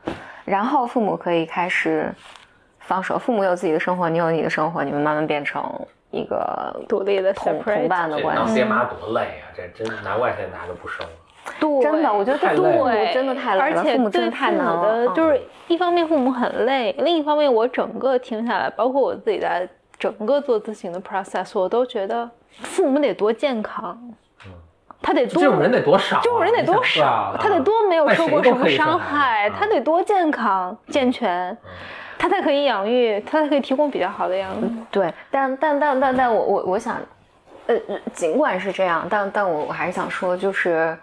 [0.44, 2.12] 然后父母可以开始
[2.80, 5.62] 放手，父母有自己的生活，你有你的生活，你们慢慢变成。
[6.14, 9.50] 一个独立的同同伴的关系，爹妈多累啊！
[9.56, 11.04] 这真拿外线拿都不生。
[11.60, 13.64] 对，真的，我觉得太累，真的太累了。
[13.64, 19.68] 而且对太难了，就是一方面父母很累，另一方面我整个听下来，包括我自己在
[19.98, 22.30] 整个做咨询的 process，我都觉得
[22.62, 23.98] 父母得多健康，
[25.02, 31.56] 他得多，这种人得多少，这种人得多少，他得多没有受过什么伤害，他得多健康健全。
[32.18, 34.70] 他才可以养育，他才可以提供比较好的养育。
[34.90, 36.96] 对，但但但但但我我我想，
[37.66, 37.76] 呃，
[38.12, 40.96] 尽管是这样，但但我我还是想说，就是，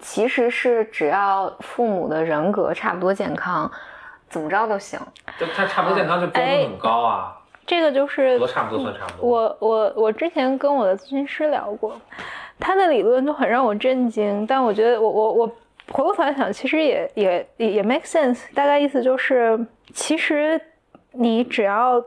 [0.00, 3.70] 其实是只要父母的人格差不多健康，
[4.28, 4.98] 怎么着都行。
[5.38, 7.34] 就他差不多健康，就标准很高啊。
[7.66, 9.30] 这个就是多差不多算差不多。
[9.30, 11.94] 我我我之前跟我的咨询师聊过，
[12.58, 15.46] 他的理论就很让我震惊，但我觉得我我我
[15.92, 18.40] 回过头来想，其实也也也也 make sense。
[18.54, 19.58] 大概意思就是，
[19.98, 20.60] 其实
[21.10, 22.00] 你只要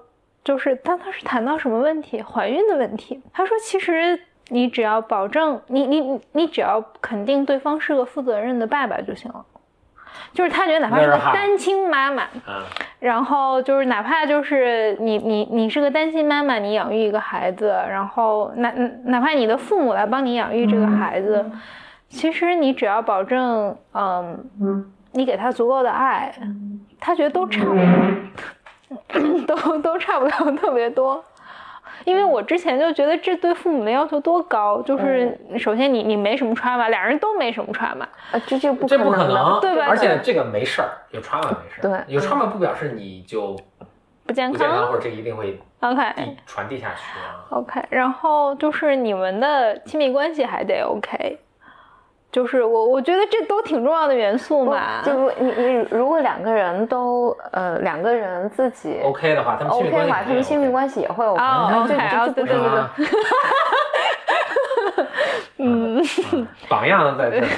[0.45, 9.45] 就是，当他是谈到什么问题，怀孕的问题，他说其实你只要保证你你你你只要肯定对方是个负责任的爸爸就行了。
[10.31, 12.63] 就是他觉得哪怕是个单亲妈妈，嗯，
[13.01, 18.72] 然后就是哪怕就是你你你是个单亲妈妈，你养育一个孩子，然后哪
[19.03, 21.45] 哪怕你的父母来帮你养育这个孩子，
[22.07, 26.33] 其实你只要保证，嗯，你给他足够的爱，
[26.99, 31.23] 他觉得都差不多， 都都差不了 特别多。
[32.03, 38.01] 因为我之前就觉得这对父母的要求多高，就是首先你你没什么 trauma，俩人都没什么 trauma，
[38.31, 39.59] 啊，这这不这不可可能。
[39.59, 39.85] 对吧？
[39.88, 42.15] 而且这个没事儿，有 trauma 没事儿，对。
[42.15, 43.55] 有 trauma 不表示你就
[44.25, 44.93] 不健不健康，或。
[44.97, 46.03] 者这一定会 OK，
[46.47, 47.45] 传递下去啊。
[47.51, 51.38] OK，然后就是你们的亲密关系还得 OK，
[52.31, 55.01] 就是我我觉得这都挺重要的元素嘛。
[55.03, 62.95] 就如你你如果两个人都呃两个人自己 OK 的话，他们亲密 OK 的话，他们亲密关系也会 OK，哦这 OK，哦这这不是一个啊
[65.57, 66.03] 嗯，
[66.69, 67.49] 榜样在这里啊。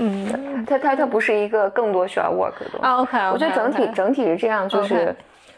[0.00, 2.86] 嗯它它它不是一个更多需要 work 的东西。
[2.86, 5.14] 啊 OK，我觉得整体整体是这样，就是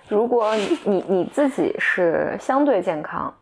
[0.08, 3.32] 如果你你你自己是相对健康，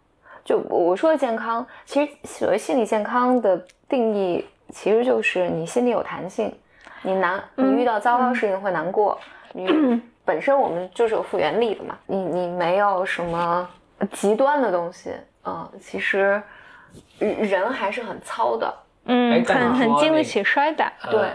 [0.49, 6.51] 就我说的健康，其实所谓心理健康的定义，其实就是你心里有弹性，
[7.03, 9.19] 你难你遇到糟糕事情会难过，
[9.53, 13.69] 你本身我们就是有复原力的嘛，你你没有什么
[14.11, 15.13] 极端的东西，
[15.45, 16.43] 嗯，其实
[17.19, 20.91] 人还是很糙的，嗯很很经得起摔打。
[21.11, 21.33] 对呃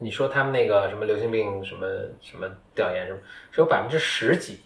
[0.00, 1.86] 你说他们那个什么流行病什么
[2.20, 3.18] 什么调研什么，
[3.52, 4.60] 只有百分之十几，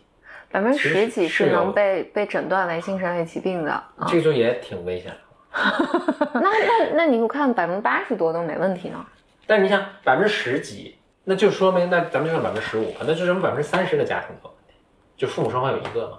[0.53, 5.16] 百分之十几是能被被诊断为精神类疾病的，啊这就也挺危险的。
[6.35, 9.05] 那那那你给我看百分之八十多都没问题呢？
[9.47, 14.74] 但是你想百分之十几，那就说明那咱们就算百分之十五，那就说明百分之三十的家庭都有问题，
[15.16, 16.19] 就父母双方有一个嘛。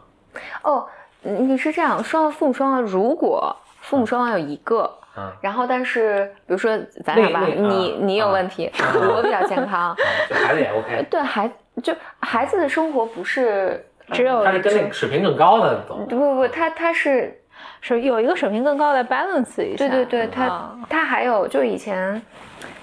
[0.64, 0.88] 哦，
[1.22, 9.95] 你你是这样，双方父母双方如果父母双方有一个，嗯然后但是比如说咱俩吧，你啊你有啊问题，啊我比较健康，
[10.30, 11.51] 就孩子也 OK， 对孩
[11.81, 15.97] 就孩子的生活不是只有他是跟那个水平更高的走。
[16.09, 17.39] 不不不，他他是
[17.81, 19.88] 是有一个水平更高的 balance 一下。
[19.88, 22.21] 对对对，他啊他还有就以前，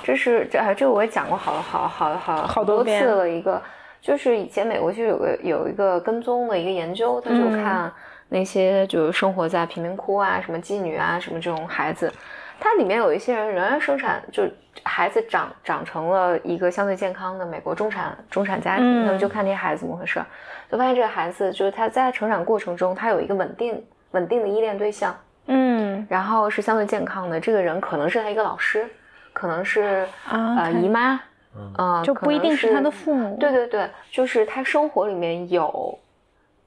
[0.02, 3.60] 这是这啊这个我也讲过好好好好多好多次了一个，
[4.00, 7.92] 就是以前美国其实有个有一个跟踪的一个研究，他就嗯看
[8.28, 12.12] 那些就是生活在贫民窟啊、什么妓女啊、什么这种孩子，
[12.60, 14.44] 它里面有一些人仍然生产，就
[14.84, 20.26] 孩子长长成了一个相对健康的美国中产中产家庭，嗯那么就看这些孩子怎么回事儿，
[20.70, 25.16] 就发现这个孩子就是他在成长过程中，他有一个稳定稳定的依恋对象。
[25.46, 28.86] 嗯然后是相对健康的，这个人可能是他一个老师，
[29.32, 31.20] 可能是啊呃姨妈，
[31.56, 33.36] 嗯呃，就不一定是他的父母。
[33.40, 35.98] 对对对，就是他生活里面有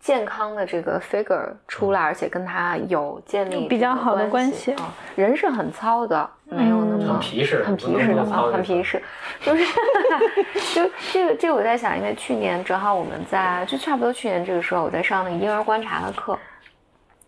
[0.04, 4.74] 健康的这个 figure 出来，而且跟他有建立比较好的关关系。
[4.74, 4.94] 啊。
[5.16, 9.02] 人是很糙的，没有那嗯么很皮实，很皮实的啊，很皮实，
[9.40, 9.66] 就是
[10.76, 16.38] 就这个这个我在想，因为去年正好我们在就差不多去年这个时候，我在上那个婴儿观察的课，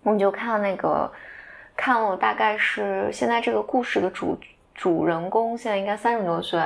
[0.04, 1.10] 我们就看那个
[1.78, 4.38] 看了大概是现在这个故事的主
[4.74, 6.62] 主人公现在应该三十多岁，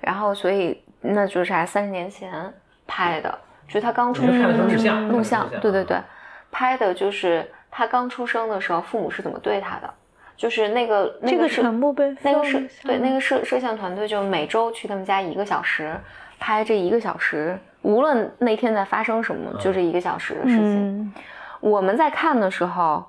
[0.00, 2.50] 然后所以那就是还三十年前
[2.86, 4.68] 拍的，就是他刚出生
[5.08, 5.96] 录像，对对对。
[5.96, 6.04] 啊，，
[6.50, 9.94] 拍的就是他刚出生的时候父母是怎么对他的，
[10.36, 15.94] 就是那个那这个是全部被那个摄摄对那个摄摄像团队就每周去他们家一个小时，
[16.38, 21.00] 拍这一个小时，无论那天在发生什么，就这一个小时的事情。
[21.00, 21.14] 嗯。
[21.60, 23.04] 我们在看的时候，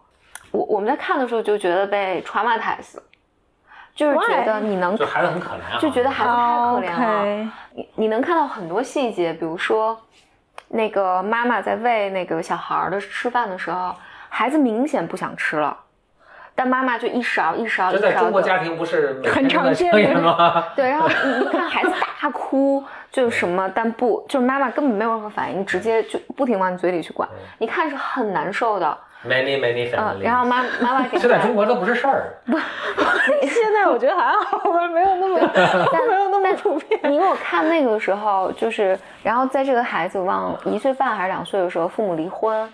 [0.51, 2.95] 我我们在看的时候就觉得被 traumatize，
[3.93, 7.51] 就是觉得你能就孩子很可怜啊，就觉得孩子太可怜了。
[7.73, 9.99] 你你能看到很多细节，比如说，
[10.69, 13.95] 那个妈妈在喂那个小孩儿的吃饭的时候，
[14.29, 15.75] 孩子明显不想吃了，
[16.53, 20.65] 但妈妈就一勺一勺这一勺地在中国家庭不是很常见吗？
[20.75, 21.91] 对，然后你你看孩子
[22.21, 27.27] 大哭，就是什么，但不，就是妈妈根本没有任何反应，直接就不停往你嘴里去灌，
[27.59, 28.97] 你看是很难受的。
[29.25, 32.33] Many many 嗯、family，然后妈妈妈给这在中国都不是事儿。
[32.45, 32.57] 不
[33.47, 35.39] 现在我觉得还好吧，没有那么
[36.07, 36.99] 没有那么普遍。
[37.03, 42.67] 你给我看那个时候，就是，然后在这个孩子往一岁半还是两岁的时候，父母离婚，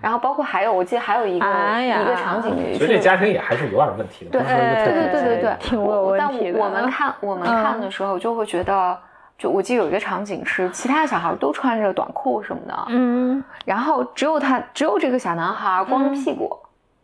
[0.00, 6.58] 然后包括还有，我记得还有一个、哎一个场景，其实这家庭也还是有点问题的，对对对对对，挺有问但题的。
[6.58, 8.96] 我们看我们看的时候就会觉得，
[9.38, 13.42] 就我记得有一个场景是其他小孩都穿着短裤什么的，嗯。
[13.64, 16.56] 然后只有他只有这个小男孩光着屁股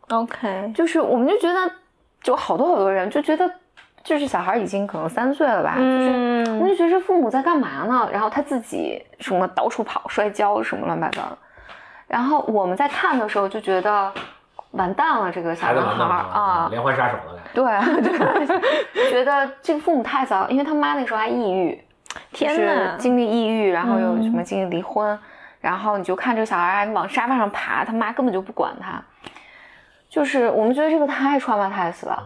[0.09, 1.71] ，，OK，就是我们就觉得，
[2.21, 3.49] 就好多好多人就觉得，
[4.03, 6.09] 就是小孩已经可能三岁了吧，就是
[6.47, 8.09] 我们嗯就觉得这父母在干嘛呢？
[8.11, 11.37] 然后他自己什么到处跑、摔跤什么乱七八糟的。
[12.07, 14.11] 然后我们在看的时候就觉得
[14.71, 17.63] 完蛋了，这个小男孩啊，连环杀手了，对，
[18.95, 21.83] 对 觉得这个父母太糟，因为他妈那时候还抑郁，就是
[22.31, 25.17] 天呐，经历抑郁，然后又嗯什么经历离婚，
[25.59, 29.01] 然后你就看这个小孩还往沙发上爬，他妈根本就不管他，
[30.09, 32.23] 就是我们觉得这个太 traumatized 了。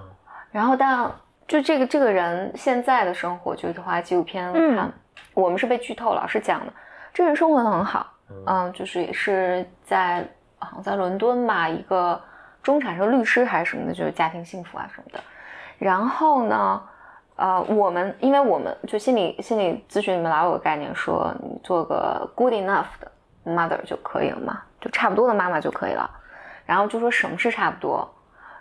[0.52, 1.10] 然后但
[1.48, 4.92] 就这个这个人现在的生活，就是话纪录片看，嗯。
[5.34, 6.74] 我们是被剧透了，是讲的，
[7.14, 8.12] 这个人生活的很好，
[8.48, 10.28] 嗯，就是也是在
[10.58, 12.20] 好像在伦敦吧，一个
[12.64, 15.20] 中产是律师还是什么的，就是家庭幸福啊什么的。
[15.78, 16.82] 然后呢，
[17.38, 23.10] 呃，我们因为我们就心理心理咨询里面老有个概念说，你做个 good enough 的
[23.46, 26.10] mother 就可以了嘛，就差不多的妈妈就可以了。
[26.66, 28.08] 然后就说什么是差不多，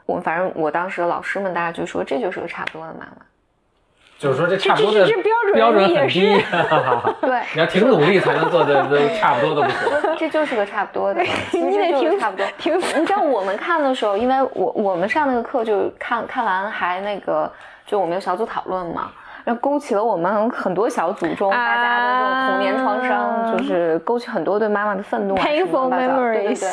[0.07, 3.16] 我们反正我当时的老师们大家就说这就是个差不多的妈妈。
[4.19, 5.12] 就是说这差不多的标
[5.44, 6.20] 准标准也很低，
[7.20, 10.16] 对，你要挺努力才能做的都差不多的不行。
[10.16, 11.23] 这就是个差不多的，
[11.53, 12.47] 你得挺差不多。
[12.57, 17.53] 挺你知道我们看的时候，因为我我们上那个课就看看完还那个，
[17.86, 19.10] 就我们有小组讨论嘛，
[19.44, 26.72] 然后勾起了我们很多小组中大家的这种童年创伤，啊就是勾起很多对妈妈的愤怒啊什么 Painful 乱七八糟对对对。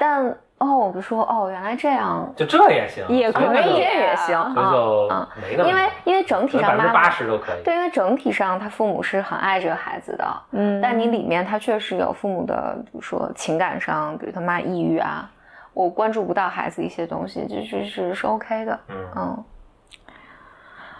[0.00, 7.62] 但哦，我就说哦，原来这样，就这也行，也可以也行啊没那么因为因为整体百分之上妈妈八十都可以。
[7.62, 15.30] 对，因为整体上他父母是很爱这个孩子的，嗯但你里面他确实有父母的，比如说情感上，比如他妈抑郁啊，
[15.74, 19.44] 我关注不到孩子一些东西，就是是是 OK 的，嗯嗯，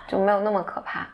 [0.09, 1.07] 就没有那么可怕。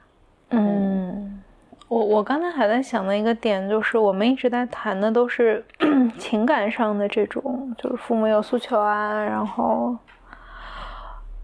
[0.51, 1.43] 嗯，
[1.89, 5.63] 我我刚才还在想的一个点就是，我们一直在谈的都是
[6.17, 9.97] 情感上的这种，就是父母有诉求啊，然后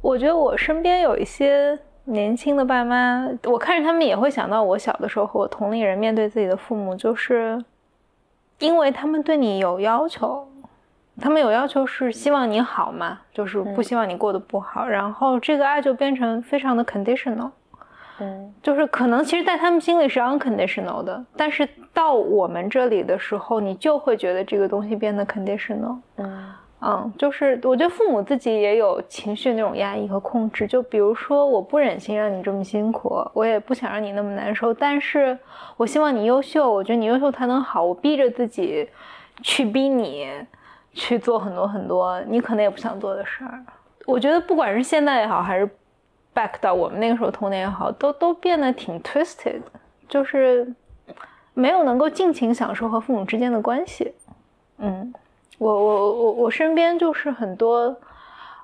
[0.01, 7.63] 我觉得我身边有一些年轻的爸妈，我看着他们也会想到我小的时候和我同龄人面对自己的父母，就是
[8.61, 10.47] 因为他们对你有要求。
[11.19, 17.51] 他们有要求是希望你好嘛，就是不希望你过得不好，然后这个爱就变成非常的 conditional。
[18.23, 25.97] 嗯就是可能其实，在他们心里是 unconditional 的，但是到我们这里的时候，你就会觉得这个东西变得 conditional。
[26.19, 30.67] 嗯嗯，就是我觉得父母自己也有情绪那种压抑和控制。
[30.67, 35.39] 就比如说，我不忍心让你这么辛苦，我也不想让你那么难受，但是
[35.79, 38.89] 我希望你优秀，我觉得你优秀才能好，我逼着自己
[39.43, 40.31] 去逼你
[40.93, 43.65] 去做很多很多你可能也不想做的事儿。
[44.07, 45.69] 我觉得不管是现在也好，还是
[46.35, 49.61] back 到我们那个时候童年也好，都都变得挺 twisted，
[50.09, 50.73] 就是
[51.55, 54.13] 没有能够尽情享受和父母之间的关系。
[54.79, 55.13] 嗯，
[55.59, 57.95] 我我我我身边就是很多，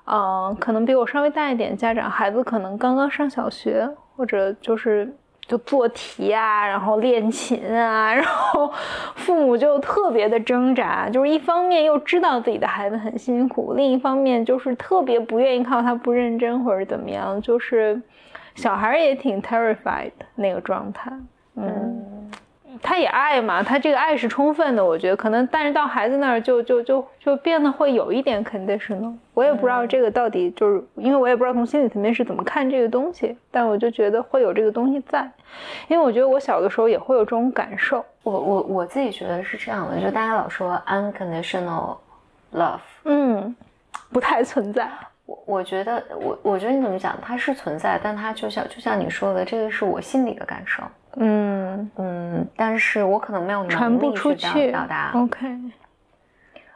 [0.05, 5.13] 嗯、可能比我稍微大一点家长，孩子可能刚刚上小学，或者就是
[5.47, 8.71] 就做题啊，然后练琴啊，然后
[9.15, 18.01] 父母就特别的挣扎，就是一方面又知道自己的孩子很辛苦，另一方面就是特别不愿意看到他不认真或者怎么样，就是
[18.55, 21.11] 小孩也挺 terrified 那个状态，
[21.55, 22.16] 嗯。
[22.81, 29.13] 他也爱嘛，他这个爱是充分的，我觉得可能，但是到孩子那儿就就就就变得会有一点 conditional。
[29.33, 35.29] 我也不知道这个到底就是，因为我也不知道从心理层面是怎么看这个东西，但我就觉得会有这个东西在，
[35.87, 38.03] 因为我觉得我小的时候也会有这种感受。
[38.23, 41.97] 我我我自己觉得是这样的，就大家老说 unconditional
[42.53, 43.55] love，嗯，
[44.11, 44.89] 不太存在。
[45.25, 50.81] 我我觉得我我觉得你怎么讲，它是存在，但它就像就像你说的，这个是我心里的感受，
[51.19, 54.35] 嗯，嗯，但是我可能没有能力去
[54.69, 55.47] 表达，OK，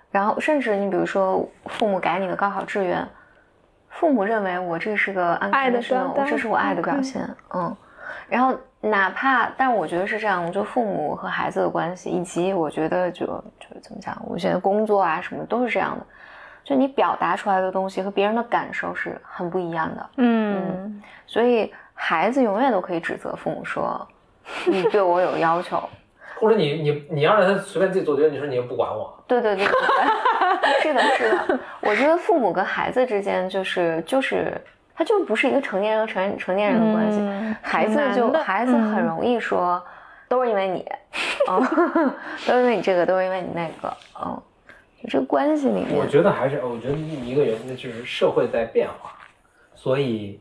[0.10, 3.08] 然后甚至你比如说父母改你的高考志愿，
[3.90, 7.76] 父母认为我这是个爱的表达这是我爱的表现，嗯，
[8.28, 16.06] 然后哪怕，但我觉得是这样，就父母和孩子的关系，以及我觉得就就是怎么讲，我觉得工作啊什么都是这样的，
[16.64, 21.02] 就你表达出来的东西和别人的感受是很不一样的，嗯。
[21.28, 24.06] 所以孩子永远都可以指责父母说，
[24.68, 25.82] 你对我有要求。
[26.40, 29.64] 或者你你你要让他随便自己做决定，你说你又不管我，对对对
[30.82, 31.60] 是的，是的。
[31.82, 34.60] 我觉得父母跟孩子之间就是就是，
[34.96, 37.20] 他就不是一个成年人和成成年人的关系。
[37.22, 39.80] 嗯孩子就孩子很嗯容易说，
[40.28, 40.86] 都是因为你，
[41.48, 41.62] 嗯，
[42.48, 44.42] 都是因为你这个，都是因为你那个，嗯。
[45.10, 49.12] 这个关系里面，我觉得还是，我觉得一个原因就是社会在变化，
[49.74, 50.40] 所以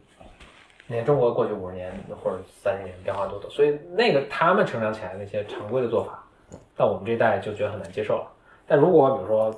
[0.90, 1.88] 你看中国过去五十年
[2.20, 6.20] 或者三十年变化多多，所以那个他们成长起来那些常规的做法，
[6.76, 8.26] 到我们这一代就觉得很难接受了。
[8.66, 9.54] 但如果比如说，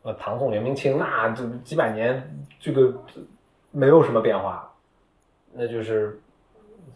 [0.00, 2.90] 呃，唐宋元明清，那这几百年这个
[3.70, 4.66] 没有什么变化，
[5.52, 6.18] 那就是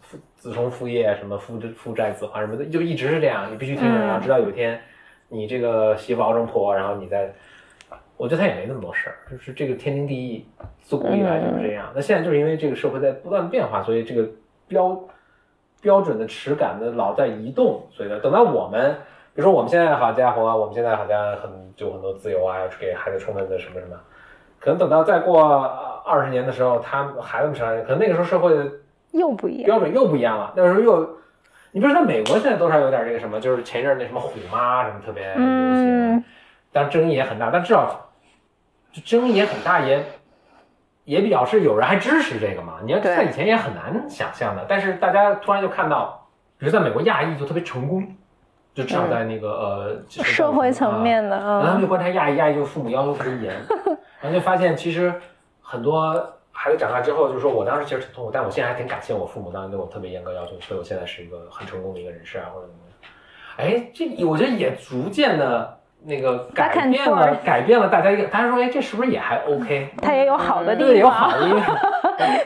[0.01, 4.81] 父子承父业，什么父父债子还什么的，就一直是这样，你必须听然后直到有一天
[5.29, 7.31] 你这个媳妇熬成婆，然后你再，
[8.17, 10.45] 我觉得他也没那么多事儿，就是这个天经地义，
[10.81, 11.91] 自古以来就是这样。
[11.93, 14.27] 那现在就是因为这个社会在不断地变化，所以这个
[14.67, 14.97] 标
[15.81, 18.93] 标准的尺感的老在移动，所以呢，等到我们，
[19.33, 23.95] 比如说我们现在好家伙啊，我们现在好像很就很多自由啊，要给孩子充分的什么什么，
[24.59, 25.63] 可能等到再过
[26.05, 28.71] 二十年的时候，他们孩子们成长，可能那个时候社会的
[29.11, 29.65] 又不一样。
[29.65, 30.53] 标准又不一样了。
[30.55, 31.01] 那个时候又，
[31.71, 36.23] 你比如说在美国现在多少有点这个什么，就是前一阵儿那什么虎妈什么特别流行，嗯，
[36.75, 38.09] 当然争议也很大，但至少
[38.91, 40.05] 就争议也很大，也
[41.05, 42.79] 也表示有人还支持这个嘛。
[42.83, 46.27] 你要对在以前也很难想象的，但是大家突然就看到，
[46.57, 48.05] 比如在美国亚裔就特别成功，
[48.73, 51.01] 就至少在那个、呃社会层。
[51.01, 53.55] 面的，然后他们嗯就观察亚裔，亚裔就父母要求特别严，
[54.19, 55.13] 然后就发现其实
[55.61, 56.13] 很多
[56.51, 62.91] 孩子长大之后就是说，我当时其实挺痛苦，但我现在还挺感谢我父母当时对我特别严格要求，所以我现在是一个很成功的一个人士啊，或者怎么样。
[63.57, 69.89] 哎，这我觉得也逐渐的那个改变了改变了大家一个，大家说，哎，这是不是也还 OK？
[70.01, 71.39] 他也有好的对，地有好方。
[71.39, 71.77] 的地方。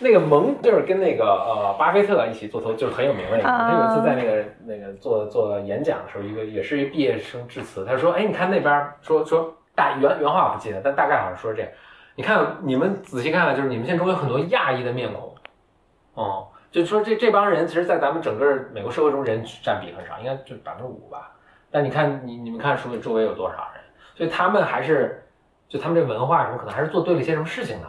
[0.00, 3.48] 那个蒙就是跟那个呃巴菲特一起做投，就是很有名的一个。
[3.48, 11.70] 啊他有一次在那个那个做做演讲的时候，一个也是一个毕业生致辞，他说：“哎，你看那边说说大原原话我不记得，但大概好像说是这样。
[12.16, 15.34] 你看你们仔细看看，就是你们现在中有很多亚裔的面孔，
[16.14, 21.30] 哦，就说这这帮人其实，在咱们整个美国社会中人占比很少，应该就百分之五吧。
[21.74, 23.82] 但你看你你们看说周围有多少人，
[24.14, 25.26] 所以他们还是
[25.68, 27.88] 就他们这文化什么，可能还是做对了一些什么事情的。”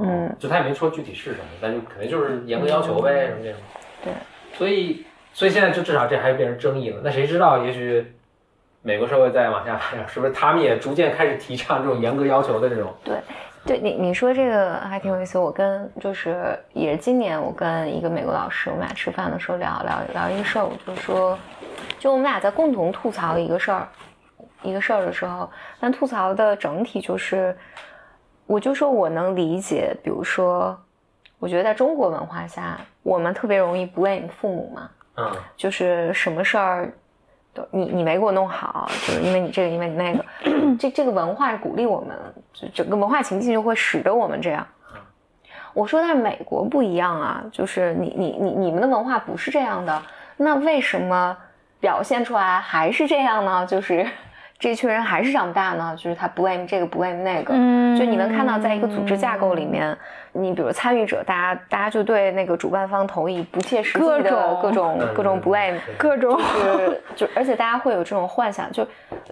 [0.00, 3.60] 嗯，就他也没说具体是什么，但就肯定就是严格要求呗，什么这种。
[4.02, 4.12] 对，
[4.54, 7.00] 所以所以现在就至少这还变成争议了。
[7.04, 8.12] 那谁知道，也许
[8.82, 12.92] 美国社会再往下发展，是不是他们也逐渐开始提倡这种严格要求的这种？
[13.04, 13.18] 对
[13.64, 15.38] 对你你说这个还挺有意思。
[15.38, 21.38] 我跟就是也是今年我跟一个美国老师，我们俩吃饭的时候聊聊聊一个事儿，我就说，
[21.98, 23.88] 就我们俩在共同吐槽一个事儿，
[24.62, 25.48] 一个事儿的时候，
[25.80, 27.56] 但吐槽的整体就是，
[28.46, 30.78] 我就说我能理解，比如说，
[31.38, 36.92] 我觉得在中国文化下，我们特别容易 blame 父母嘛，嗯就是什么事儿
[37.52, 40.24] 都你你没给我弄好，就是因为你这个，因为你那个，
[40.78, 42.16] 这这个文化鼓励我们，
[42.52, 44.66] 就整个文化情境就会使得我们这样。
[45.72, 50.02] 我说，但是美国不一样啊，就是你你你你们的文化不是这样的，
[50.36, 51.36] 那为什么
[51.80, 53.66] 表现出来还是这样呢？
[53.66, 54.06] 就是
[54.56, 55.94] 这群人还是长不大呢？
[55.96, 59.94] 就是他 blame 这个 blame 那个，嗯就你能看到，在一个组织架构里面，
[60.32, 68.86] 你比如参与者，大家大家就对那个主办方投以不切实际的各种各种各种 blame，各种就是就而且大家会有这种幻想，就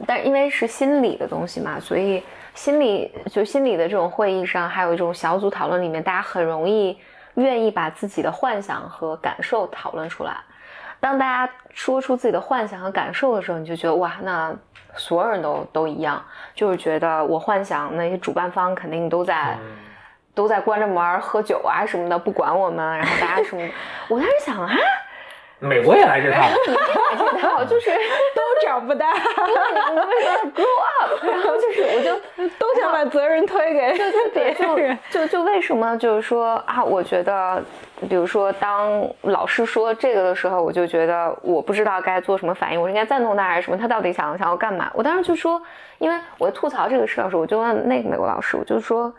[0.07, 2.23] 但因为是心理的东西嘛，所以
[2.55, 6.99] 心理就心理的这种会议上，还有这种小组讨论里面，大家很容易
[7.35, 10.37] 愿意把自己的幻想和感受讨论出来。
[11.03, 14.55] 当大家说出自己的幻想和感受的时候，你就觉得哇，那
[14.95, 16.25] 所有人都都一样，
[16.55, 19.59] 就是觉得我幻想那些主办方肯定都在。
[19.61, 19.67] 嗯
[20.35, 23.69] 都在关着门喝酒啊什么的，不管我们，然后大家什么，
[24.09, 24.75] 我当时想啊，
[25.63, 26.43] 美国也来这套，
[27.17, 27.91] 这套就是
[28.35, 30.65] 都长不大，你们为什么 grow
[31.01, 31.25] up？
[31.25, 33.97] 然后就是我就都想把责任推给
[34.35, 34.99] 对，别人。
[35.09, 36.83] 就就就为什么就是说啊？
[36.83, 37.63] 我觉得，
[38.09, 43.79] 比如说当老师说这个的时候，我就觉得我不知道该做什么反应，我是应该赞同他还是什么？
[43.79, 44.91] 他到底想想要干嘛？
[44.95, 45.63] 我当时就说，
[45.99, 49.13] 因为我吐槽这个事的时候，我就问那个美国老师，我就说。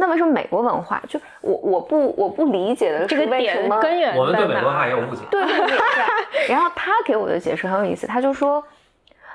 [0.00, 4.86] 那为什么美国文化就我我不我不理解的这个是为什么点根源我们对美国文化？
[4.86, 5.22] 也有误解。
[5.30, 6.48] 对对对对。
[6.48, 8.64] 然后他给我的解释很有意思，他就说，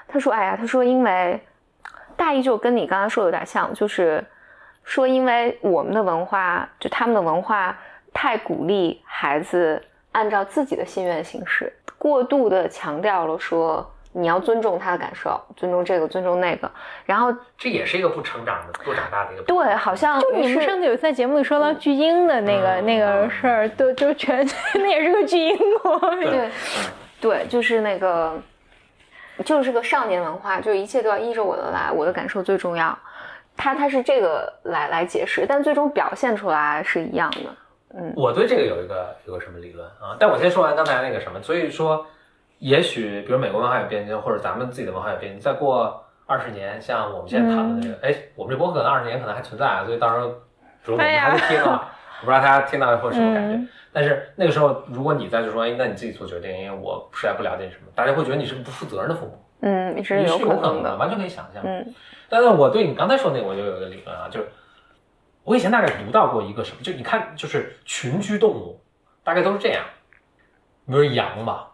[0.08, 1.40] 他说，哎呀，他说因为
[2.18, 4.26] 大意就跟你刚才说的有点像，就是
[4.84, 7.78] 说因为我们的文化，就他们的文化
[8.12, 9.80] 太鼓励孩子
[10.14, 13.88] 按照自己的心愿行事，过度的强调了说。
[14.18, 16.72] 你要尊重他的感受，尊重这个，尊重那个，
[17.04, 19.44] 然后这也是一个不成长的、不长大的一个。
[19.44, 24.46] 对，好像就你们上次有在节目里说到巨婴的那个、嗯那个事儿，都就觉得
[24.80, 26.00] 那也是个巨婴国。
[26.16, 26.50] 对，
[27.20, 28.40] 对，就是那个，
[29.44, 32.98] 就是个少年文化，就一切都要依着我的来，我的感受最重要。
[33.58, 37.56] 他他是这个来来解释，但最终表现出来是一样的。
[37.98, 40.16] 嗯我对这个有一个有个什么理论啊？
[40.20, 42.06] 但我先说完刚才那个什么，所以说，
[42.60, 50.36] 也许比如美国文化有变迁，或者咱们自己的文化有变迁，再过二十年，像我们现在谈论的这个，哎，我们这播客可能二十年可能还存在啊，所以到时候，比
[50.86, 51.92] 如我们哎呀还在听啊，
[52.22, 53.58] 我不知道大家听到以后什么感觉。
[53.58, 60.98] 嗯但是那个时候，如果你再就说，哎，那你自己做决定，因为我实在不了解你什么，大家会觉得你是个不负责任的父母，嗯，是你是有可可能的，的。
[60.98, 61.64] 完全可以想象。
[61.66, 61.96] 嗯
[62.28, 64.50] 但是我对你刚才说那个，我就有一个理论啊，就是
[65.46, 68.82] 我以前大概读到过一个什么，就你看，就是群居动物
[69.24, 69.86] 大概都是这样，
[70.88, 71.72] 比如羊吧，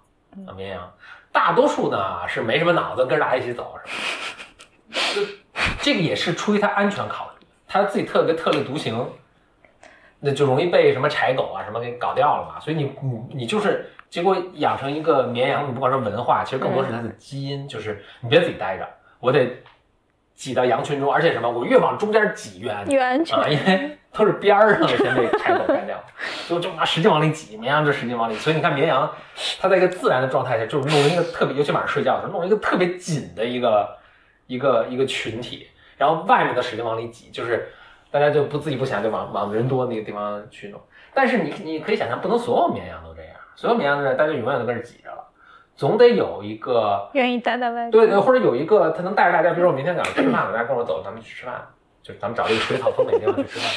[0.48, 0.94] 啊绵羊，
[1.32, 4.98] 大多数呢是没什么脑子，跟着大家一起走，是吧？
[5.16, 5.22] 就
[5.82, 9.10] 这个也是出于它安全考虑，它自己特别特立独行，
[10.20, 12.60] 那就容易被什么柴狗啊什么给搞掉了嘛。
[12.60, 18.88] 所以你你你就是结果养成一个绵羊，你不管说文化，其实更多是它的基因，就是你别自己待着，
[19.20, 19.62] 我得
[20.36, 22.96] 挤到羊群中，而且什么，我越往中间挤越安全。
[22.96, 25.98] 越安全啊，因为都是边儿上的先被豺狗干掉，
[26.50, 29.10] 就就拿使劲往里挤，绵羊就使劲往里，所以你看绵羊，
[29.60, 33.98] 它在一个自然的状态下，就是弄一个特别，尤其晚上睡觉的时候，弄一个特别紧的一个
[34.48, 35.68] 一个一个群体，
[35.98, 37.72] 然后外面的使劲往里挤，就是
[38.12, 40.82] 大家就不自己不想就往往人多那个地方去弄。
[41.14, 45.24] 但是你你可以想象，不能所有绵羊都这样，所有绵羊都这样，大家永远都跟着挤着了，
[45.76, 47.92] 总得有一个愿意待在外面。
[47.92, 51.66] 对对，或者有一个他能带着大家，比如说我明天早上吃饭了，大家跟我走，咱们去吃饭，
[52.04, 53.70] 就是咱们找一个水草丰美的地方去吃饭。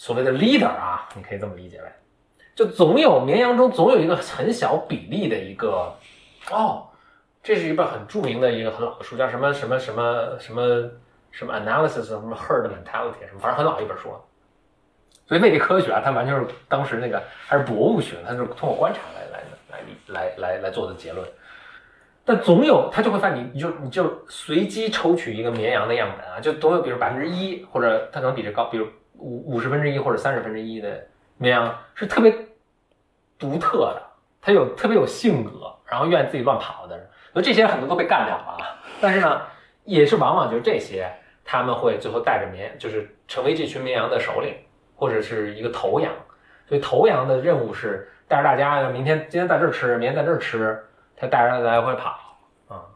[0.00, 1.88] 所谓的 leader 啊，你可以这么理解为，
[2.54, 5.94] 就总有绵羊中总有一个很小比例的一个，
[6.50, 6.88] 哦，
[7.42, 10.90] 这是一本很著名的一个很老的书，叫什么什么什么什么
[11.30, 14.08] 什么 analysis 什么 herd mentality 什么，反正很老一本书。
[15.26, 21.28] 所以未必科学啊，它完全是当时那个还是博物学，它是通过观察来来来来来来做的结论。
[22.24, 28.88] 但总有它就会发现你，你就你就随机抽取一个绵羊的样本啊，就总有比如百分之一，或者它可能比这高，比如
[29.20, 31.00] 五五十分之一或者三十分之一的
[31.36, 32.34] 绵羊是特别
[33.38, 34.02] 独特的，
[34.40, 38.58] 它有特别有性格，然后愿意自己乱跑的人，所以这些很多都被干掉了。
[39.00, 39.42] 但是呢，
[39.84, 41.10] 也是往往就是这些，
[41.44, 44.54] 他们会最后带着绵，就是成为这群绵羊的首领，
[44.94, 46.12] 或者是一个头羊。
[46.68, 50.84] 所以头羊的任务是带着大家，明天今天在这儿吃，明天在这儿吃，
[51.16, 52.29] 它带着大家来回跑。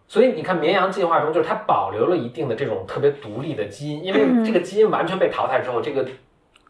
[0.06, 6.04] 所以你看，绵羊进化中就是它保留了一定的这种特别独立的基因，因为这个基因完全被淘汰之后，这个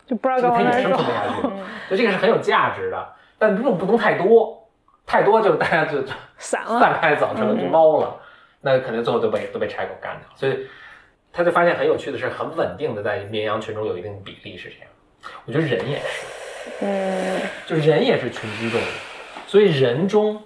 [0.06, 1.02] 就不知道这个它也生存不。
[1.02, 1.42] 下去，
[1.88, 3.12] 所以这个是很有价值的。
[3.38, 4.66] 但这种不能太多，
[5.04, 6.78] 太多就大家就就散了。
[6.80, 8.16] 散开走成了只猫了，
[8.60, 10.28] 那肯定最后都被都被柴狗干掉。
[10.36, 10.66] 所以
[11.32, 14.88] 他就发现很有趣的是，很稳定的在绵羊群中有一定比例是这样。
[15.44, 16.26] 我觉得人也是，
[16.82, 18.84] 嗯就人也是群居动物，
[19.46, 20.40] 所以人中，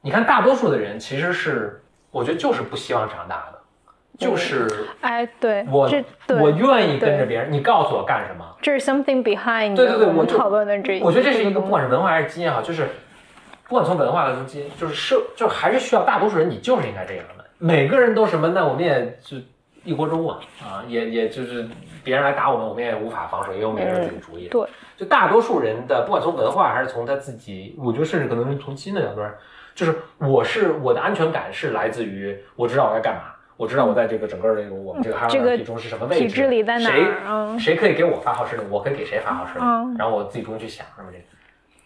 [0.00, 1.83] 你看大多数的人其实是，
[2.14, 3.58] 我觉得就是不希望长大的，
[4.16, 4.68] 就是
[5.00, 5.90] 哎，对，我
[6.26, 8.46] 对我愿意跟着别人，你告诉我干什么。
[8.62, 12.88] 这是 something behind 对对对我讨论的这，我觉得这是一个个不管是文化还是基因也好，就是
[13.68, 17.44] 不管从文化还是从基因，就是社，就还是需要大多数人，你就是应该这样的。
[17.58, 19.36] 每个人都什么，那我们也就
[19.82, 21.66] 一锅粥嘛，啊，也也就是
[22.04, 24.48] 别人来打我们，我们也无法防守，因为我们每个人自己主意。
[24.48, 24.66] 对，
[24.96, 29.30] 就大多数人的，不管从文化还是从他自己，我觉得甚至可能是从基因的角度上，
[29.74, 33.30] 就是我是我的安全感是来自于我知道我该干嘛。
[33.56, 37.06] 我知道我在这个整个这个我们这个 i 个 e 中是什么位置，体制里在哪谁
[37.56, 41.18] 谁可以给我发号施令，我可以给谁发号施令，嗯然后我自己中去想，是不是？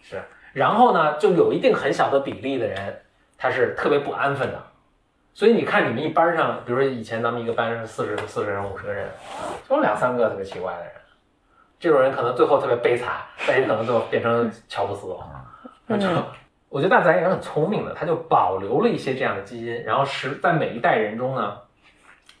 [0.01, 0.23] 是。
[0.53, 3.01] 然后呢，就有一定很小的比例的人，
[3.37, 4.59] 他是特别不安分的。
[5.35, 9.07] 所以你看，你们一班上，比如说以前咱们一个班是四十四十人、五十个人，
[9.69, 10.91] 就有两三个特别奇怪的人。
[11.79, 13.13] 这种人可能最后特别悲惨，
[13.47, 15.99] 但也可能最后变成乔布斯了。
[15.99, 16.07] 就
[16.69, 21.57] 我觉得大自然也是很聪明的，它就保留了一些这样的基因，然后使在每一代人中呢，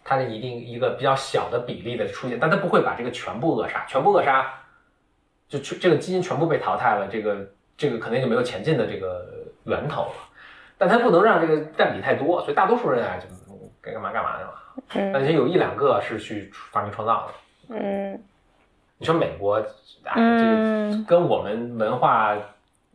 [0.03, 4.45] 它的一定一个比较小的比例的出现，但它不会把这个全部扼杀，全部扼杀，
[5.47, 7.37] 就全这个基因全部被淘汰了，这个
[7.75, 9.25] 这个肯定就没有前进的这个
[9.63, 10.11] 源头了。
[10.77, 13.27] 但它不能让这个占比太多，所以大多数人啊就
[13.81, 15.11] 该干嘛干嘛去了。
[15.13, 17.75] 而且有一两个是去发明创造的。
[17.75, 18.23] 嗯
[18.97, 19.55] 你说美国，
[20.03, 22.35] 哎，嗯这个跟我们文化，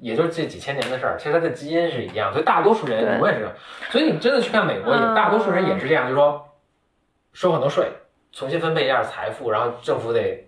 [0.04, 3.54] 也就是这几千年的事儿，其实它的基因是一样，所以大多数人对永远是这样。
[3.90, 6.46] 所以你真的去看美国，也嗯大多数人也是这样，就是说
[7.32, 7.88] 收很多税，
[8.30, 10.46] 重新分配一下财富，然后政府得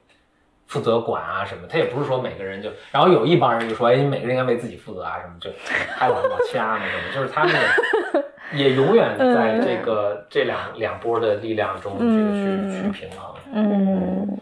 [0.66, 1.66] 负责管啊什么。
[1.66, 5.50] 他也不是说每个人就，然后有一帮人就说，哎，你每个人应该为自己负责啊什么，就
[5.96, 7.54] 还往往掐呢什么，就是他们
[8.52, 13.34] 也 永远在这个这两两波的力量中，这个去去平衡。
[13.54, 14.38] 嗯，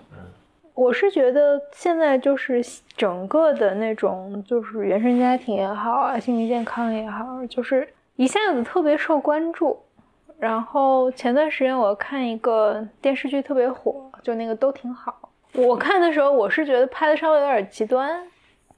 [0.75, 2.63] 我是觉得现在就是
[2.97, 9.79] 整个的那种，就是原生家庭也好啊，心理健康也好，就是一下子特别受关注。
[10.39, 15.31] 然后前段时间我看一个电视剧特别火，就那个都挺好。
[15.55, 18.21] 我看的时候，我是觉得拍的稍微有点极端，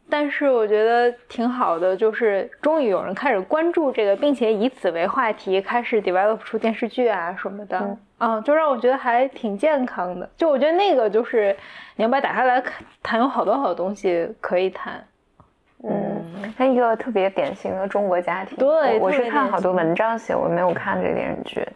[0.08, 10.28] 但是我觉得挺好的，就是终于有人开始关注这个，并且以此为话题开始 develop 出电视剧啊什么的，嗯啊，就让我觉得还挺健康的。
[10.36, 11.54] 就我觉得那个就是
[11.96, 15.04] 你要把它打开来看，谈有好多好多东西可以谈。
[15.82, 18.56] 嗯，它一个特别典型的中国家庭。
[18.56, 21.68] 对我我是看好多文章写，我没有看这个电视剧，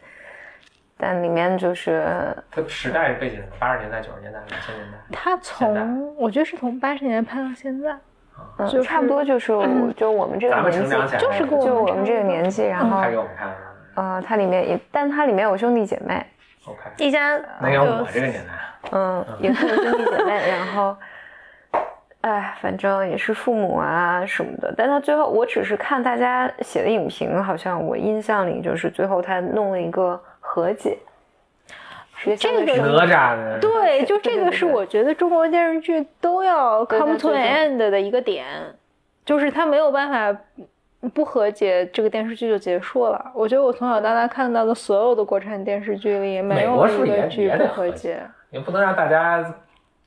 [0.96, 4.98] 但里面就是它时代背景是八十年代、九十年代、两千年代。
[5.12, 7.94] 它从我觉得是从八十年代拍到现在，
[8.58, 13.48] 嗯，就是差不多就是我就我们这个咱们年纪成长，就是跟我们就我们这个年纪，然后拍给我们看。
[13.96, 16.24] 呃，它里面也，但它里面有兄弟姐妹
[16.64, 18.50] ，OK，一家那要我这个年代，
[18.92, 20.96] 嗯，也是兄弟姐妹，然后，
[22.20, 24.72] 哎，反正也是父母啊什么的。
[24.76, 30.96] 但他最后，我只是看大家写的影评，好像我印象里就是最后他弄了一个和解，
[32.38, 38.46] 这个生哪吒的，对， 就这个是我觉得中国电视剧都要 come to an end 的一个点，
[39.24, 40.40] 就是它没有办法
[41.14, 43.32] 不和解，这个电视剧就结束了。
[43.34, 48.20] 我觉得我从小到大看到的所有的国产电视剧里，没有一个剧不和和解。
[48.50, 49.42] 也不能让大家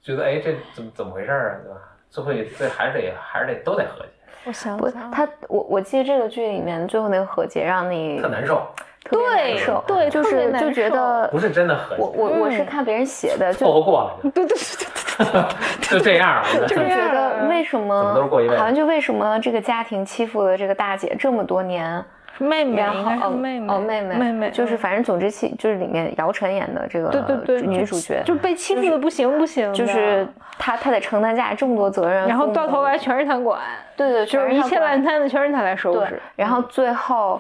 [0.02, 1.80] 觉得哎这怎么怎么回事儿啊，对吧？
[2.10, 4.12] 最后也这还是得还是得都得和解，
[4.46, 8.68] 我想不，想，他我我记得这个剧里面最后那个和解让你特难受，
[9.04, 15.44] 特别对难受，对就是就觉得不是真的和解，我我我是嗯看别人写的，就凑合过了就对对对对
[15.82, 16.68] 就这样了。
[16.68, 18.16] 就觉得为什么
[18.58, 22.04] 好像就为什么这个家庭欺负了这个大姐这么多年，
[22.40, 30.28] 妹妹然应该后是妹妹哦妹妹妹妹就是嗯反正总之其就是里面姚晨演的这个对对对女主角，就被欺负的不行不行的，就是
[30.58, 33.60] 她她得承担家里这么多责任，然后到头来全是她管，
[33.96, 37.40] 对对，就是一切烂摊子全是她来收拾。，然后最后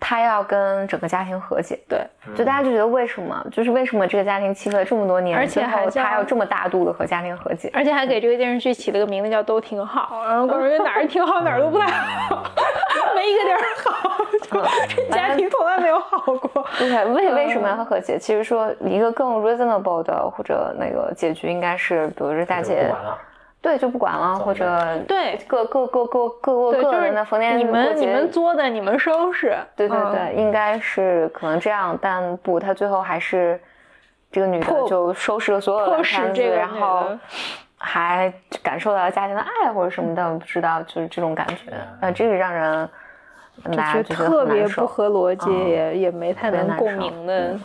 [0.00, 2.00] 她要跟整个家庭和解，对，
[2.34, 12.42] 就大家就觉得为什么，就是为什么这个家庭欺负了这么多年，而且最后还他要这么大度的和家庭和解，而且还给这个电视剧起了个名字叫“都挺好”，然后我觉得哪儿挺好，哪儿都不太好，
[13.14, 14.62] 没一个地儿好，就
[15.06, 16.66] 这家庭从来没有好过。
[16.78, 18.18] 对，为为什么嗯要和解？
[18.18, 22.90] 其实说一个更 reasonable 的或者那个结局，应该是比如说大姐
[23.62, 29.56] 对就不管了，或者对各各各各各过，各就是人的逢年你过节们你们作的，你们收拾。
[29.76, 33.60] 对对嗯对，应该是可能这样，但不，他最后还是
[34.32, 37.06] 这个女的就收拾了所有的摊子，这个女然后
[37.76, 38.32] 还
[38.62, 42.88] 感受到了家庭的爱或者什么的，不知道就是这种感觉，呃，这个让人
[43.64, 44.86] 就大家觉得特别不。
[44.86, 47.58] 合逻辑，嗯也也没太能共鸣的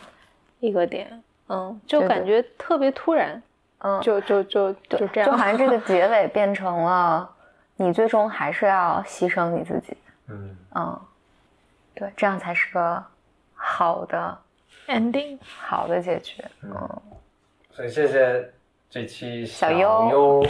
[0.60, 1.08] 一个点。
[1.48, 3.42] 嗯，就感觉特别突然，
[3.86, 7.30] 嗯，就就就就这样，就好像这个 结尾变成了
[7.76, 9.96] 你最终还是要牺牲你自己，
[10.28, 11.00] 嗯，嗯，
[11.94, 13.04] 对，这样才是个
[13.54, 14.36] 好的
[14.88, 15.38] ending。
[15.46, 16.44] 好的结局。
[16.64, 16.90] 嗯
[17.72, 18.50] 所以谢谢
[18.90, 20.46] 这期小优优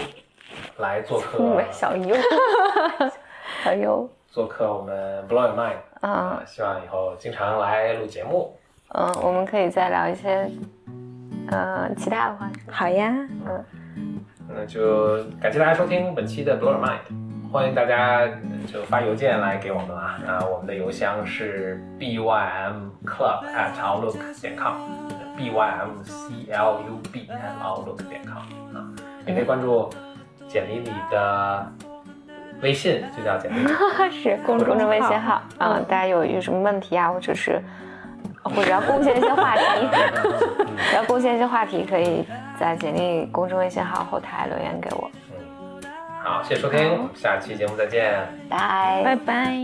[0.77, 2.15] 来做客， 因为小优，
[3.65, 8.55] 小优，做客我们 Blow Your Mind 嗯啊，希望以后经常来录节目。
[8.89, 10.47] 嗯，我们可以再聊一些
[11.49, 12.49] 呃其他的话。
[12.71, 13.13] 好呀，
[13.45, 13.63] 嗯
[14.47, 26.81] 那就感谢大家收听本期的 Blow Your Mind，欢迎大家呃就发邮件来给我们啊，啊，我们的邮箱是 b y m club at outlook 点 com，b y m c l
[26.87, 28.85] u b at outlook 点 com 啊，
[29.25, 29.89] 也可以关注
[30.47, 31.71] 简历里的
[32.61, 33.67] 微信，就叫简历。
[34.11, 37.61] 是公众公众微信号号啊、大家有有什么问题啊，或者是
[38.49, 39.63] 或者要贡献一些话题，
[40.93, 42.25] 要贡献一些话题，可以
[42.59, 45.09] 在简历公众微信号后台留言给我。
[46.23, 49.55] 好，谢谢收听，下期节目再见，拜拜拜拜。